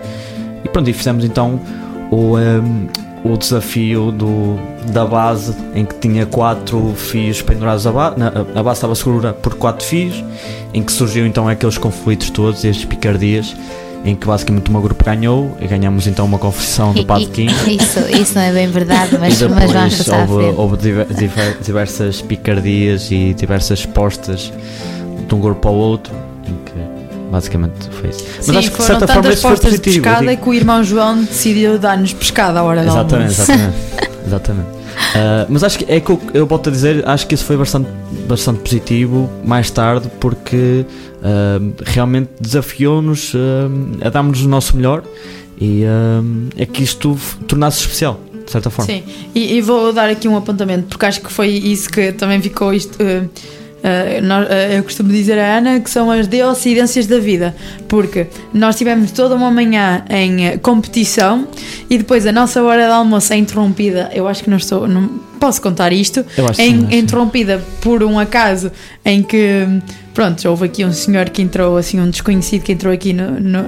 E 0.64 0.68
pronto, 0.68 0.88
e 0.88 0.92
fizemos 0.92 1.24
então 1.24 1.60
o, 2.10 2.36
um, 2.36 2.88
o 3.24 3.36
desafio 3.36 4.10
do, 4.10 4.58
da 4.92 5.04
base 5.04 5.54
em 5.74 5.84
que 5.84 5.94
tinha 5.96 6.24
quatro 6.24 6.94
fios 6.96 7.42
pendurados 7.42 7.86
à 7.86 7.92
base, 7.92 8.16
a 8.54 8.62
base 8.62 8.78
estava 8.78 8.94
segura 8.94 9.32
por 9.32 9.54
quatro 9.54 9.84
fios, 9.84 10.24
em 10.72 10.82
que 10.82 10.92
surgiu 10.92 11.26
então 11.26 11.46
aqueles 11.48 11.76
conflitos 11.76 12.30
todos, 12.30 12.64
estes 12.64 12.84
picardias, 12.84 13.54
em 14.04 14.16
que 14.16 14.26
basicamente 14.26 14.68
o 14.70 14.72
meu 14.72 14.80
grupo 14.80 15.04
ganhou 15.04 15.54
e 15.60 15.66
ganhamos 15.66 16.06
então 16.06 16.24
uma 16.24 16.38
confissão 16.38 16.94
do 16.94 17.04
Padre 17.04 17.26
Kim. 17.26 17.46
Isso, 17.68 18.00
isso 18.10 18.34
não 18.34 18.42
é 18.42 18.52
bem 18.52 18.68
verdade, 18.68 19.18
mas, 19.18 19.38
depois, 19.38 19.60
mas 19.60 19.72
vamos 19.72 19.98
passar 19.98 20.30
houve, 20.30 20.44
houve 20.56 20.76
diversas 21.62 22.22
picardias 22.22 23.10
e 23.10 23.34
diversas 23.34 23.84
postas 23.84 24.50
de 25.28 25.34
um 25.34 25.40
grupo 25.40 25.68
ao 25.68 25.74
outro, 25.74 26.14
em 26.48 26.54
que 26.64 26.89
basicamente 27.30 27.88
foi 27.90 28.10
isso. 28.10 28.24
Mas 28.36 28.46
Sim, 28.46 28.56
acho 28.56 28.70
que 28.70 28.78
de 28.78 28.82
certa 28.82 29.06
forma 29.06 29.30
isso 29.30 29.42
foi 29.42 29.56
positivo. 29.56 29.82
De 29.82 30.00
pescada 30.00 30.26
digo... 30.26 30.42
que 30.42 30.48
o 30.48 30.54
irmão 30.54 30.84
João 30.84 31.22
decidiu 31.22 31.78
dar-nos 31.78 32.12
pescada 32.12 32.60
à 32.60 32.62
hora 32.62 32.84
da 32.84 32.90
Exatamente, 32.90 33.32
exatamente. 33.32 33.76
exatamente. 34.26 34.68
Uh, 34.70 35.46
mas 35.48 35.64
acho 35.64 35.78
que 35.78 35.90
é 35.90 36.00
que 36.00 36.10
eu, 36.10 36.20
eu 36.34 36.46
volto 36.46 36.68
a 36.68 36.72
dizer, 36.72 37.08
acho 37.08 37.26
que 37.26 37.34
isso 37.34 37.44
foi 37.44 37.56
bastante, 37.56 37.88
bastante 38.28 38.60
positivo 38.60 39.30
mais 39.44 39.70
tarde, 39.70 40.10
porque 40.20 40.84
uh, 40.86 41.74
realmente 41.84 42.30
desafiou-nos 42.40 43.32
uh, 43.34 43.38
a 44.04 44.08
darmos 44.10 44.42
o 44.42 44.48
nosso 44.48 44.76
melhor 44.76 45.02
e 45.62 45.84
é 46.56 46.64
que 46.64 46.82
isto 46.82 47.18
tornasse 47.46 47.80
especial. 47.80 48.18
De 48.46 48.50
certa 48.50 48.70
forma. 48.70 48.92
Sim, 48.92 49.04
e, 49.34 49.58
e, 49.58 49.60
vou 49.60 49.92
dar 49.92 50.08
aqui 50.08 50.26
um 50.26 50.36
apontamento, 50.36 50.86
porque 50.86 51.06
acho 51.06 51.20
que 51.20 51.30
foi 51.30 51.48
isso 51.48 51.88
que 51.88 52.10
também 52.12 52.40
ficou 52.40 52.72
isto 52.72 52.98
Uh, 53.00 53.28
nós, 54.22 54.46
uh, 54.48 54.52
eu 54.76 54.82
costumo 54.82 55.10
dizer 55.10 55.38
à 55.38 55.58
Ana 55.58 55.80
que 55.80 55.90
são 55.90 56.10
as 56.10 56.26
deocidências 56.26 57.06
da 57.06 57.18
vida, 57.18 57.54
porque 57.88 58.26
nós 58.52 58.76
tivemos 58.76 59.10
toda 59.10 59.34
uma 59.34 59.50
manhã 59.50 60.04
em 60.10 60.48
uh, 60.48 60.58
competição 60.60 61.48
e 61.88 61.96
depois 61.98 62.26
a 62.26 62.32
nossa 62.32 62.62
hora 62.62 62.86
de 62.86 62.92
almoço 62.92 63.32
é 63.32 63.36
interrompida. 63.36 64.10
Eu 64.12 64.28
acho 64.28 64.44
que 64.44 64.50
não 64.50 64.56
estou, 64.56 64.86
não 64.86 65.29
posso 65.40 65.60
contar 65.60 65.92
isto. 65.92 66.20
É 66.36 66.52
sim, 66.52 66.86
interrompida 66.92 67.60
por 67.80 68.04
um 68.04 68.18
acaso 68.18 68.70
em 69.04 69.22
que 69.22 69.66
pronto, 70.12 70.46
houve 70.48 70.66
aqui 70.66 70.84
um 70.84 70.92
senhor 70.92 71.30
que 71.30 71.40
entrou, 71.40 71.76
assim, 71.76 71.98
um 71.98 72.10
desconhecido 72.10 72.62
que 72.62 72.72
entrou 72.72 72.92
aqui 72.92 73.12
no, 73.12 73.40
no, 73.40 73.64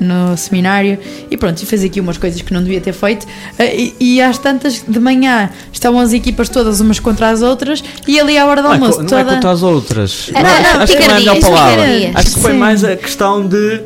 no 0.00 0.36
seminário 0.36 0.98
e 1.30 1.36
pronto, 1.36 1.62
e 1.62 1.66
fez 1.66 1.84
aqui 1.84 2.00
umas 2.00 2.18
coisas 2.18 2.40
que 2.42 2.52
não 2.52 2.62
devia 2.62 2.80
ter 2.80 2.92
feito. 2.92 3.26
E, 3.58 3.94
e 4.00 4.20
às 4.20 4.38
tantas 4.38 4.82
de 4.86 4.98
manhã 4.98 5.50
estavam 5.72 6.00
as 6.00 6.12
equipas 6.12 6.48
todas 6.48 6.80
umas 6.80 6.98
contra 6.98 7.30
as 7.30 7.42
outras 7.42 7.84
e 8.06 8.18
ali 8.18 8.36
à 8.36 8.46
hora 8.46 8.62
do 8.62 8.68
almoço. 8.68 8.98
Não 8.98 9.04
é, 9.04 9.08
toda... 9.08 9.22
não 9.22 9.30
é 9.30 9.34
contra 9.34 9.50
as 9.50 9.62
outras. 9.62 10.30
Não, 10.32 10.42
não, 10.42 10.82
acho 10.82 10.96
que 10.96 11.06
não 11.06 11.14
é 11.14 11.16
a 11.16 11.20
melhor 11.20 11.40
palavra. 11.40 11.82
Acho 12.14 12.34
que 12.34 12.40
foi 12.40 12.52
Sim. 12.52 12.58
mais 12.58 12.84
a 12.84 12.96
questão 12.96 13.46
de. 13.46 13.80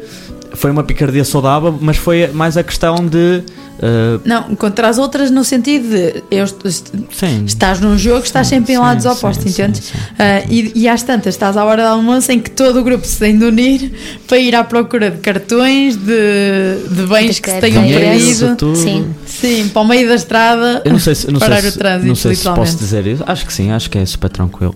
Foi 0.57 0.71
uma 0.71 0.83
picardia 0.83 1.25
saudável, 1.25 1.77
mas 1.81 1.97
foi 1.97 2.27
mais 2.29 2.57
a 2.57 2.63
questão 2.63 2.97
de. 3.07 3.43
Uh, 3.77 4.21
não, 4.25 4.57
contra 4.57 4.89
as 4.89 4.97
outras 4.97 5.31
no 5.31 5.45
sentido 5.45 5.91
de 5.91 6.23
eu, 6.31 6.47
sim. 6.47 7.45
estás 7.45 7.79
num 7.79 7.99
jogo, 7.99 8.25
estás 8.25 8.47
sempre 8.49 8.73
em 8.73 8.79
lados 8.79 9.05
opostos, 9.05 9.45
entendes? 9.45 9.91
Uh, 9.91 10.49
e, 10.49 10.73
e 10.75 10.89
às 10.89 11.03
tantas 11.03 11.35
estás 11.35 11.59
à 11.59 11.65
hora 11.65 11.83
do 11.83 11.89
almoço 11.89 12.33
em 12.33 12.41
que 12.41 12.51
todo 12.51 12.81
o 12.81 12.83
grupo 12.83 13.07
se 13.07 13.19
tem 13.19 13.39
de 13.39 13.45
unir 13.45 13.93
para 14.27 14.39
ir 14.39 14.55
à 14.55 14.65
procura 14.65 15.11
de 15.11 15.19
cartões, 15.19 15.95
de, 15.95 16.89
de 16.91 17.07
bens 17.07 17.35
de 17.35 17.43
que 17.43 17.51
se 17.51 17.61
tenham 17.61 17.83
perdido. 17.87 18.77
Sim. 18.77 19.15
sim, 19.27 19.69
para 19.69 19.83
o 19.83 19.87
meio 19.87 20.09
da 20.09 20.15
estrada. 20.15 20.81
Eu 20.83 20.93
não 20.93 20.99
sei 20.99 21.15
se, 21.15 21.31
não 21.31 21.39
parar 21.41 21.61
sei 21.61 21.71
se, 21.71 21.77
o 21.77 21.79
trânsito, 21.79 22.09
não 22.09 22.15
sei 22.15 22.35
se 22.35 22.45
posso 22.45 22.77
dizer 22.79 23.07
isso. 23.07 23.25
Acho 23.27 23.45
que 23.45 23.53
sim, 23.53 23.71
acho 23.71 23.91
que 23.91 23.99
é 23.99 24.07
super 24.07 24.31
tranquilo. 24.31 24.75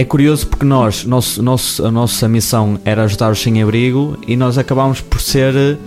É 0.00 0.04
curioso 0.06 0.46
porque 0.46 0.64
nós, 0.64 1.04
nosso, 1.04 1.42
nosso, 1.42 1.84
a 1.84 1.90
nossa 1.90 2.26
missão 2.26 2.80
era 2.86 3.04
ajudar 3.04 3.30
os 3.30 3.38
sem-abrigo 3.38 4.16
e 4.26 4.34
nós 4.34 4.56
acabámos 4.56 5.02
por 5.02 5.20
ser. 5.20 5.78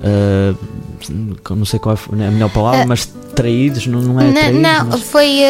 Uh, 0.00 0.56
não 1.50 1.64
sei 1.64 1.78
qual 1.78 1.94
é 1.94 2.26
a 2.26 2.30
melhor 2.30 2.50
palavra, 2.50 2.84
uh, 2.84 2.88
mas 2.88 3.06
traídos, 3.34 3.86
não, 3.86 4.00
não 4.00 4.20
é? 4.20 4.24
Não, 4.24 4.32
traídos, 4.32 4.62
não 4.62 4.86
mas... 4.86 5.02
foi, 5.02 5.40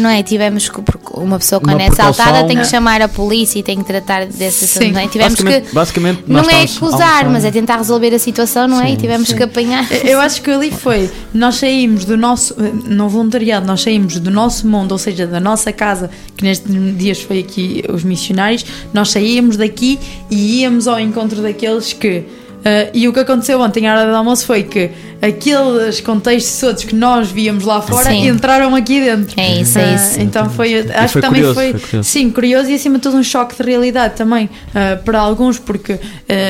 não 0.00 0.10
é? 0.10 0.22
Tivemos 0.22 0.68
que, 0.68 0.80
uma 1.14 1.38
pessoa 1.38 1.60
quando 1.60 1.74
uma 1.76 1.82
é 1.82 1.88
assaltada 1.88 2.44
tem 2.46 2.56
que 2.56 2.64
chamar 2.66 3.00
a 3.02 3.08
polícia 3.08 3.58
e 3.58 3.62
tem 3.62 3.78
que 3.78 3.84
tratar 3.84 4.26
desse 4.26 4.64
assunto, 4.64 4.92
não 4.92 5.00
é? 5.00 5.08
Tivemos 5.08 5.34
basicamente, 5.34 5.68
que. 5.68 5.74
Basicamente, 5.74 6.24
não 6.26 6.50
é 6.50 6.62
acusar, 6.62 7.28
mas 7.28 7.44
é 7.44 7.50
tentar 7.50 7.76
resolver 7.76 8.14
a 8.14 8.18
situação, 8.18 8.68
não 8.68 8.80
é? 8.80 8.86
Sim, 8.86 8.92
e 8.94 8.96
tivemos 8.96 9.28
sim. 9.28 9.36
que 9.36 9.42
apanhar. 9.42 9.86
Eu 10.04 10.20
acho 10.20 10.42
que 10.42 10.50
ali 10.50 10.70
foi. 10.70 11.10
Nós 11.32 11.56
saímos 11.56 12.04
do 12.04 12.16
nosso. 12.16 12.54
No 12.84 13.08
voluntariado, 13.08 13.66
nós 13.66 13.82
saímos 13.82 14.18
do 14.18 14.30
nosso 14.30 14.66
mundo, 14.66 14.92
ou 14.92 14.98
seja, 14.98 15.26
da 15.26 15.40
nossa 15.40 15.72
casa, 15.72 16.10
que 16.36 16.44
nestes 16.44 16.72
dias 16.96 17.20
foi 17.20 17.40
aqui 17.40 17.84
os 17.88 18.04
missionários, 18.04 18.64
nós 18.92 19.10
saíamos 19.10 19.56
daqui 19.56 19.98
e 20.30 20.60
íamos 20.60 20.86
ao 20.86 20.98
encontro 21.00 21.42
daqueles 21.42 21.92
que. 21.92 22.24
Uh, 22.66 22.90
e 22.92 23.06
o 23.06 23.12
que 23.12 23.20
aconteceu 23.20 23.60
ontem 23.60 23.86
à 23.86 23.92
hora 23.92 24.10
do 24.10 24.16
almoço 24.16 24.44
foi 24.44 24.64
que 24.64 24.90
aqueles 25.22 26.00
contextos 26.00 26.58
todos 26.58 26.82
que 26.82 26.96
nós 26.96 27.30
víamos 27.30 27.64
lá 27.64 27.80
fora 27.80 28.10
sim. 28.10 28.26
entraram 28.26 28.74
aqui 28.74 29.00
dentro. 29.00 29.40
É 29.40 29.60
isso, 29.60 29.78
é 29.78 29.94
isso. 29.94 30.18
Uh, 30.18 30.22
então 30.22 30.50
foi, 30.50 30.80
acho 30.80 31.12
foi 31.12 31.22
que 31.22 31.28
também 31.28 31.42
curioso, 31.42 31.54
foi, 31.54 31.70
foi 31.70 31.80
curioso. 31.80 32.08
sim, 32.08 32.28
curioso 32.28 32.68
e 32.68 32.74
acima 32.74 32.96
de 32.96 33.02
tudo 33.02 33.18
um 33.18 33.22
choque 33.22 33.54
de 33.54 33.62
realidade 33.62 34.14
também 34.14 34.46
uh, 34.46 35.00
para 35.04 35.20
alguns, 35.20 35.60
porque 35.60 36.00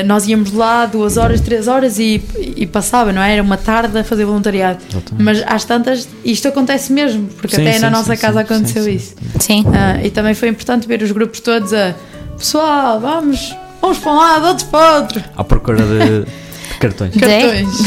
nós 0.05 0.27
íamos 0.27 0.51
lá 0.51 0.87
duas 0.87 1.17
horas, 1.17 1.39
três 1.39 1.67
horas 1.67 1.99
e, 1.99 2.19
e, 2.55 2.65
passava, 2.65 3.13
não 3.13 3.21
é? 3.21 3.33
Era 3.33 3.43
uma 3.43 3.57
tarde 3.57 3.97
a 3.97 4.03
fazer 4.03 4.25
voluntariado. 4.25 4.79
Exatamente. 4.89 5.23
Mas 5.23 5.43
às 5.45 5.63
tantas, 5.65 6.09
isto 6.25 6.47
acontece 6.47 6.91
mesmo, 6.91 7.27
porque 7.37 7.55
sim, 7.55 7.61
até 7.61 7.73
sim, 7.73 7.79
na 7.79 7.91
nossa 7.91 8.15
sim, 8.15 8.21
casa 8.21 8.39
sim, 8.39 8.53
aconteceu 8.53 8.83
sim, 8.83 8.91
isso. 8.91 9.15
Sim. 9.39 9.63
e 10.03 10.09
também 10.09 10.33
foi 10.33 10.49
importante 10.49 10.87
ver 10.87 11.01
os 11.03 11.11
grupos 11.11 11.39
todos 11.39 11.71
a 11.73 11.93
pessoal, 12.37 12.99
vamos, 12.99 13.55
vamos 13.81 13.97
para 13.99 14.11
um 14.11 14.15
lado, 14.15 14.47
outros 14.47 14.67
para 14.67 14.79
o 14.79 15.01
outro. 15.01 15.23
À 15.35 15.43
procura 15.43 15.83
de. 15.83 16.47
Cartões. 16.79 17.15
Cartões. 17.15 17.83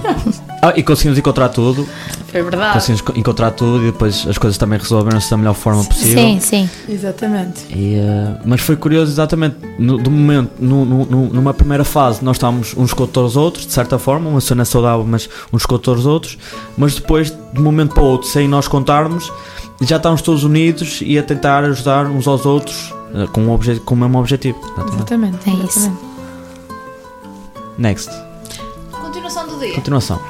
ah, 0.62 0.72
e 0.76 0.82
conseguimos 0.82 1.18
encontrar 1.18 1.50
tudo. 1.50 1.86
Foi 2.28 2.42
verdade. 2.42 2.72
Conseguimos 2.72 3.16
encontrar 3.16 3.50
tudo 3.50 3.82
e 3.82 3.92
depois 3.92 4.26
as 4.26 4.38
coisas 4.38 4.56
também 4.56 4.78
resolveram-se 4.78 5.30
da 5.30 5.36
melhor 5.36 5.54
forma 5.54 5.84
possível. 5.84 6.22
Sim, 6.22 6.40
sim. 6.40 6.70
Exatamente. 6.88 7.66
E, 7.70 7.96
uh, 7.96 8.40
mas 8.44 8.60
foi 8.60 8.76
curioso, 8.76 9.12
exatamente, 9.12 9.56
no, 9.78 9.98
do 9.98 10.10
momento, 10.10 10.50
no, 10.58 10.84
no, 10.84 11.04
numa 11.28 11.52
primeira 11.52 11.84
fase, 11.84 12.24
nós 12.24 12.36
estávamos 12.36 12.74
uns 12.76 12.94
contra 12.94 13.22
os 13.22 13.36
outros, 13.36 13.66
de 13.66 13.72
certa 13.72 13.98
forma, 13.98 14.30
uma 14.30 14.40
cena 14.40 14.64
saudável, 14.64 15.04
mas 15.06 15.28
uns 15.52 15.66
contra 15.66 15.92
os 15.92 16.06
outros. 16.06 16.38
Mas 16.76 16.94
depois, 16.94 17.30
de 17.30 17.60
um 17.60 17.62
momento 17.62 17.94
para 17.94 18.02
o 18.02 18.06
outro, 18.06 18.28
sem 18.28 18.48
nós 18.48 18.66
contarmos, 18.66 19.30
já 19.82 19.96
estávamos 19.96 20.22
todos 20.22 20.44
unidos 20.44 21.00
e 21.02 21.18
a 21.18 21.22
tentar 21.22 21.62
ajudar 21.64 22.06
uns 22.06 22.26
aos 22.26 22.46
outros 22.46 22.92
com, 23.32 23.40
um 23.42 23.78
com 23.84 23.94
o 23.94 23.98
mesmo 23.98 24.18
objetivo. 24.18 24.58
Exatamente. 24.92 25.48
É 25.48 25.52
exatamente. 25.52 25.78
isso. 25.78 25.98
Next. 27.78 28.10
Continuação 28.92 29.46
do 29.48 29.58
dia. 29.58 29.74
Continuação. 29.74 30.20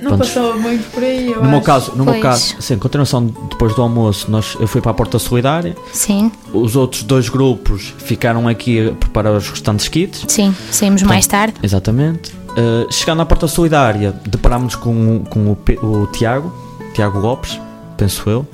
Não 0.00 0.16
Pronto. 0.16 0.18
passou 0.20 0.58
muito 0.58 0.90
por 0.92 1.02
aí, 1.02 1.26
eu 1.26 1.36
no 1.36 1.42
acho. 1.42 1.50
meu 1.50 1.60
caso, 1.60 1.90
no 1.94 2.04
pois. 2.04 2.16
meu 2.16 2.22
caso, 2.22 2.56
sim, 2.58 2.78
continuação 2.78 3.26
depois 3.26 3.74
do 3.74 3.82
almoço, 3.82 4.30
nós, 4.30 4.56
eu 4.58 4.66
fui 4.66 4.80
para 4.80 4.92
a 4.92 4.94
Porta 4.94 5.18
Solidária. 5.18 5.76
Sim. 5.92 6.32
Os 6.54 6.74
outros 6.74 7.02
dois 7.02 7.28
grupos 7.28 7.92
ficaram 7.98 8.48
aqui 8.48 8.88
a 8.88 8.92
preparar 8.92 9.34
os 9.34 9.50
restantes 9.50 9.88
kits. 9.88 10.24
Sim, 10.26 10.54
saímos 10.70 11.02
mais 11.02 11.26
tarde. 11.26 11.54
Exatamente. 11.62 12.32
Uh, 12.50 12.90
chegando 12.90 13.20
à 13.20 13.26
Porta 13.26 13.46
Solidária, 13.46 14.12
deparámos 14.26 14.74
com, 14.74 15.22
com 15.28 15.50
o, 15.50 15.86
o 15.86 16.06
Tiago, 16.06 16.50
Tiago 16.94 17.18
Lopes, 17.18 17.60
penso 17.98 18.28
eu, 18.30 18.46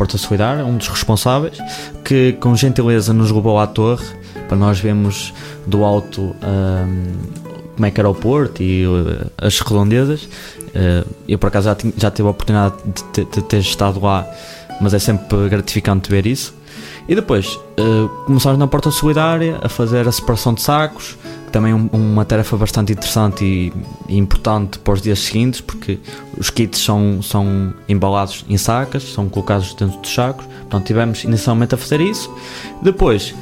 da 0.00 0.06
Porta 0.06 0.18
Solidária, 0.18 0.64
um 0.64 0.76
dos 0.76 0.88
responsáveis, 0.88 1.58
que 2.04 2.32
com 2.34 2.56
gentileza 2.56 3.12
nos 3.12 3.30
levou 3.30 3.58
à 3.58 3.66
torre 3.66 4.04
para 4.48 4.56
nós 4.56 4.78
vermos 4.78 5.32
do 5.66 5.84
alto 5.84 6.34
um, 6.42 7.12
como 7.74 7.86
é 7.86 7.90
que 7.90 8.00
era 8.00 8.08
o 8.08 8.14
Porto 8.14 8.62
e 8.62 8.86
uh, 8.86 9.30
as 9.38 9.60
redondezas. 9.60 10.22
Uh, 10.22 11.06
eu 11.28 11.38
por 11.38 11.48
acaso 11.48 11.66
já, 11.66 11.74
tinha, 11.74 11.92
já 11.96 12.10
tive 12.10 12.28
a 12.28 12.30
oportunidade 12.30 12.76
de 12.84 13.24
de 13.24 13.42
ter, 13.42 13.58
estado 13.58 14.00
lá, 14.00 14.26
mas 14.80 14.94
é 14.94 14.98
sempre 14.98 15.48
gratificante 15.48 16.10
ver 16.10 16.26
isso. 16.26 16.54
E 17.08 17.14
depois 17.14 17.54
uh, 17.56 18.08
começámos 18.26 18.58
na 18.58 18.66
Porta 18.66 18.90
Solidária 18.90 19.58
a 19.62 19.68
fazer 19.68 20.06
a 20.06 20.12
separação 20.12 20.54
de 20.54 20.62
sacos, 20.62 21.16
que 21.46 21.52
também 21.52 21.72
é 21.72 21.74
um, 21.74 21.88
uma 21.92 22.24
tarefa 22.24 22.56
bastante 22.56 22.92
interessante 22.92 23.44
e, 23.44 23.72
e, 24.08 24.16
importante 24.16 24.78
para 24.78 24.94
os 24.94 25.02
dias 25.02 25.18
seguintes, 25.18 25.60
porque 25.60 25.98
os 26.38 26.50
kits 26.50 26.78
são, 26.78 27.20
são 27.22 27.74
embalados 27.88 28.44
em 28.48 28.56
sacas, 28.56 29.02
são 29.02 29.28
colocados 29.28 29.74
dentro 29.74 29.98
dos 29.98 30.12
sacos. 30.12 30.46
Portanto, 30.46 30.86
tivemos 30.86 31.24
inicialmente 31.24 31.74
a 31.74 31.78
fazer 31.78 32.00
isso. 32.00 32.32
Depois, 32.82 33.34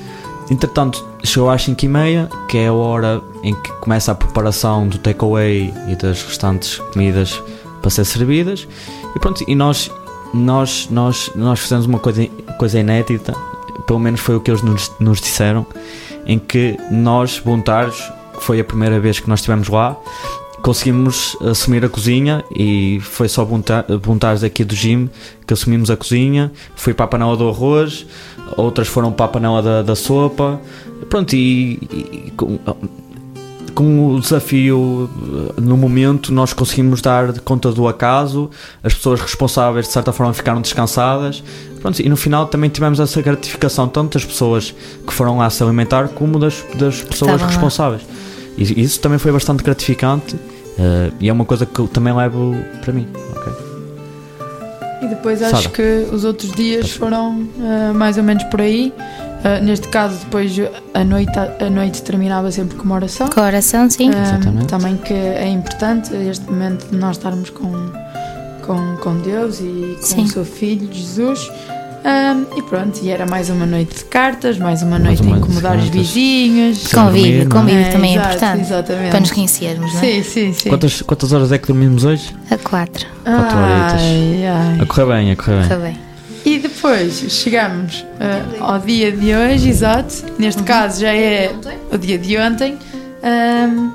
Entretanto, 0.51 1.05
chegou 1.23 1.51
às 1.51 1.63
5 1.63 1.85
e 1.85 1.89
meia, 1.89 2.29
que 2.49 2.57
é 2.57 2.69
a 2.69 2.73
hora 2.73 3.21
em 3.43 3.55
que 3.55 3.71
começa 3.75 4.13
a 4.13 4.15
preparação 4.15 4.89
do 4.89 4.97
takeaway 4.99 5.73
e 5.87 5.95
das 5.95 6.23
restantes 6.23 6.79
comidas 6.93 7.41
para 7.83 7.91
ser 7.91 8.05
servidas. 8.07 8.67
E 9.15 9.19
pronto, 9.19 9.45
e 9.47 9.55
nós, 9.55 9.91
nós, 10.35 10.89
nós, 10.91 11.31
nós 11.35 11.61
fizemos 11.61 11.87
uma 11.87 11.99
coisa, 11.99 12.27
coisa 12.59 12.79
inédita, 12.79 13.35
pelo 13.87 13.99
menos 13.99 14.21
foi 14.21 14.37
o 14.37 14.41
que 14.41 14.51
eles 14.51 14.63
nos, 14.63 14.93
nos 15.01 15.21
disseram, 15.21 15.67
em 16.27 16.39
que 16.39 16.77
nós, 16.91 17.39
voluntários, 17.39 18.13
foi 18.41 18.61
a 18.61 18.65
primeira 18.65 19.01
vez 19.01 19.19
que 19.19 19.29
nós 19.29 19.41
estivemos 19.41 19.69
lá, 19.69 19.97
conseguimos 20.63 21.37
assumir 21.41 21.85
a 21.85 21.89
cozinha 21.89 22.45
e 22.55 23.01
foi 23.01 23.29
só 23.29 23.45
voluntários 23.45 24.45
aqui 24.45 24.65
do 24.65 24.75
gym 24.75 25.09
que 25.47 25.55
assumimos 25.55 25.91
a 25.91 25.97
cozinha. 25.97 26.53
Fui 26.77 26.93
para 26.93 27.05
a 27.05 27.09
panela 27.09 27.37
do 27.37 27.49
arroz, 27.49 28.07
outras 28.57 28.89
foram 28.89 29.13
para 29.13 29.27
a 29.27 29.29
panela 29.29 29.63
da, 29.63 29.83
da 29.83 29.95
sopa. 29.95 30.61
Pronto, 31.09 31.35
e, 31.35 31.79
e 31.91 32.33
com, 33.75 34.15
o 34.15 34.21
desafio 34.21 35.09
no 35.57 35.77
momento 35.77 36.33
nós 36.33 36.53
conseguimos 36.53 37.01
dar 37.01 37.39
conta 37.41 37.71
do 37.73 37.87
acaso, 37.89 38.51
as 38.83 38.95
pessoas 38.95 39.21
responsáveis 39.21 39.87
de 39.87 39.93
certa 39.93 40.13
forma 40.13 40.33
ficaram 40.33 40.61
descansadas. 40.61 41.43
Pronto, 41.81 42.01
e 42.03 42.09
no 42.09 42.17
final 42.17 42.47
também 42.47 42.69
tivemos 42.69 42.99
essa 42.99 43.23
gratificação, 43.23 43.89
tanto 43.89 44.15
das 44.15 44.25
pessoas 44.25 44.75
que 45.07 45.13
foram 45.13 45.39
lá 45.39 45.49
se 45.49 45.63
alimentar, 45.63 46.09
como 46.09 46.39
das, 46.39 46.65
das 46.75 47.03
pessoas 47.03 47.41
responsáveis. 47.41 48.03
Lá. 48.03 48.09
E 48.59 48.83
isso 48.83 49.01
também 49.01 49.19
foi 49.19 49.31
bastante 49.31 49.63
gratificante 49.63 50.35
uh, 50.35 51.15
e 51.21 51.29
é 51.29 51.33
uma 51.33 51.45
coisa 51.45 51.65
que 51.65 51.79
eu 51.79 51.87
também 51.87 52.13
levo 52.13 52.57
para 52.81 52.93
mim. 52.93 53.07
Okay? 53.37 53.53
E 55.03 55.07
depois 55.07 55.41
acho 55.43 55.63
Sada. 55.63 55.69
que 55.69 56.09
os 56.13 56.25
outros 56.25 56.51
dias 56.53 56.91
foram 56.91 57.43
uh, 57.43 57.95
mais 57.95 58.17
ou 58.19 58.25
menos 58.25 58.43
por 58.45 58.61
aí. 58.61 58.93
Uh, 59.39 59.65
neste 59.65 59.89
caso, 59.89 60.19
depois 60.25 60.53
a 60.95 61.05
noite, 61.05 61.33
a 61.39 61.71
noite 61.71 62.03
terminava 62.03 62.51
sempre 62.51 62.77
com 62.77 62.85
uma 62.85 62.97
oração. 62.97 63.29
Com 63.29 63.41
a 63.41 63.45
oração, 63.45 63.89
sim. 63.89 64.11
também 64.67 64.97
que 64.97 65.15
é 65.15 65.49
importante 65.49 66.15
este 66.15 66.51
momento 66.51 66.91
de 66.91 66.97
nós 66.97 67.17
estarmos 67.17 67.51
com, 67.51 67.71
com, 68.67 68.97
com 68.97 69.19
Deus 69.19 69.61
e 69.61 69.97
com 70.01 70.07
sim. 70.07 70.25
o 70.25 70.29
seu 70.29 70.45
Filho 70.45 70.89
Jesus. 70.93 71.49
Um, 71.99 72.59
e 72.59 72.63
pronto, 72.63 73.01
e 73.03 73.11
era 73.11 73.27
mais 73.27 73.51
uma 73.51 73.67
noite 73.67 73.99
de 73.99 74.05
cartas, 74.05 74.57
mais 74.57 74.83
uma 74.83 74.99
noite 74.99 75.23
mais 75.23 75.37
em 75.37 75.41
incomodar 75.41 75.77
os 75.77 75.89
vizinhos. 75.89 76.87
Convívio, 76.93 77.49
convívio 77.49 77.81
é, 77.81 77.91
também 77.91 78.15
exato, 78.15 78.29
é 78.29 78.35
importante. 78.35 78.61
Exatamente. 78.61 79.11
Para 79.11 79.21
nos 79.21 79.31
conhecermos, 79.33 79.95
não 79.95 80.01
é? 80.01 80.03
Sim, 80.03 80.23
sim, 80.23 80.53
sim. 80.53 80.69
Quantas, 80.69 81.03
quantas 81.03 81.33
horas 81.33 81.53
é 81.53 81.59
que 81.59 81.67
dormimos 81.67 82.05
hoje? 82.05 82.35
A 82.51 82.57
quatro. 82.57 83.07
Quatro 83.25 83.59
horitas. 83.59 84.81
A 84.81 84.87
correr 84.87 85.07
bem, 85.07 85.33
a 85.33 85.37
correr 85.37 85.59
bem. 85.59 85.69
Correr 85.69 85.81
bem. 85.81 86.08
E 86.49 86.59
depois 86.59 87.27
chegamos 87.29 88.01
uh, 88.01 88.65
ao 88.65 88.79
dia 88.79 89.13
de 89.13 89.35
hoje, 89.35 89.69
exato. 89.69 90.25
Neste 90.39 90.61
uhum. 90.61 90.67
caso 90.67 91.03
já 91.03 91.15
é 91.15 91.55
o 91.93 91.99
dia 91.99 92.17
de 92.19 92.39
ontem. 92.39 92.79
Um, 93.23 93.93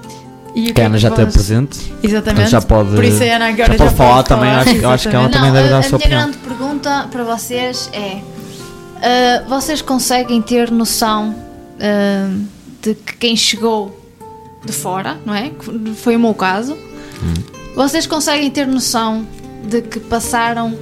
e 0.54 0.72
que 0.72 0.80
a 0.80 0.86
Ana 0.86 1.00
já 1.00 1.10
tem 1.10 1.26
presente. 1.26 1.92
Exatamente. 2.04 2.52
Já 2.52 2.62
pode, 2.62 2.94
Por 2.94 3.04
isso 3.04 3.24
a 3.24 3.26
Ana 3.26 3.48
agora 3.48 3.72
já 3.72 3.78
pode 3.80 3.90
já 3.90 3.96
falar 3.96 4.16
pode 4.18 4.28
também. 4.28 4.52
Falar. 4.52 4.62
Acho, 4.62 4.88
acho 4.88 5.10
que 5.10 5.16
ela 5.16 5.30
também 5.30 5.52
deve 5.52 5.70
dar 5.70 5.78
a, 5.78 5.80
a 5.80 5.84
sua 5.84 5.98
opinião. 5.98 6.22
A 6.22 6.26
minha 6.28 6.38
grande 6.38 6.48
pergunta 6.48 7.08
para 7.12 7.24
vocês 7.24 7.90
é: 7.92 8.22
uh, 8.22 9.50
vocês 9.50 9.82
conseguem 9.82 10.40
ter 10.40 10.70
noção 10.70 11.30
uh, 11.32 12.46
de 12.84 12.94
que 12.94 13.18
quem 13.18 13.36
chegou 13.36 14.00
de 14.64 14.72
fora, 14.72 15.18
não 15.26 15.34
é? 15.34 15.52
Foi 15.96 16.16
o 16.16 16.20
meu 16.20 16.36
caso. 16.36 16.74
Hum. 16.74 17.34
Vocês 17.76 18.06
conseguem 18.06 18.52
ter 18.52 18.68
noção 18.68 19.26
de 19.68 19.82
que 19.82 20.00
passaram 20.00 20.78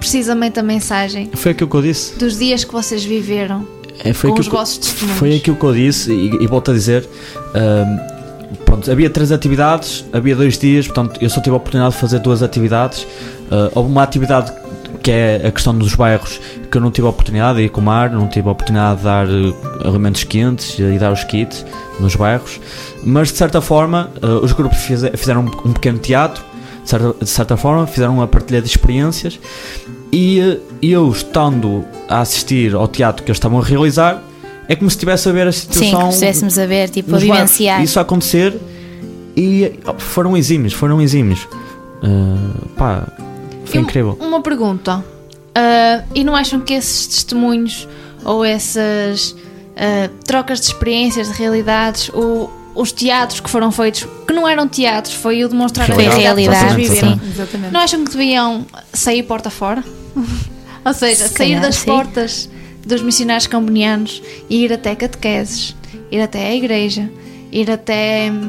precisamente 0.00 0.58
a 0.58 0.62
mensagem? 0.62 1.30
Foi 1.34 1.52
aquilo 1.52 1.70
que 1.70 1.76
eu 1.76 1.82
disse. 1.82 2.18
Dos 2.18 2.38
dias 2.38 2.64
que 2.64 2.72
vocês 2.72 3.04
viveram. 3.04 3.66
É, 4.02 4.12
foi 4.12 4.30
com 4.30 4.40
os 4.40 4.48
vossos 4.48 4.78
testemunhos. 4.78 5.18
Foi 5.18 5.36
aquilo 5.36 5.56
que 5.56 5.64
eu 5.64 5.74
disse 5.74 6.10
e, 6.10 6.42
e 6.42 6.46
volto 6.46 6.70
a 6.70 6.74
dizer. 6.74 7.06
Uh, 7.54 8.56
pronto, 8.64 8.90
havia 8.90 9.10
três 9.10 9.30
atividades, 9.30 10.04
havia 10.12 10.34
dois 10.34 10.58
dias, 10.58 10.86
portanto 10.86 11.22
eu 11.22 11.28
só 11.28 11.40
tive 11.40 11.52
a 11.52 11.56
oportunidade 11.58 11.94
de 11.94 12.00
fazer 12.00 12.18
duas 12.18 12.42
atividades. 12.42 13.02
Uh, 13.02 13.70
houve 13.74 13.90
uma 13.90 14.02
atividade 14.02 14.52
que 15.02 15.10
é 15.10 15.46
a 15.46 15.50
questão 15.50 15.76
dos 15.76 15.94
bairros 15.94 16.40
que 16.70 16.76
eu 16.76 16.80
não 16.80 16.90
tive 16.90 17.06
a 17.06 17.10
oportunidade 17.10 17.58
de 17.58 17.64
ir 17.64 17.68
com 17.68 17.80
o 17.80 17.84
mar, 17.84 18.10
não 18.10 18.28
tive 18.28 18.48
a 18.48 18.52
oportunidade 18.52 18.98
de 18.98 19.04
dar 19.04 19.26
alimentos 19.84 20.24
quentes 20.24 20.78
e 20.78 20.98
dar 20.98 21.12
os 21.12 21.24
kits 21.24 21.64
nos 21.98 22.14
bairros, 22.14 22.60
mas 23.02 23.28
de 23.28 23.38
certa 23.38 23.60
forma 23.60 24.10
uh, 24.22 24.44
os 24.44 24.52
grupos 24.52 24.78
fizeram 24.78 25.46
um, 25.64 25.72
pequeno 25.72 25.98
teatro, 25.98 26.44
de 26.82 26.88
certa, 26.88 27.24
de 27.24 27.30
certa, 27.30 27.56
forma 27.56 27.86
fizeram 27.86 28.14
uma 28.14 28.26
partilha 28.26 28.60
de 28.60 28.68
experiências 28.68 29.38
e 30.12 30.58
eu 30.82 31.10
estando 31.10 31.84
a 32.08 32.20
assistir 32.20 32.74
ao 32.74 32.88
teatro 32.88 33.24
que 33.24 33.30
eles 33.30 33.36
estavam 33.36 33.60
a 33.60 33.64
realizar 33.64 34.22
é 34.68 34.76
como 34.76 34.88
se 34.88 34.96
estivesse 34.96 35.28
a 35.28 35.32
ver 35.32 35.48
a 35.48 35.52
situação. 35.52 35.84
Sim, 35.84 35.92
como 35.92 36.12
se 36.12 36.14
estivéssemos 36.14 36.56
a 36.56 36.64
ver, 36.64 36.88
tipo, 36.90 37.16
a 37.16 37.18
vivenciar. 37.18 37.82
Isso 37.82 37.98
a 37.98 38.02
acontecer 38.02 38.56
e 39.36 39.72
foram 39.98 40.36
exímios, 40.36 40.72
foram 40.72 41.00
exímios. 41.00 41.48
Uh, 42.02 42.68
pá, 42.76 43.08
foi 43.64 43.80
incrível. 43.80 44.16
Uma 44.20 44.40
pergunta. 44.40 44.98
Uh, 44.98 46.04
e 46.14 46.22
não 46.22 46.36
acham 46.36 46.60
que 46.60 46.72
esses 46.72 47.08
testemunhos 47.08 47.88
ou 48.24 48.44
essas 48.44 49.32
uh, 49.32 50.08
trocas 50.24 50.60
de 50.60 50.66
experiências, 50.66 51.28
de 51.28 51.34
realidades, 51.36 52.08
ou 52.14 52.48
os 52.80 52.92
teatros 52.92 53.40
que 53.40 53.50
foram 53.50 53.70
feitos, 53.70 54.06
que 54.26 54.32
não 54.32 54.48
eram 54.48 54.66
teatros, 54.66 55.14
foi 55.14 55.44
o 55.44 55.48
demonstrar 55.48 55.90
a 55.90 55.94
realidade, 55.94 56.76
que 56.76 56.86
vocês 56.86 56.88
viveram. 56.88 57.70
Não 57.70 57.80
acham 57.80 58.04
que 58.04 58.10
deviam 58.10 58.66
sair 58.92 59.22
porta 59.22 59.50
fora? 59.50 59.84
ou 60.84 60.94
seja, 60.94 61.28
Se 61.28 61.34
sair 61.34 61.48
calhar, 61.48 61.62
das 61.62 61.76
sim. 61.76 61.84
portas 61.84 62.48
dos 62.86 63.02
missionários 63.02 63.46
cambonianos 63.46 64.22
e 64.48 64.64
ir 64.64 64.72
até 64.72 64.94
catequeses, 64.94 65.76
ir 66.10 66.22
até 66.22 66.46
a 66.46 66.54
igreja, 66.54 67.10
ir 67.52 67.70
até 67.70 68.30
hum, 68.32 68.48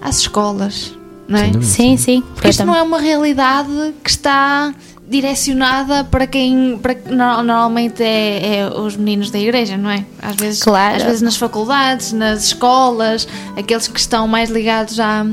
às 0.00 0.18
escolas, 0.18 0.96
não 1.26 1.40
é? 1.40 1.50
Sim, 1.60 1.96
sim. 1.96 2.22
Porque 2.34 2.50
isto 2.50 2.64
não 2.64 2.76
é 2.76 2.82
uma 2.82 3.00
realidade 3.00 3.94
que 4.04 4.10
está 4.10 4.72
direcionada 5.08 6.04
para 6.04 6.26
quem 6.26 6.78
para, 6.78 6.96
normalmente 7.14 8.02
é, 8.02 8.58
é, 8.58 8.68
os 8.68 8.96
meninos 8.96 9.30
da 9.30 9.38
igreja, 9.38 9.76
não 9.76 9.90
é? 9.90 10.04
Às 10.20 10.36
vezes, 10.36 10.62
claro. 10.62 10.96
às 10.96 11.02
vezes 11.02 11.22
nas 11.22 11.36
faculdades, 11.36 12.12
nas 12.12 12.44
escolas, 12.44 13.28
aqueles 13.56 13.86
que 13.86 14.00
estão 14.00 14.26
mais 14.26 14.50
ligados 14.50 14.98
à, 14.98 15.26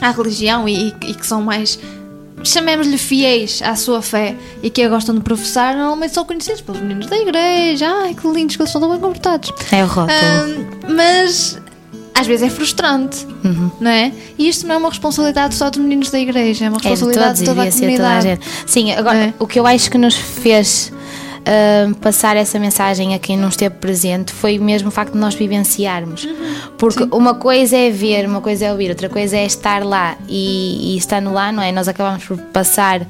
à 0.00 0.10
religião 0.10 0.68
e, 0.68 0.88
e 0.88 1.14
que 1.14 1.26
são 1.26 1.42
mais 1.42 1.78
chamemos-lhe 2.44 2.98
fiéis 2.98 3.60
à 3.62 3.74
sua 3.74 4.00
fé 4.00 4.36
e 4.62 4.70
que 4.70 4.82
a 4.82 4.88
gostam 4.88 5.14
de 5.14 5.22
professar, 5.22 5.74
normalmente 5.74 6.14
são 6.14 6.24
conhecidos 6.24 6.60
pelos 6.60 6.80
meninos 6.80 7.06
da 7.06 7.18
igreja. 7.18 7.86
Ai, 7.88 8.14
que 8.14 8.26
lindos 8.28 8.56
que 8.56 8.62
eles 8.62 8.70
são 8.70 8.80
tão 8.80 8.90
bem 8.90 9.00
comportados. 9.00 9.52
É 9.72 9.82
o 9.82 9.86
rótulo. 9.86 10.14
mas 10.88 11.58
às 12.14 12.26
vezes 12.26 12.46
é 12.46 12.50
frustrante, 12.50 13.26
uhum. 13.44 13.70
não 13.80 13.90
é? 13.90 14.12
E 14.38 14.48
isto 14.48 14.66
não 14.66 14.74
é 14.74 14.78
uma 14.78 14.88
responsabilidade 14.88 15.54
só 15.54 15.70
dos 15.70 15.78
meninos 15.78 16.10
da 16.10 16.18
igreja, 16.18 16.66
é 16.66 16.68
uma 16.68 16.78
responsabilidade 16.78 17.42
é 17.42 17.44
de, 17.44 17.44
todos, 17.44 17.44
de 17.44 17.44
toda 17.44 17.62
a 17.62 17.72
comunidade. 17.72 18.26
Toda 18.26 18.40
a 18.44 18.66
Sim, 18.66 18.92
agora, 18.92 19.18
é. 19.18 19.34
o 19.38 19.46
que 19.46 19.58
eu 19.58 19.66
acho 19.66 19.90
que 19.90 19.98
nos 19.98 20.14
fez 20.14 20.92
uh, 21.48 21.94
passar 21.96 22.36
essa 22.36 22.58
mensagem 22.58 23.14
a 23.14 23.18
quem 23.18 23.36
não 23.36 23.48
esteve 23.48 23.74
presente 23.76 24.32
foi 24.32 24.58
mesmo 24.58 24.88
o 24.88 24.90
facto 24.90 25.12
de 25.12 25.18
nós 25.18 25.34
vivenciarmos. 25.34 26.24
Uhum. 26.24 26.54
Porque 26.76 27.02
Sim. 27.02 27.10
uma 27.12 27.34
coisa 27.34 27.76
é 27.76 27.90
ver, 27.90 28.26
uma 28.26 28.40
coisa 28.40 28.66
é 28.66 28.72
ouvir, 28.72 28.90
outra 28.90 29.08
coisa 29.08 29.36
é 29.36 29.46
estar 29.46 29.82
lá 29.84 30.16
e, 30.28 30.94
e 30.94 30.96
estando 30.96 31.32
lá, 31.32 31.50
não 31.50 31.62
é? 31.62 31.72
Nós 31.72 31.88
acabamos 31.88 32.24
por 32.24 32.36
passar, 32.38 33.00
uh, 33.00 33.06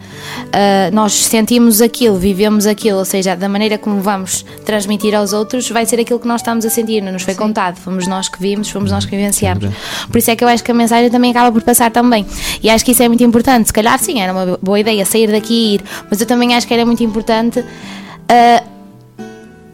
nós 0.92 1.12
sentimos 1.12 1.80
aquilo, 1.82 2.16
vivemos 2.16 2.66
aquilo, 2.66 2.98
ou 2.98 3.04
seja, 3.04 3.34
da 3.34 3.48
maneira 3.48 3.76
como 3.76 4.00
vamos 4.00 4.44
transmitir 4.64 5.14
aos 5.14 5.32
outros, 5.32 5.68
vai 5.70 5.84
ser 5.84 6.00
aquilo 6.00 6.20
que 6.20 6.28
nós 6.28 6.40
estamos 6.40 6.64
a 6.64 6.70
sentir, 6.70 7.00
não 7.00 7.12
nos 7.12 7.22
foi 7.22 7.34
Sim. 7.34 7.40
contado, 7.40 7.76
fomos 7.76 8.06
nós 8.06 8.28
que 8.28 8.40
vimos, 8.40 8.70
fomos 8.70 8.90
nós 8.90 9.04
que 9.04 9.10
vivenciamos. 9.10 9.66
Por 10.10 10.18
isso 10.18 10.30
é 10.30 10.36
que 10.36 10.44
eu 10.44 10.48
acho 10.48 10.62
que 10.62 10.70
a 10.70 10.74
mensagem 10.74 11.10
também 11.10 11.30
acaba 11.30 11.50
por 11.50 11.62
passar 11.62 11.90
também. 11.90 12.24
E 12.62 12.70
acho 12.70 12.84
que 12.84 12.92
isso 12.92 13.02
é 13.02 13.08
muito 13.08 13.24
importante. 13.24 13.66
Se 13.66 13.72
calhar, 13.72 13.98
sim, 13.98 14.20
era 14.20 14.32
uma 14.32 14.58
boa 14.60 14.78
ideia 14.78 15.04
sair 15.04 15.30
daqui 15.30 15.54
e 15.54 15.74
ir, 15.74 15.84
mas 16.10 16.20
eu 16.20 16.26
também 16.26 16.54
acho 16.54 16.66
que 16.66 16.74
era 16.74 16.84
muito 16.84 17.02
importante 17.02 17.64
uh, 18.28 18.60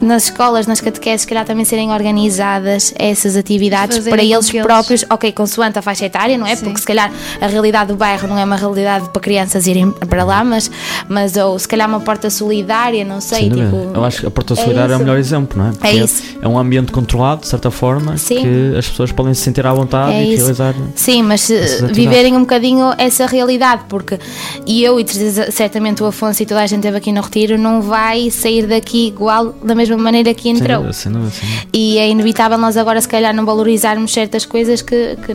nas 0.01 0.25
escolas, 0.25 0.67
nas 0.67 0.81
catequeses, 0.81 1.23
se 1.23 1.27
calhar 1.27 1.45
também 1.45 1.65
serem 1.65 1.91
organizadas 1.91 2.93
essas 2.97 3.37
atividades 3.37 3.99
para 4.01 4.23
eles 4.23 4.51
próprios, 4.51 5.03
eles... 5.03 5.11
ok, 5.11 5.33
consoante 5.33 5.79
a 5.79 5.83
faixa 5.83 6.07
etária, 6.07 6.37
não 6.37 6.47
é? 6.47 6.55
Sim. 6.55 6.65
Porque 6.65 6.81
se 6.81 6.87
calhar 6.87 7.11
a 7.41 7.47
realidade 7.47 7.93
do 7.93 7.97
bairro 7.97 8.29
não 8.29 8.39
é 8.39 8.45
uma 8.45 8.57
realidade 8.57 9.09
para 9.09 9.21
crianças 9.21 9.67
irem 9.67 9.91
para 9.91 10.25
lá, 10.25 10.45
mas, 10.45 10.71
mas 11.09 11.37
ou 11.37 11.59
se 11.59 11.67
calhar 11.67 11.89
uma 11.89 12.01
porta 12.01 12.29
solidária, 12.29 13.05
não 13.05 13.21
sei. 13.21 13.49
tipo, 13.49 13.91
eu 13.95 14.05
acho 14.05 14.21
que 14.21 14.27
a 14.27 14.31
porta 14.31 14.55
solidária 14.55 14.93
é, 14.93 14.95
é 14.95 14.97
o 14.97 15.01
melhor 15.01 15.19
exemplo, 15.19 15.59
não 15.59 15.69
é? 15.69 15.73
Porque 15.73 15.87
é 15.87 15.95
isso. 15.95 16.23
É 16.41 16.49
um 16.49 16.59
ambiente 16.59 16.93
controlado, 16.93 17.43
de 17.43 17.49
certa 17.49 17.71
forma, 17.71 18.17
Sim. 18.17 18.43
que 18.43 18.77
as 18.77 18.89
pessoas 18.89 19.13
podem 19.13 19.33
se 19.33 19.43
sentir 19.43 19.67
à 19.67 19.73
vontade 19.73 20.13
é 20.13 20.25
e 20.25 20.35
isso. 20.35 20.43
realizar. 20.43 20.75
Sim, 20.95 21.23
mas 21.23 21.49
viverem 21.93 22.37
um 22.37 22.41
bocadinho 22.41 22.93
essa 22.99 23.27
realidade, 23.27 23.83
porque 23.89 24.19
e 24.67 24.83
eu 24.83 25.01
e 25.01 25.07
certamente 25.51 26.03
o 26.03 26.07
Afonso 26.07 26.43
e 26.43 26.47
toda 26.47 26.61
a 26.61 26.67
gente 26.67 26.81
esteve 26.81 26.97
aqui 26.97 27.13
no 27.13 27.21
Retiro 27.21 27.57
não 27.57 27.81
vai 27.81 28.31
sair 28.31 28.67
daqui 28.67 29.09
igual 29.09 29.55
da 29.63 29.75
mesma 29.75 29.94
mesma 29.95 30.03
maneira 30.03 30.35
que 30.35 30.49
entrou. 30.49 30.93
Sem 30.93 31.13
dúvida. 31.13 31.35
E 31.73 31.99
é 31.99 32.09
inevitável 32.09 32.59
nós 32.59 32.77
agora, 32.77 33.01
se 33.01 33.09
calhar, 33.09 33.35
não 33.35 33.45
valorizarmos 33.45 34.13
certas 34.13 34.45
coisas 34.45 34.83
que, 34.83 35.17
que, 35.25 35.35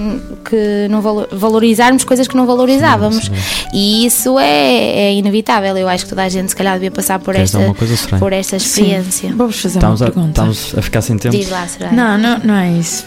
que 0.49 0.87
não 0.89 1.01
valorizarmos 1.01 2.03
coisas 2.03 2.27
que 2.27 2.35
não 2.35 2.45
valorizávamos. 2.45 3.25
Sim, 3.25 3.35
sim. 3.35 3.67
E 3.73 4.05
isso 4.05 4.37
é, 4.39 4.47
é, 4.47 5.13
inevitável. 5.13 5.75
Eu 5.77 5.87
acho 5.87 6.03
que 6.03 6.09
toda 6.09 6.23
a 6.23 6.29
gente, 6.29 6.49
se 6.49 6.55
calhar, 6.55 6.73
devia 6.73 6.91
passar 6.91 7.19
por, 7.19 7.35
esta, 7.35 7.59
por 8.19 8.33
esta 8.33 8.57
experiência. 8.57 9.33
Vamos 9.35 9.59
fazer 9.59 9.77
estamos 9.77 10.01
uma 10.01 10.11
pergunta. 10.11 10.43
A, 10.43 10.49
estamos 10.49 10.77
a 10.77 10.81
ficar 10.81 11.01
sem 11.01 11.17
tempo. 11.17 11.35
Diz 11.35 11.49
lá, 11.49 11.67
será? 11.67 11.91
Não, 11.91 12.17
não, 12.17 12.39
não 12.39 12.55
é 12.55 12.71
isso. 12.71 13.05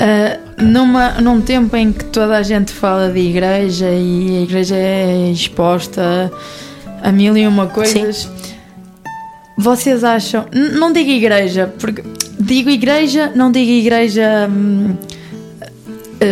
Uh, 0.00 0.62
numa, 0.62 1.20
num 1.20 1.40
tempo 1.42 1.76
em 1.76 1.92
que 1.92 2.04
toda 2.04 2.36
a 2.36 2.42
gente 2.42 2.72
fala 2.72 3.10
de 3.10 3.20
igreja 3.20 3.90
e 3.90 4.38
a 4.38 4.40
igreja 4.42 4.74
é 4.74 5.30
exposta 5.30 6.32
a 7.02 7.12
mil 7.12 7.36
e 7.36 7.46
uma 7.46 7.66
coisas. 7.66 8.16
Sim 8.16 8.49
vocês 9.60 10.02
acham. 10.02 10.46
Não 10.52 10.92
digo 10.92 11.10
igreja, 11.10 11.72
porque 11.78 12.02
digo 12.38 12.70
igreja, 12.70 13.32
não 13.34 13.52
digo 13.52 13.70
igreja. 13.70 14.48
Hum, 14.50 14.96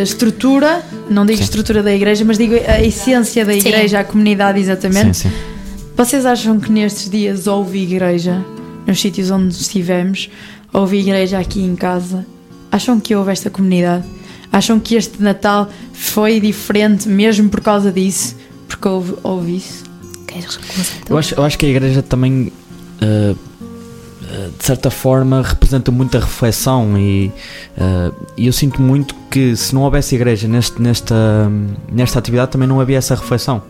estrutura, 0.03 0.83
não 1.09 1.25
digo 1.25 1.39
sim. 1.39 1.45
estrutura 1.45 1.83
da 1.83 1.95
igreja, 1.95 2.25
mas 2.25 2.37
digo 2.37 2.55
a 2.67 2.83
essência 2.83 3.45
da 3.45 3.55
igreja, 3.55 3.89
sim. 3.89 3.97
a 3.97 4.05
comunidade, 4.05 4.61
exatamente. 4.61 5.17
Sim, 5.17 5.31
Vocês 5.97 6.27
acham 6.27 6.61
que 6.61 6.71
nestes 6.71 7.09
dias 7.09 7.47
houve 7.47 7.79
igreja, 7.79 8.45
nos 8.87 9.01
sítios 9.01 9.31
onde 9.31 9.55
estivemos, 9.55 10.29
houve 10.73 10.99
igreja 10.99 11.39
aqui 11.39 11.63
em 11.63 11.75
casa? 11.75 12.27
Acham 12.71 13.01
que 13.01 13.15
houve 13.15 13.33
esta 13.33 13.49
comunidade? 13.49 14.05
Acham 14.53 14.79
que 14.79 14.95
este 14.95 15.23
Natal 15.23 15.71
foi 15.93 16.39
diferente 16.39 17.09
mesmo 17.09 17.49
por 17.49 17.61
causa 17.61 17.91
disso? 17.91 18.37
Porque 18.69 18.87
houve, 18.87 19.15
houve 19.23 19.57
isso? 19.57 19.85
Eu 21.09 21.17
acho, 21.17 21.35
eu 21.35 21.43
acho 21.43 21.59
que 21.59 21.65
a 21.65 21.69
igreja 21.71 22.03
também 22.03 22.53
uh, 23.03 23.39
de 24.59 24.65
certa 24.65 24.91
forma 24.91 25.43
representa 25.43 25.91
muita 25.91 26.21
reflexão 26.21 26.99
e, 26.99 27.33
uh, 27.79 28.15
eu 28.37 28.53
sinto 28.53 28.81
muito 28.83 29.15
que 29.31 29.57
se 29.57 29.75
não 29.75 29.83
houvesse 29.83 30.15
igreja 30.15 30.47
neste, 30.47 30.81
nesta, 30.81 31.51
nesta 31.91 32.19
atividade 32.19 32.51
também 32.51 32.69
não 32.69 32.81
havia 32.81 32.99
essa 32.99 33.15
reflexão 33.15 33.63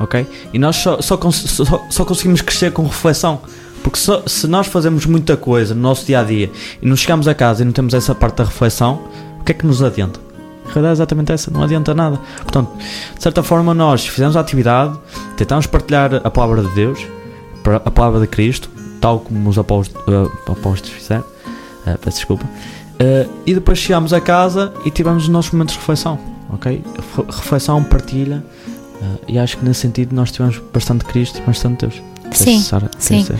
ok? 0.00 0.26
E 0.52 0.58
nós 0.58 0.76
só, 0.76 1.00
só, 1.00 1.18
só, 1.30 1.86
só 1.88 2.04
conseguimos 2.04 2.40
crescer 2.40 2.72
com 2.72 2.84
reflexão 2.84 3.40
porque 3.82 3.98
só, 3.98 4.22
se 4.26 4.46
nós 4.46 4.66
fazemos 4.66 5.06
muita 5.06 5.36
coisa 5.36 5.74
no 5.74 5.80
nosso 5.80 6.06
dia 6.06 6.20
a 6.20 6.22
dia 6.22 6.50
e 6.80 6.86
não 6.86 6.96
chegamos 6.96 7.26
a 7.26 7.34
casa 7.34 7.62
e 7.62 7.64
não 7.64 7.72
temos 7.72 7.94
essa 7.94 8.14
parte 8.14 8.36
da 8.36 8.44
reflexão, 8.44 9.02
o 9.40 9.44
que 9.44 9.52
é 9.52 9.54
que 9.54 9.66
nos 9.66 9.82
adianta? 9.82 10.20
A 10.64 10.72
realidade 10.72 10.90
é 10.90 10.92
exatamente 10.92 11.32
essa, 11.32 11.50
não 11.50 11.62
adianta 11.62 11.92
nada. 11.92 12.18
Portanto, 12.42 12.70
de 12.78 13.22
certa 13.22 13.42
forma, 13.42 13.74
nós 13.74 14.06
fizemos 14.06 14.36
a 14.36 14.40
atividade, 14.40 14.96
tentamos 15.36 15.66
partilhar 15.66 16.14
a 16.24 16.30
palavra 16.30 16.62
de 16.62 16.68
Deus, 16.70 17.00
a 17.64 17.90
palavra 17.90 18.20
de 18.20 18.26
Cristo, 18.26 18.70
tal 19.00 19.20
como 19.20 19.48
os 19.48 19.58
apóstolos, 19.58 20.02
uh, 20.08 20.76
fizeram. 20.84 21.24
Uh, 21.86 21.98
peço 22.00 22.18
desculpa. 22.18 22.44
Uh, 22.44 23.30
e 23.46 23.54
depois 23.54 23.78
chegámos 23.78 24.12
a 24.12 24.20
casa 24.20 24.72
e 24.84 24.90
tivemos 24.90 25.24
os 25.24 25.28
nossos 25.28 25.50
momentos 25.52 25.74
de 25.74 25.80
reflexão. 25.80 26.18
Ok? 26.50 26.84
Reflexão, 27.28 27.82
partilha. 27.82 28.44
E 29.26 29.36
acho 29.36 29.56
que 29.56 29.64
nesse 29.64 29.80
sentido 29.80 30.14
nós 30.14 30.30
tivemos 30.30 30.62
bastante 30.72 31.04
Cristo 31.04 31.38
e 31.38 31.42
bastante 31.42 31.86
Deus. 31.86 32.11
Sim, 32.36 32.60
Sara, 32.60 32.90
sim. 32.98 33.22
Uh, 33.22 33.36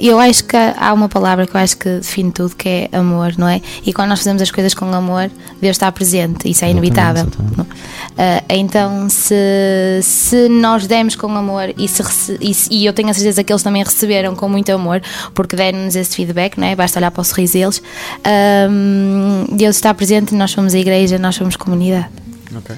eu 0.00 0.18
acho 0.18 0.44
que 0.44 0.56
há 0.56 0.92
uma 0.92 1.08
palavra 1.08 1.46
que 1.46 1.54
eu 1.54 1.60
acho 1.60 1.76
que 1.76 1.88
define 1.88 2.30
tudo, 2.32 2.54
que 2.56 2.68
é 2.68 2.88
amor, 2.92 3.34
não 3.36 3.48
é? 3.48 3.60
E 3.84 3.92
quando 3.92 4.08
nós 4.10 4.20
fazemos 4.20 4.42
as 4.42 4.50
coisas 4.50 4.74
com 4.74 4.86
amor, 4.92 5.30
Deus 5.60 5.76
está 5.76 5.90
presente, 5.90 6.48
isso 6.48 6.64
é 6.64 6.70
inevitável. 6.70 7.22
Exatamente, 7.22 7.54
exatamente. 7.54 7.84
Uh, 8.12 8.44
então, 8.48 9.08
se, 9.08 10.00
se 10.02 10.48
nós 10.48 10.86
demos 10.86 11.16
com 11.16 11.34
amor 11.36 11.74
e, 11.76 11.88
se, 11.88 12.38
e, 12.40 12.52
e, 12.70 12.86
eu 12.86 12.92
tenho 12.92 13.08
a 13.08 13.14
certeza 13.14 13.42
que 13.42 13.52
eles 13.52 13.62
também 13.62 13.82
receberam 13.82 14.34
com 14.34 14.48
muito 14.48 14.70
amor, 14.72 15.02
porque 15.34 15.56
deram-nos 15.56 15.96
esse 15.96 16.14
feedback, 16.14 16.58
não 16.58 16.66
é? 16.66 16.76
Basta 16.76 16.98
olhar 16.98 17.10
para 17.10 17.20
o 17.20 17.24
sorriso 17.24 17.54
deles. 17.54 17.78
Uh, 17.78 19.54
Deus 19.54 19.76
está 19.76 19.92
presente, 19.92 20.34
nós 20.34 20.50
somos 20.50 20.74
a 20.74 20.78
igreja, 20.78 21.18
nós 21.18 21.34
somos 21.34 21.56
comunidade. 21.56 22.08
Ok. 22.56 22.76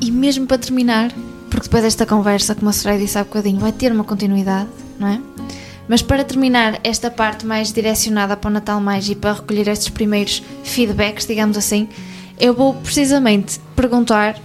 E 0.00 0.10
mesmo 0.10 0.46
para 0.46 0.58
terminar, 0.58 1.12
porque 1.54 1.68
depois 1.68 1.84
desta 1.84 2.04
conversa, 2.04 2.52
como 2.52 2.68
a 2.68 2.72
Soraya 2.72 2.98
disse 2.98 3.16
há 3.16 3.22
bocadinho, 3.22 3.60
vai 3.60 3.70
ter 3.70 3.92
uma 3.92 4.02
continuidade, 4.02 4.68
não 4.98 5.06
é? 5.06 5.20
Mas 5.86 6.02
para 6.02 6.24
terminar 6.24 6.80
esta 6.82 7.12
parte 7.12 7.46
mais 7.46 7.72
direcionada 7.72 8.36
para 8.36 8.48
o 8.48 8.52
Natal 8.52 8.80
Mais 8.80 9.08
e 9.08 9.14
para 9.14 9.34
recolher 9.34 9.68
estes 9.68 9.88
primeiros 9.88 10.42
feedbacks, 10.64 11.26
digamos 11.26 11.56
assim, 11.56 11.88
eu 12.40 12.54
vou 12.54 12.74
precisamente 12.74 13.60
perguntar 13.76 14.36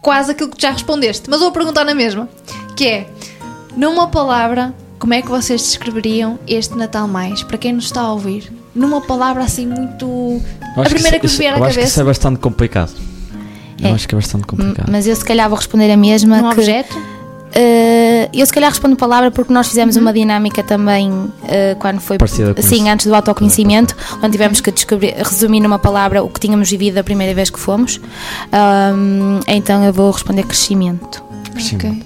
quase 0.00 0.30
aquilo 0.30 0.48
que 0.48 0.62
já 0.62 0.70
respondeste, 0.70 1.28
mas 1.28 1.40
vou 1.40 1.52
perguntar 1.52 1.84
na 1.84 1.94
mesma, 1.94 2.26
que 2.74 2.86
é, 2.86 3.10
numa 3.76 4.08
palavra, 4.08 4.74
como 4.98 5.12
é 5.12 5.20
que 5.20 5.28
vocês 5.28 5.60
descreveriam 5.60 6.38
este 6.46 6.74
Natal 6.74 7.06
Mais? 7.06 7.42
Para 7.42 7.58
quem 7.58 7.74
nos 7.74 7.84
está 7.84 8.00
a 8.00 8.12
ouvir, 8.12 8.50
numa 8.74 9.02
palavra 9.02 9.42
assim 9.42 9.66
muito... 9.66 10.40
A 10.74 10.82
primeira 10.84 11.20
que, 11.20 11.26
que, 11.26 11.32
que 11.34 11.38
vier 11.38 11.52
à 11.52 11.58
cabeça. 11.58 11.68
Acho 11.68 11.78
que 11.80 11.84
isso 11.84 12.00
é 12.00 12.04
bastante 12.04 12.38
complicado. 12.38 13.07
Eu 13.80 13.90
é. 13.90 13.92
acho 13.92 14.08
que 14.08 14.14
é 14.14 14.18
bastante 14.18 14.46
complicado. 14.46 14.90
Mas 14.90 15.06
eu 15.06 15.14
se 15.14 15.24
calhar 15.24 15.48
vou 15.48 15.56
responder 15.56 15.90
a 15.90 15.96
mesma. 15.96 16.38
Um 16.38 16.50
que, 16.50 16.60
objeto? 16.60 16.96
Uh, 17.48 18.28
eu 18.32 18.44
se 18.44 18.52
calhar 18.52 18.70
respondo 18.70 18.94
palavra 18.94 19.30
porque 19.30 19.52
nós 19.52 19.68
fizemos 19.68 19.96
uhum. 19.96 20.02
uma 20.02 20.12
dinâmica 20.12 20.62
também 20.62 21.10
uh, 21.10 21.30
quando 21.78 21.98
foi 21.98 22.18
sim, 22.60 22.90
antes 22.90 23.06
do 23.06 23.14
autoconhecimento, 23.14 23.96
onde 24.18 24.32
tivemos 24.32 24.60
que 24.60 24.70
descobrir, 24.70 25.14
resumir 25.14 25.60
numa 25.60 25.78
palavra 25.78 26.22
o 26.22 26.28
que 26.28 26.40
tínhamos 26.40 26.70
vivido 26.70 26.98
a 26.98 27.04
primeira 27.04 27.34
vez 27.34 27.48
que 27.48 27.58
fomos. 27.58 28.00
Um, 28.52 29.40
então 29.46 29.82
eu 29.82 29.92
vou 29.92 30.10
responder 30.10 30.42
crescimento. 30.44 31.22
crescimento. 31.52 31.86
Okay. 31.86 32.02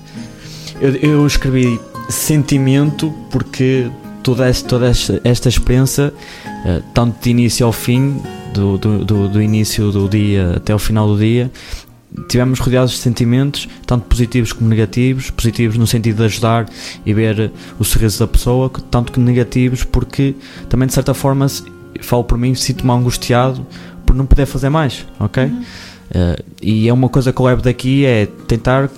Eu, 0.80 0.94
eu 0.96 1.26
escrevi 1.26 1.80
sentimento 2.08 3.12
porque 3.30 3.90
toda 4.22 4.48
esta, 4.48 4.68
toda 4.68 4.88
esta, 4.88 5.20
esta 5.24 5.48
experiência, 5.48 6.14
uh, 6.46 6.82
tanto 6.94 7.20
de 7.20 7.30
início 7.30 7.66
ao 7.66 7.72
fim, 7.72 8.22
do, 8.52 8.78
do, 8.78 9.04
do, 9.04 9.28
do 9.28 9.42
início 9.42 9.90
do 9.90 10.08
dia 10.08 10.54
até 10.56 10.74
o 10.74 10.78
final 10.78 11.06
do 11.06 11.18
dia, 11.18 11.50
tivemos 12.28 12.58
rodeados 12.60 12.92
de 12.92 12.98
sentimentos, 12.98 13.68
tanto 13.86 14.06
positivos 14.06 14.52
como 14.52 14.68
negativos, 14.68 15.30
positivos 15.30 15.76
no 15.76 15.86
sentido 15.86 16.18
de 16.18 16.24
ajudar 16.24 16.68
e 17.04 17.14
ver 17.14 17.50
o 17.78 17.84
sorriso 17.84 18.18
da 18.20 18.26
pessoa, 18.26 18.70
tanto 18.90 19.12
que 19.12 19.20
negativos, 19.20 19.84
porque 19.84 20.34
também 20.68 20.86
de 20.86 20.94
certa 20.94 21.14
forma, 21.14 21.46
falo 22.00 22.24
por 22.24 22.36
mim, 22.36 22.54
sinto-me 22.54 22.92
angustiado 22.92 23.66
por 24.04 24.14
não 24.14 24.26
poder 24.26 24.46
fazer 24.46 24.68
mais, 24.68 25.06
ok? 25.18 25.44
Uhum. 25.44 25.62
Uh, 26.10 26.44
e 26.60 26.88
é 26.88 26.92
uma 26.92 27.08
coisa 27.08 27.32
que 27.32 27.40
eu 27.40 27.46
levo 27.46 27.62
daqui 27.62 28.04
é 28.04 28.26
tentar 28.46 28.90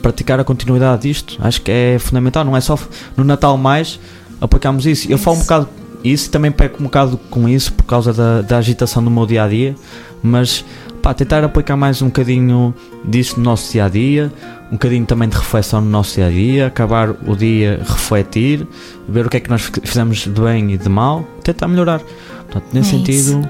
praticar 0.00 0.40
a 0.40 0.44
continuidade 0.44 1.02
disto, 1.02 1.36
acho 1.40 1.60
que 1.60 1.70
é 1.70 1.98
fundamental, 1.98 2.44
não 2.44 2.56
é 2.56 2.60
só 2.60 2.78
no 3.16 3.24
Natal 3.24 3.56
mais 3.58 3.98
aplicamos 4.40 4.86
isso. 4.86 5.10
Eu 5.10 5.18
falo 5.18 5.36
um 5.36 5.40
bocado 5.40 5.68
isso 6.04 6.30
também 6.30 6.52
peco 6.52 6.80
um 6.80 6.84
bocado 6.84 7.16
com 7.30 7.48
isso 7.48 7.72
por 7.72 7.84
causa 7.84 8.12
da, 8.12 8.42
da 8.42 8.58
agitação 8.58 9.02
do 9.02 9.10
meu 9.10 9.26
dia 9.26 9.42
a 9.42 9.48
dia, 9.48 9.74
mas 10.22 10.64
pá, 11.02 11.14
tentar 11.14 11.42
aplicar 11.42 11.76
mais 11.76 12.02
um 12.02 12.06
bocadinho 12.06 12.74
disso 13.04 13.38
no 13.38 13.44
nosso 13.44 13.72
dia 13.72 13.86
a 13.86 13.88
dia, 13.88 14.32
um 14.68 14.72
bocadinho 14.72 15.06
também 15.06 15.28
de 15.28 15.36
reflexão 15.36 15.80
no 15.80 15.88
nosso 15.88 16.16
dia 16.16 16.26
a 16.26 16.30
dia, 16.30 16.66
acabar 16.66 17.10
o 17.10 17.34
dia, 17.34 17.80
refletir, 17.84 18.66
ver 19.08 19.26
o 19.26 19.30
que 19.30 19.38
é 19.38 19.40
que 19.40 19.48
nós 19.48 19.70
fizemos 19.82 20.18
de 20.18 20.28
bem 20.30 20.72
e 20.72 20.76
de 20.76 20.88
mal, 20.88 21.24
tentar 21.42 21.68
melhorar. 21.68 22.00
Portanto, 22.00 22.66
nesse 22.72 22.94
é 22.94 22.98
sentido, 22.98 23.40
isso. 23.40 23.48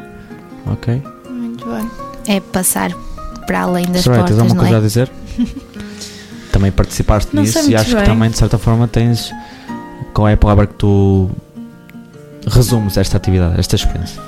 ok. 0.66 1.02
Muito 1.28 1.66
bem. 1.66 1.90
É 2.26 2.40
passar 2.40 2.92
para 3.46 3.62
além 3.62 3.86
das 3.86 4.02
Soraya, 4.02 4.22
portas, 4.22 4.36
tens 4.36 4.42
alguma 4.42 4.60
coisa 4.60 4.76
é? 4.76 4.78
a 4.78 4.80
dizer? 4.80 5.10
também 6.52 6.70
participaste 6.70 7.36
nisso 7.36 7.68
e 7.68 7.74
acho 7.74 7.90
bem. 7.90 8.00
que 8.00 8.08
também 8.08 8.30
de 8.30 8.38
certa 8.38 8.56
forma 8.58 8.86
tens 8.86 9.32
qual 10.12 10.28
é 10.28 10.34
a 10.34 10.36
palavra 10.36 10.68
que 10.68 10.74
tu 10.74 11.28
resumes 12.46 12.96
esta 12.96 13.16
atividade, 13.16 13.58
esta 13.58 13.76
experiência? 13.76 14.20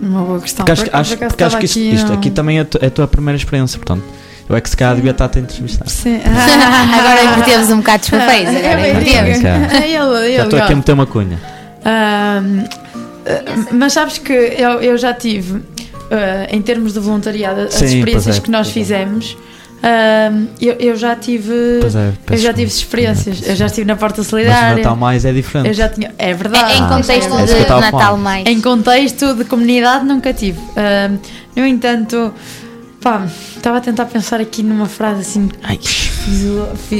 Uma 0.00 0.22
boa 0.22 0.40
questão. 0.40 0.64
Porque 0.64 0.82
acho, 0.82 0.90
acho, 0.92 1.16
porque 1.16 1.44
acho 1.44 1.58
que 1.58 1.64
isto, 1.66 1.78
aqui, 1.78 1.94
isto 1.94 2.12
aqui 2.12 2.30
também 2.30 2.60
é, 2.60 2.64
tu, 2.64 2.78
é 2.80 2.86
a 2.86 2.90
tua 2.90 3.06
primeira 3.06 3.36
experiência, 3.36 3.78
portanto. 3.78 4.04
Eu 4.48 4.56
é 4.56 4.60
que 4.60 4.68
se 4.68 4.76
calhar 4.76 4.96
devia 4.96 5.12
estar 5.12 5.26
a 5.26 5.28
te 5.28 5.38
entrevistar. 5.38 5.88
Sim. 5.88 6.20
agora 6.26 7.22
invertemos 7.22 7.70
um 7.70 7.76
bocado 7.76 8.02
de 8.02 8.10
papéis. 8.18 8.48
Agora 8.48 8.88
invertemos. 8.88 9.40
Já 9.40 10.42
estou 10.42 10.58
aqui 10.58 10.72
a 10.72 10.76
meter 10.76 10.92
uma 10.92 11.06
cunha. 11.06 11.38
Uh, 11.80 12.68
mas 13.70 13.92
sabes 13.92 14.18
que 14.18 14.32
eu, 14.32 14.80
eu 14.80 14.98
já 14.98 15.14
tive, 15.14 15.58
uh, 15.58 15.64
em 16.50 16.60
termos 16.62 16.94
de 16.94 16.98
voluntariado, 16.98 17.60
as 17.60 17.74
Sim, 17.74 17.84
experiências 17.84 18.38
é, 18.38 18.40
que 18.40 18.50
nós 18.50 18.70
fizemos. 18.70 19.36
É 19.46 19.50
Uh, 19.80 20.46
eu, 20.60 20.74
eu, 20.74 20.96
já 20.96 21.16
tive 21.16 21.80
é, 21.80 22.34
eu 22.34 22.36
já 22.36 22.52
tive 22.52 22.66
experiências. 22.66 23.48
Eu 23.48 23.56
já 23.56 23.64
estive 23.64 23.86
na 23.86 23.96
porta 23.96 24.22
solidária 24.22 24.74
mas 24.74 24.76
Natal 24.76 24.96
mais 24.96 25.24
é 25.24 25.32
diferente. 25.32 25.68
Eu 25.68 25.72
já 25.72 25.88
tinha 25.88 26.12
é 26.18 26.34
verdade. 26.34 26.74
É, 26.74 26.76
em 26.76 26.88
contexto 26.88 27.32
ah, 27.32 27.44
de 27.44 27.90
Natal 27.90 28.16
mais. 28.18 28.46
Em 28.46 28.60
contexto 28.60 29.34
de 29.34 29.44
comunidade 29.46 30.04
nunca 30.04 30.34
tive. 30.34 30.58
Uh, 30.58 31.18
no 31.56 31.66
entanto 31.66 32.34
pá 33.00 33.26
estava 33.56 33.78
a 33.78 33.80
tentar 33.80 34.04
pensar 34.04 34.38
aqui 34.38 34.62
numa 34.62 34.84
frase 34.84 35.22
assim 35.22 35.48
Ai. 35.62 35.80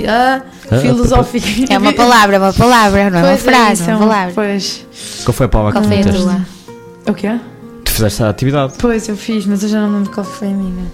Ah, 0.08 0.40
ah, 0.70 0.78
filosófica. 0.78 1.46
É 1.68 1.76
uma 1.76 1.92
palavra 1.92 2.38
uma 2.38 2.52
palavra 2.54 3.10
não 3.10 3.18
é 3.18 3.22
uma 3.22 3.28
pois 3.28 3.46
é 3.46 3.50
frase 3.50 3.90
é, 3.90 3.94
uma 3.94 3.98
palavra. 4.06 4.32
pois. 4.34 4.86
Qual 5.24 5.34
foi 5.34 5.44
a 5.44 5.48
palavra 5.50 5.80
que 5.82 5.86
foi 5.86 5.98
a 5.98 7.10
o 7.10 7.14
quê? 7.14 7.38
tu 7.84 7.92
fizeste 7.92 8.22
a 8.22 8.30
atividade. 8.30 8.72
Pois 8.78 9.06
eu 9.06 9.16
fiz 9.18 9.44
mas 9.44 9.62
eu 9.62 9.68
já 9.68 9.80
não 9.82 9.98
lembro 9.98 10.10
qual 10.10 10.24
foi 10.24 10.48
a 10.48 10.52
minha 10.52 10.86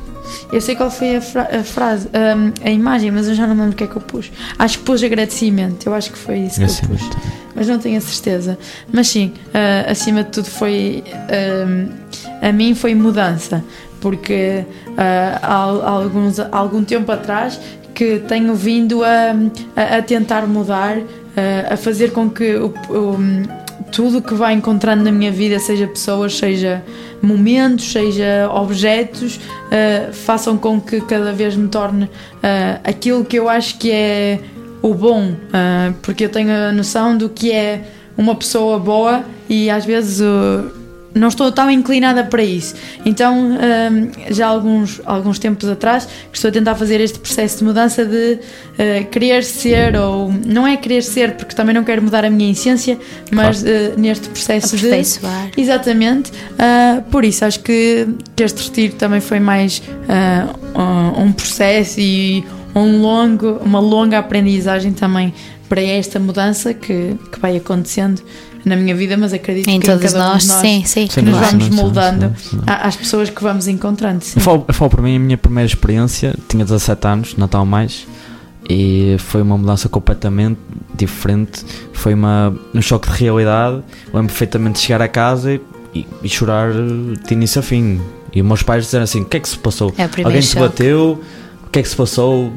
eu 0.52 0.60
sei 0.60 0.76
qual 0.76 0.90
foi 0.90 1.16
a, 1.16 1.20
fra 1.20 1.48
a 1.60 1.62
frase, 1.62 2.08
um, 2.08 2.52
a 2.64 2.70
imagem, 2.70 3.10
mas 3.10 3.28
eu 3.28 3.34
já 3.34 3.46
não 3.46 3.54
lembro 3.54 3.72
o 3.72 3.74
que 3.74 3.84
é 3.84 3.86
que 3.86 3.96
eu 3.96 4.02
pus. 4.02 4.30
Acho 4.58 4.78
que 4.78 4.84
pus 4.84 5.02
agradecimento, 5.02 5.86
eu 5.86 5.94
acho 5.94 6.12
que 6.12 6.18
foi 6.18 6.38
isso 6.38 6.60
que 6.60 6.84
eu 6.84 6.88
pus. 6.88 7.10
Mas 7.54 7.68
não 7.68 7.78
tenho 7.78 7.96
a 7.96 8.00
certeza. 8.00 8.58
Mas 8.92 9.08
sim, 9.08 9.32
uh, 9.46 9.90
acima 9.90 10.22
de 10.22 10.30
tudo 10.30 10.48
foi. 10.48 11.02
Um, 11.66 11.88
a 12.42 12.52
mim 12.52 12.74
foi 12.74 12.94
mudança, 12.94 13.64
porque 14.00 14.64
uh, 14.88 14.94
há, 15.42 15.64
há, 15.64 15.88
alguns, 15.88 16.38
há 16.38 16.48
algum 16.52 16.84
tempo 16.84 17.10
atrás 17.10 17.58
que 17.94 18.18
tenho 18.28 18.54
vindo 18.54 19.02
a, 19.02 19.34
a, 19.74 19.96
a 19.96 20.02
tentar 20.02 20.46
mudar, 20.46 20.98
uh, 20.98 21.04
a 21.70 21.76
fazer 21.78 22.12
com 22.12 22.28
que 22.28 22.56
o, 22.56 22.74
o 22.90 23.18
tudo 23.92 24.20
que 24.20 24.34
vai 24.34 24.54
encontrando 24.54 25.04
na 25.04 25.12
minha 25.12 25.30
vida, 25.30 25.58
seja 25.58 25.86
pessoas, 25.86 26.36
seja 26.36 26.82
momentos, 27.22 27.90
seja 27.90 28.50
objetos, 28.52 29.36
uh, 29.36 30.12
façam 30.12 30.56
com 30.56 30.80
que 30.80 31.00
cada 31.00 31.32
vez 31.32 31.56
me 31.56 31.68
torne 31.68 32.04
uh, 32.04 32.08
aquilo 32.84 33.24
que 33.24 33.36
eu 33.36 33.48
acho 33.48 33.78
que 33.78 33.90
é 33.90 34.40
o 34.82 34.92
bom, 34.94 35.30
uh, 35.30 35.94
porque 36.02 36.24
eu 36.24 36.28
tenho 36.28 36.50
a 36.50 36.72
noção 36.72 37.16
do 37.16 37.28
que 37.28 37.52
é 37.52 37.84
uma 38.16 38.34
pessoa 38.34 38.78
boa 38.78 39.24
e 39.48 39.70
às 39.70 39.84
vezes 39.84 40.20
não 41.16 41.28
estou 41.28 41.50
tão 41.50 41.70
inclinada 41.70 42.22
para 42.24 42.42
isso. 42.42 42.74
Então, 43.04 43.34
hum, 43.36 44.10
já 44.30 44.46
há 44.46 44.50
alguns, 44.50 45.00
alguns 45.04 45.38
tempos 45.38 45.68
atrás, 45.68 46.06
que 46.30 46.36
estou 46.36 46.48
a 46.48 46.52
tentar 46.52 46.74
fazer 46.74 47.00
este 47.00 47.18
processo 47.18 47.58
de 47.58 47.64
mudança 47.64 48.04
de 48.04 48.38
uh, 48.38 49.06
querer 49.10 49.42
ser, 49.42 49.96
ou 49.96 50.32
não 50.46 50.66
é 50.66 50.76
querer 50.76 51.02
ser, 51.02 51.36
porque 51.36 51.54
também 51.54 51.74
não 51.74 51.84
quero 51.84 52.02
mudar 52.02 52.24
a 52.24 52.30
minha 52.30 52.52
essência, 52.52 52.98
mas 53.30 53.62
claro. 53.62 53.94
uh, 53.94 54.00
neste 54.00 54.28
processo 54.28 54.76
de. 54.76 54.88
Exatamente. 55.56 56.30
Uh, 56.30 57.02
por 57.10 57.24
isso, 57.24 57.44
acho 57.44 57.60
que, 57.60 58.06
que 58.34 58.42
este 58.42 58.68
retiro 58.68 58.94
também 58.94 59.20
foi 59.20 59.40
mais 59.40 59.82
um 61.18 61.32
processo 61.32 61.98
e 61.98 62.44
um 62.74 63.00
longo, 63.00 63.58
uma 63.64 63.80
longa 63.80 64.18
aprendizagem 64.18 64.92
também 64.92 65.32
para 65.68 65.82
esta 65.82 66.18
mudança 66.18 66.72
que, 66.72 67.16
que 67.30 67.40
vai 67.40 67.56
acontecendo 67.56 68.22
na 68.64 68.74
minha 68.74 68.94
vida, 68.96 69.16
mas 69.16 69.32
acredito 69.32 69.68
em 69.68 69.78
que 69.78 69.86
todos 69.86 70.02
em 70.02 70.06
cada 70.08 70.18
nós, 70.18 70.44
um 70.44 70.48
nós 70.48 70.60
sim, 70.60 70.84
sim, 70.84 71.06
que 71.06 71.22
nos 71.22 71.38
vamos 71.38 71.68
moldando 71.68 72.34
às 72.66 72.96
pessoas 72.96 73.30
que 73.30 73.40
vamos 73.40 73.68
encontrando. 73.68 74.24
Sim. 74.24 74.34
Eu, 74.36 74.42
falo, 74.42 74.64
eu 74.66 74.74
falo 74.74 74.90
para 74.90 75.02
mim, 75.02 75.16
a 75.16 75.20
minha 75.20 75.38
primeira 75.38 75.66
experiência, 75.66 76.34
tinha 76.48 76.64
17 76.64 77.06
anos, 77.06 77.36
Natal 77.36 77.64
mais, 77.64 78.06
e 78.68 79.16
foi 79.18 79.42
uma 79.42 79.56
mudança 79.56 79.88
completamente 79.88 80.58
diferente. 80.96 81.64
Foi 81.92 82.14
uma, 82.14 82.54
um 82.74 82.82
choque 82.82 83.08
de 83.08 83.16
realidade. 83.16 83.82
Lembro 84.12 84.26
perfeitamente 84.26 84.80
de 84.80 84.86
chegar 84.86 85.02
a 85.02 85.08
casa 85.08 85.60
e, 85.94 86.06
e, 86.22 86.28
chorar 86.28 86.72
de 86.72 87.32
início 87.32 87.60
a 87.60 87.62
fim. 87.62 88.00
E 88.34 88.40
os 88.40 88.46
meus 88.46 88.62
pais 88.62 88.84
disseram 88.84 89.04
assim: 89.04 89.22
O 89.22 89.24
que 89.24 89.36
é 89.36 89.40
que 89.40 89.48
se 89.48 89.58
passou? 89.58 89.94
É 89.96 90.04
Alguém 90.24 90.40
te 90.40 90.56
bateu? 90.56 91.22
O 91.64 91.70
que 91.70 91.78
é 91.78 91.82
que 91.82 91.88
se 91.88 91.96
passou? 91.96 92.52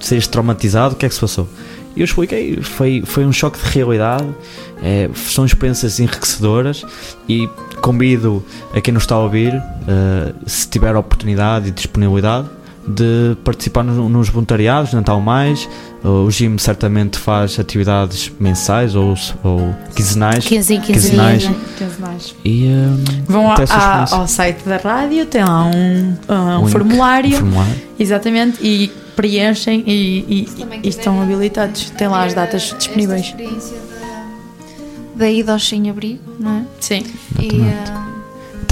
Seres 0.00 0.26
traumatizado? 0.26 0.94
O 0.94 0.98
que 0.98 1.04
é 1.04 1.08
que 1.08 1.14
se 1.14 1.20
passou? 1.20 1.46
E 1.96 2.00
eu 2.00 2.04
expliquei, 2.04 2.58
foi, 2.62 3.02
foi 3.04 3.24
um 3.24 3.32
choque 3.32 3.58
de 3.58 3.70
realidade, 3.70 4.26
é, 4.82 5.08
são 5.14 5.44
experiências 5.44 6.00
enriquecedoras 6.00 6.84
e 7.28 7.48
convido 7.80 8.44
a 8.74 8.80
quem 8.80 8.94
nos 8.94 9.02
está 9.02 9.16
a 9.16 9.20
ouvir, 9.20 9.54
uh, 9.54 10.34
se 10.46 10.68
tiver 10.68 10.94
oportunidade 10.96 11.68
e 11.68 11.70
disponibilidade, 11.70 12.48
de 12.86 13.36
participar 13.44 13.84
nos 13.84 14.28
voluntariados, 14.28 14.92
Natal 14.92 15.20
Mais. 15.20 15.68
O 16.02 16.28
Jim 16.30 16.58
certamente 16.58 17.16
faz 17.16 17.58
atividades 17.58 18.32
mensais 18.40 18.96
ou, 18.96 19.14
ou 19.44 19.72
quinzenais. 19.94 20.44
15 20.44 20.78
quinzenais. 20.78 21.48
quinzenais. 21.78 22.34
E 22.44 22.66
um, 22.66 23.04
vão 23.24 23.52
a, 23.52 23.54
a, 23.70 24.16
ao 24.16 24.26
site 24.26 24.64
da 24.64 24.78
rádio, 24.78 25.26
tem 25.26 25.44
lá 25.44 25.64
um, 25.64 26.16
um, 26.28 26.64
um 26.64 26.66
formulário, 26.66 27.36
formulário. 27.36 27.82
Exatamente. 28.00 28.58
E 28.60 28.90
preenchem 29.16 29.84
e, 29.86 30.18
e, 30.28 30.48
e 30.82 30.88
estão 30.88 31.20
habilitados. 31.20 31.90
Tem 31.90 32.08
lá 32.08 32.24
as 32.24 32.34
datas 32.34 32.74
disponíveis. 32.76 33.34
Da 35.14 35.30
ida 35.30 35.52
ao 35.52 35.58
sem-abrigo, 35.58 36.22
não 36.40 36.58
é? 36.58 36.64
Sim. 36.80 37.04
E, 37.38 37.48
uh, 37.48 38.12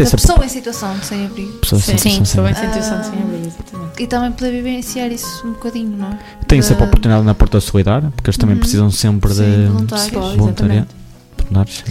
da 0.04 0.10
pessoa 0.10 0.44
em 0.44 0.48
situação 0.48 0.96
de 0.98 1.04
sem-abrigo. 1.04 1.52
Pessoa 1.58 1.80
sim, 1.80 1.98
sim. 1.98 2.18
pessoa 2.20 2.50
em 2.50 2.54
situação 2.54 3.00
de 3.00 3.06
sem-abrigo, 3.06 3.46
exatamente. 3.46 4.02
E 4.02 4.06
também 4.06 4.32
poder 4.32 4.50
vivenciar 4.52 5.12
isso 5.12 5.46
um 5.46 5.52
bocadinho, 5.52 5.96
não 5.96 6.08
é? 6.08 6.18
Tem 6.46 6.62
sempre 6.62 6.84
a 6.84 6.86
oportunidade 6.86 7.24
na 7.24 7.34
Porta 7.34 7.60
Solidária, 7.60 8.10
porque 8.16 8.30
eles 8.30 8.38
também 8.38 8.54
uhum. 8.54 8.60
precisam 8.60 8.90
sempre 8.90 9.34
sim, 9.34 9.42
de 9.42 9.66
voluntários. 9.66 10.36
voluntariado. 10.36 10.88
Voluntários. 11.36 11.84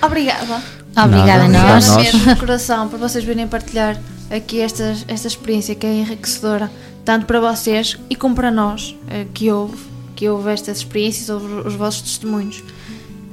Obrigada. 0.00 0.62
Obrigada 0.96 1.44
a 1.44 1.48
nós. 1.48 1.96
mesmo 1.96 2.34
de 2.34 2.40
coração 2.40 2.88
por 2.88 2.98
vocês 2.98 3.24
virem 3.24 3.46
partilhar 3.48 3.98
aqui 4.30 4.60
esta, 4.60 4.94
esta 5.08 5.26
experiência 5.26 5.74
que 5.74 5.86
é 5.86 5.92
enriquecedora, 5.92 6.70
tanto 7.08 7.24
para 7.24 7.40
vocês 7.40 7.98
e 8.10 8.14
como 8.14 8.34
para 8.34 8.50
nós, 8.50 8.94
eh, 9.08 9.24
que 9.32 9.50
houve, 9.50 9.78
que 10.14 10.28
houve 10.28 10.50
estas 10.50 10.76
experiências, 10.76 11.30
houve 11.30 11.66
os 11.66 11.74
vossos 11.74 12.02
testemunhos. 12.02 12.62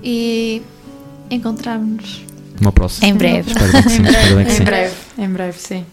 E 0.02 0.62
encontramos-nos 1.30 2.24
uma 2.62 2.72
próxima. 2.72 3.06
Em 3.06 3.14
breve. 3.14 3.52
Espero 3.52 3.74
bem 3.74 3.84
que 3.84 3.90
sim. 3.90 4.02
Espero 4.04 4.36
bem 4.38 4.46
que 4.46 4.52
sim. 4.52 4.62
em 4.62 4.66
breve, 4.66 4.96
em 5.18 5.30
breve, 5.30 5.60
sim. 5.60 5.86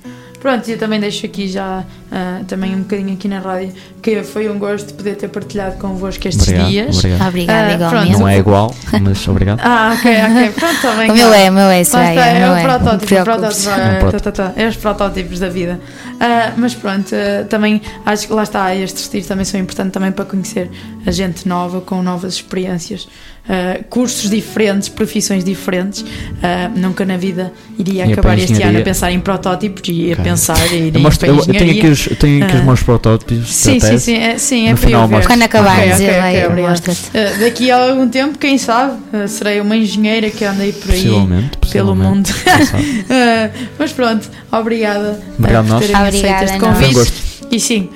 Pronto, 0.42 0.68
eu 0.68 0.76
também 0.76 0.98
deixo 0.98 1.24
aqui 1.24 1.46
já 1.46 1.84
uh, 2.10 2.44
também 2.46 2.74
um 2.74 2.80
bocadinho 2.80 3.12
aqui 3.12 3.28
na 3.28 3.38
rádio 3.38 3.72
que 4.02 4.24
foi 4.24 4.50
um 4.50 4.58
gosto 4.58 4.92
poder 4.94 5.14
ter 5.14 5.28
partilhado 5.28 5.78
convosco 5.78 6.26
estes 6.26 6.48
obrigado, 6.48 6.68
dias. 6.68 6.98
Obrigado. 6.98 7.28
Obrigada, 7.28 7.68
uh, 7.70 7.74
igualmente. 7.74 8.18
Não 8.18 8.28
é 8.28 8.38
igual, 8.38 8.74
mas 9.00 9.28
obrigado. 9.28 9.60
ah, 9.62 9.94
ok, 9.96 10.10
ok. 10.10 10.50
Pronto, 10.50 10.96
bem. 10.96 11.10
o 11.12 11.14
meu 11.14 11.32
é, 11.32 11.48
o 11.48 11.52
meu 11.52 11.68
é, 11.68 11.84
Soraya, 11.84 12.20
é, 12.20 12.40
é, 12.40 12.50
o 12.50 12.56
é. 12.56 12.62
protótipo, 12.64 13.14
o 13.14 13.24
protótipo, 13.24 13.70
é, 13.70 14.10
tá, 14.10 14.18
tá, 14.18 14.32
tá, 14.32 14.52
é 14.56 14.66
os 14.66 14.76
protótipos 14.76 15.38
da 15.38 15.48
vida. 15.48 15.78
Uh, 16.14 16.52
mas 16.56 16.74
pronto, 16.74 17.14
uh, 17.14 17.44
também 17.46 17.80
acho 18.04 18.26
que 18.26 18.32
lá 18.32 18.42
está, 18.42 18.74
estes 18.74 19.04
retiros 19.04 19.28
também 19.28 19.44
são 19.44 19.60
importantes 19.60 19.92
também 19.92 20.10
para 20.10 20.24
conhecer 20.24 20.68
a 21.06 21.10
gente 21.12 21.46
nova, 21.46 21.80
com 21.80 22.02
novas 22.02 22.34
experiências 22.34 23.06
uh, 23.48 23.84
cursos 23.88 24.30
diferentes, 24.30 24.88
profissões 24.88 25.44
diferentes. 25.44 26.02
Uh, 26.02 26.06
nunca 26.76 27.04
na 27.04 27.16
vida 27.16 27.52
iria 27.78 28.06
e 28.06 28.12
acabar 28.12 28.38
este 28.38 28.62
ano 28.62 28.78
a 28.78 28.82
pensar 28.82 29.12
em 29.12 29.20
protótipos 29.20 29.82
e 29.86 30.10
a 30.10 30.12
okay. 30.12 30.24
pensar 30.24 30.72
em 30.72 30.88
ir 30.88 30.94
eu, 30.94 31.00
mostro, 31.00 31.26
eu, 31.26 31.36
eu 31.36 31.44
tenho 31.44 31.70
aqui 31.70 31.86
os, 31.86 32.08
tenho 32.18 32.44
aqui 32.44 32.54
os 32.54 32.60
ah. 32.60 32.64
meus 32.64 32.82
protótipos. 32.82 33.52
Sim, 33.52 33.80
sim, 33.80 33.98
sim, 33.98 34.16
é, 34.16 34.38
sim, 34.38 34.68
é 34.68 34.74
para 34.74 34.86
final, 34.86 35.08
ver. 35.08 35.26
Quando 35.26 35.42
acabares, 35.42 35.94
okay, 35.94 36.08
okay, 36.08 36.46
okay, 36.46 36.94
uh, 36.94 37.40
Daqui 37.40 37.70
a 37.70 37.90
algum 37.90 38.08
tempo, 38.08 38.38
quem 38.38 38.58
sabe, 38.58 38.98
uh, 39.12 39.28
serei 39.28 39.60
uma 39.60 39.76
engenheira 39.76 40.30
que 40.30 40.44
anda 40.44 40.62
aí 40.62 40.72
por 40.72 40.90
aí 40.90 41.02
possivelmente, 41.02 41.58
pelo 41.70 41.96
mundo. 41.96 42.28
uh, 42.28 43.58
mas 43.78 43.92
pronto, 43.92 44.28
obrigada 44.50 45.20
Obrigado 45.38 45.68
por 45.68 45.80
terem 45.80 45.96
aceito 45.96 46.44
este 46.44 46.58
convite. 46.58 47.32
E 47.50 47.60
sim, 47.60 47.90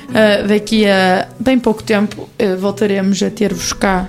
daqui 0.47 0.86
a 0.86 1.28
bem 1.40 1.59
pouco 1.59 1.82
tempo 1.82 2.28
voltaremos 2.59 3.22
a 3.22 3.30
ter-vos 3.30 3.72
cá 3.72 4.07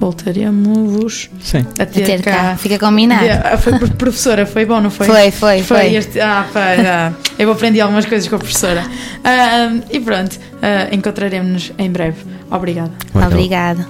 voltaremos 0.00 1.28
Sim. 1.42 1.66
a 1.78 1.84
ter, 1.84 2.02
a 2.02 2.06
ter 2.06 2.22
cá. 2.22 2.32
cá. 2.32 2.56
Fica 2.56 2.78
combinado. 2.78 3.26
Ah, 3.44 3.58
foi 3.58 3.78
professora, 3.90 4.46
foi 4.46 4.64
bom, 4.64 4.80
não 4.80 4.90
foi? 4.90 5.06
Foi, 5.06 5.30
foi, 5.30 5.62
foi. 5.62 5.62
foi. 5.62 5.94
Este, 5.94 6.18
ah, 6.18 6.46
foi, 6.50 6.62
ah, 6.62 7.12
eu 7.38 7.52
aprendi 7.52 7.80
algumas 7.80 8.06
coisas 8.06 8.26
com 8.26 8.36
a 8.36 8.38
professora. 8.38 8.82
Uh, 8.82 9.82
e 9.90 10.00
pronto, 10.00 10.34
uh, 10.36 10.94
encontraremos-nos 10.94 11.72
em 11.78 11.90
breve. 11.90 12.16
Obrigada. 12.50 12.92
Obrigada. 13.14 13.86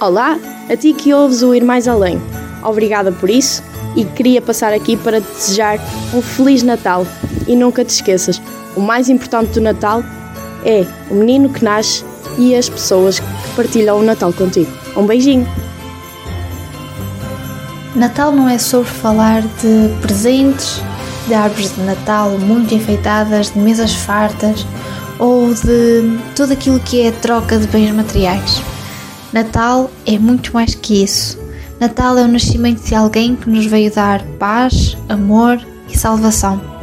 Olá, 0.00 0.38
a 0.70 0.76
ti 0.76 0.92
que 0.92 1.12
ouves 1.12 1.42
o 1.42 1.52
Ir 1.52 1.64
Mais 1.64 1.88
Além. 1.88 2.20
Obrigada 2.62 3.10
por 3.10 3.28
isso 3.28 3.64
e 3.96 4.04
queria 4.04 4.40
passar 4.40 4.72
aqui 4.72 4.96
para 4.96 5.20
te 5.20 5.26
desejar 5.26 5.78
um 6.14 6.22
Feliz 6.22 6.62
Natal. 6.62 7.04
E 7.48 7.56
nunca 7.56 7.84
te 7.84 7.88
esqueças, 7.88 8.40
o 8.76 8.80
mais 8.80 9.08
importante 9.08 9.52
do 9.54 9.60
Natal 9.60 10.04
é 10.64 10.86
o 11.10 11.14
menino 11.14 11.48
que 11.48 11.64
nasce 11.64 12.04
e 12.36 12.54
as 12.54 12.68
pessoas 12.68 13.18
que 13.18 13.26
partilham 13.56 13.98
o 13.98 14.02
Natal 14.02 14.32
contigo. 14.32 14.70
Um 14.96 15.06
beijinho! 15.06 15.48
Natal 17.96 18.30
não 18.30 18.48
é 18.48 18.58
sobre 18.58 18.88
falar 18.88 19.42
de 19.42 19.88
presentes, 20.02 20.80
de 21.26 21.34
árvores 21.34 21.74
de 21.74 21.80
Natal 21.82 22.30
muito 22.38 22.74
enfeitadas, 22.74 23.50
de 23.50 23.58
mesas 23.58 23.94
fartas 23.94 24.66
ou 25.18 25.52
de 25.52 26.18
tudo 26.36 26.52
aquilo 26.52 26.78
que 26.78 27.02
é 27.02 27.10
troca 27.10 27.58
de 27.58 27.66
bens 27.66 27.90
materiais. 27.90 28.62
Natal 29.32 29.90
é 30.06 30.18
muito 30.18 30.52
mais 30.52 30.74
que 30.74 31.02
isso. 31.02 31.38
Natal 31.80 32.16
é 32.18 32.22
o 32.22 32.28
nascimento 32.28 32.82
de 32.82 32.94
alguém 32.94 33.34
que 33.34 33.48
nos 33.50 33.66
veio 33.66 33.92
dar 33.92 34.22
paz, 34.38 34.96
amor 35.08 35.60
e 35.88 35.96
salvação. 35.96 36.77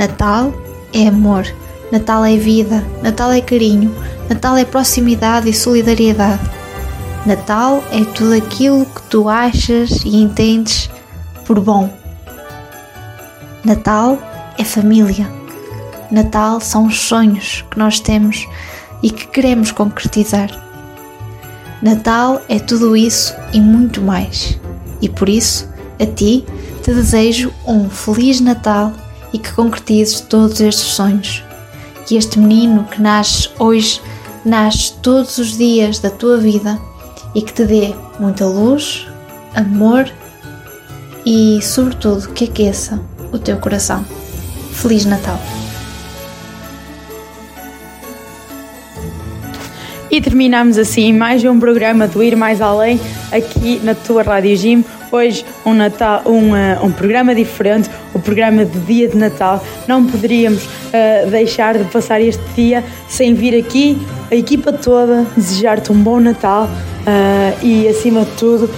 Natal 0.00 0.54
é 0.94 1.08
amor, 1.08 1.44
Natal 1.92 2.24
é 2.24 2.34
vida, 2.34 2.82
Natal 3.02 3.32
é 3.32 3.42
carinho, 3.42 3.94
Natal 4.30 4.56
é 4.56 4.64
proximidade 4.64 5.50
e 5.50 5.52
solidariedade. 5.52 6.40
Natal 7.26 7.84
é 7.92 8.02
tudo 8.02 8.32
aquilo 8.32 8.86
que 8.86 9.02
tu 9.10 9.28
achas 9.28 9.90
e 10.06 10.16
entendes 10.16 10.88
por 11.44 11.60
bom. 11.60 11.92
Natal 13.62 14.16
é 14.56 14.64
família. 14.64 15.30
Natal 16.10 16.62
são 16.62 16.86
os 16.86 16.98
sonhos 16.98 17.62
que 17.70 17.78
nós 17.78 18.00
temos 18.00 18.48
e 19.02 19.10
que 19.10 19.26
queremos 19.26 19.70
concretizar. 19.70 20.48
Natal 21.82 22.40
é 22.48 22.58
tudo 22.58 22.96
isso 22.96 23.34
e 23.52 23.60
muito 23.60 24.00
mais. 24.00 24.58
E 25.02 25.10
por 25.10 25.28
isso, 25.28 25.68
a 26.00 26.06
ti, 26.06 26.46
te 26.82 26.94
desejo 26.94 27.52
um 27.66 27.90
Feliz 27.90 28.40
Natal 28.40 28.94
e 29.32 29.38
que 29.38 29.52
concretizes 29.52 30.20
todos 30.20 30.60
estes 30.60 30.86
sonhos. 30.86 31.44
Que 32.06 32.16
este 32.16 32.38
menino 32.38 32.84
que 32.84 33.00
nasce 33.00 33.48
hoje 33.58 34.00
nasce 34.44 34.94
todos 35.02 35.38
os 35.38 35.56
dias 35.56 35.98
da 35.98 36.10
tua 36.10 36.38
vida 36.38 36.80
e 37.34 37.42
que 37.42 37.52
te 37.52 37.64
dê 37.64 37.94
muita 38.18 38.46
luz, 38.46 39.06
amor 39.54 40.10
e, 41.24 41.60
sobretudo, 41.62 42.28
que 42.32 42.44
aqueça 42.44 43.00
o 43.32 43.38
teu 43.38 43.58
coração. 43.58 44.04
Feliz 44.72 45.04
Natal! 45.04 45.59
E 50.10 50.20
terminamos 50.20 50.76
assim 50.76 51.12
mais 51.12 51.44
um 51.44 51.60
programa 51.60 52.08
do 52.08 52.20
Ir 52.20 52.34
Mais 52.34 52.60
Além 52.60 52.98
aqui 53.30 53.80
na 53.84 53.94
tua 53.94 54.24
Rádio 54.24 54.56
Gym. 54.56 54.84
Hoje 55.12 55.44
um, 55.64 55.72
Natal, 55.72 56.22
um, 56.26 56.50
uh, 56.50 56.84
um 56.84 56.90
programa 56.90 57.32
diferente, 57.32 57.88
o 58.12 58.18
programa 58.18 58.64
de 58.64 58.76
dia 58.80 59.06
de 59.06 59.16
Natal. 59.16 59.64
Não 59.86 60.04
poderíamos 60.04 60.64
uh, 60.64 61.30
deixar 61.30 61.78
de 61.78 61.84
passar 61.84 62.20
este 62.20 62.42
dia 62.56 62.82
sem 63.06 63.34
vir 63.34 63.56
aqui, 63.56 63.96
a 64.32 64.34
equipa 64.34 64.72
toda, 64.72 65.24
desejar-te 65.36 65.92
um 65.92 66.02
bom 66.02 66.18
Natal 66.18 66.64
uh, 66.64 67.64
e 67.64 67.86
acima 67.86 68.24
de 68.24 68.32
tudo, 68.32 68.68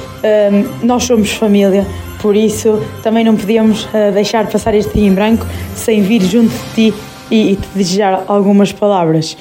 nós 0.83 1.05
somos 1.05 1.33
família. 1.33 1.87
Por 2.21 2.37
isso 2.37 2.79
também 3.03 3.25
não 3.25 3.37
podíamos 3.37 3.89
deixar 4.13 4.45
de 4.45 4.53
passar 4.53 4.75
este 4.75 4.93
dia 4.93 5.09
em 5.09 5.15
branco 5.15 5.47
sem 5.75 6.03
vir 6.03 6.23
junto 6.23 6.53
de 6.53 6.91
ti 6.91 6.95
e, 7.31 7.53
e 7.53 7.57
te 7.57 7.69
desejar 7.75 8.23
algumas 8.29 8.71
palavras. 8.71 9.35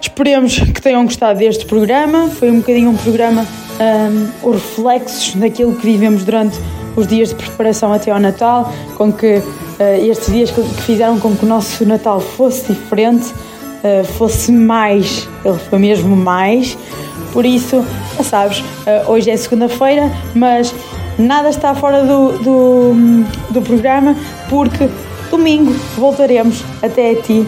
Esperemos 0.00 0.58
que 0.58 0.80
tenham 0.80 1.04
gostado 1.04 1.38
deste 1.38 1.66
programa. 1.66 2.28
Foi 2.28 2.50
um 2.50 2.60
bocadinho 2.60 2.90
um 2.90 2.96
programa, 2.96 3.46
um, 3.78 4.48
os 4.48 4.56
reflexos 4.56 5.34
daquilo 5.34 5.74
que 5.74 5.84
vivemos 5.84 6.24
durante 6.24 6.58
os 6.96 7.06
dias 7.06 7.28
de 7.28 7.34
preparação 7.34 7.92
até 7.92 8.10
ao 8.10 8.18
Natal, 8.18 8.72
com 8.96 9.12
que 9.12 9.36
uh, 9.36 9.42
estes 10.10 10.32
dias 10.32 10.50
que, 10.50 10.62
fizeram 10.82 11.18
com 11.20 11.36
que 11.36 11.44
o 11.44 11.48
nosso 11.48 11.84
Natal 11.84 12.18
fosse 12.18 12.72
diferente, 12.72 13.30
uh, 13.30 14.04
fosse 14.16 14.50
mais, 14.50 15.28
ele 15.44 15.58
foi 15.68 15.78
mesmo 15.78 16.16
mais. 16.16 16.78
Por 17.32 17.44
isso, 17.44 17.84
já 18.16 18.24
sabes, 18.24 18.60
uh, 18.60 19.10
hoje 19.10 19.30
é 19.30 19.36
segunda-feira, 19.36 20.10
mas 20.34 20.74
nada 21.18 21.50
está 21.50 21.74
fora 21.74 22.02
do, 22.04 22.38
do, 22.38 23.24
do 23.50 23.62
programa, 23.62 24.16
porque 24.48 24.88
domingo 25.30 25.72
voltaremos 25.96 26.64
até 26.82 27.10
a 27.12 27.16
ti 27.16 27.46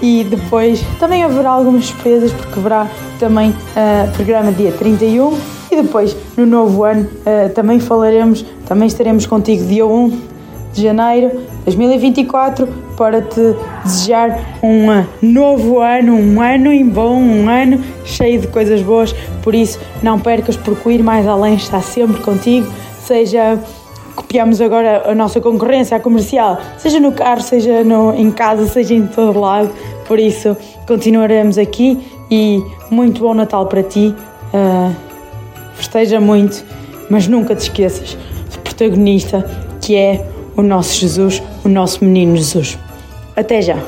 e 0.00 0.24
depois 0.24 0.82
também 0.98 1.22
haverá 1.22 1.50
algumas 1.50 1.86
surpresas 1.86 2.32
porque 2.32 2.58
haverá 2.58 2.88
também 3.18 3.50
uh, 3.50 4.12
programa 4.14 4.52
dia 4.52 4.72
31 4.72 5.36
e 5.70 5.76
depois 5.76 6.16
no 6.36 6.46
novo 6.46 6.84
ano 6.84 7.02
uh, 7.04 7.48
também 7.50 7.80
falaremos, 7.80 8.44
também 8.66 8.86
estaremos 8.86 9.26
contigo 9.26 9.64
dia 9.64 9.86
1 9.86 10.28
de 10.72 10.82
janeiro 10.82 11.30
de 11.30 11.64
2024 11.76 12.68
para 12.96 13.22
te 13.22 13.54
desejar 13.84 14.58
um 14.62 15.04
novo 15.22 15.80
ano, 15.80 16.14
um 16.14 16.40
ano 16.40 16.72
em 16.72 16.86
bom, 16.86 17.16
um 17.16 17.48
ano 17.48 17.82
cheio 18.04 18.40
de 18.40 18.48
coisas 18.48 18.82
boas. 18.82 19.14
Por 19.42 19.54
isso, 19.54 19.78
não 20.02 20.18
percas, 20.18 20.56
porque 20.56 20.88
o 20.88 20.92
ir 20.92 21.02
mais 21.02 21.26
além 21.26 21.54
está 21.54 21.80
sempre 21.80 22.20
contigo, 22.20 22.66
seja 23.00 23.58
copiamos 24.18 24.60
agora 24.60 25.08
a 25.08 25.14
nossa 25.14 25.40
concorrência, 25.40 25.96
a 25.96 26.00
comercial, 26.00 26.58
seja 26.76 26.98
no 26.98 27.12
carro, 27.12 27.40
seja 27.40 27.84
no, 27.84 28.12
em 28.14 28.32
casa, 28.32 28.66
seja 28.66 28.92
em 28.92 29.06
todo 29.06 29.38
lado. 29.38 29.70
Por 30.08 30.18
isso, 30.18 30.56
continuaremos 30.88 31.56
aqui 31.56 31.98
e 32.28 32.60
muito 32.90 33.20
bom 33.20 33.32
Natal 33.32 33.66
para 33.66 33.82
ti. 33.82 34.12
Uh, 34.52 34.94
festeja 35.74 36.20
muito, 36.20 36.64
mas 37.08 37.28
nunca 37.28 37.54
te 37.54 37.60
esqueças 37.60 38.18
do 38.52 38.58
protagonista 38.58 39.48
que 39.80 39.94
é 39.94 40.26
o 40.56 40.62
nosso 40.62 40.98
Jesus, 40.98 41.40
o 41.64 41.68
nosso 41.68 42.04
menino 42.04 42.36
Jesus. 42.36 42.76
Até 43.36 43.62
já! 43.62 43.78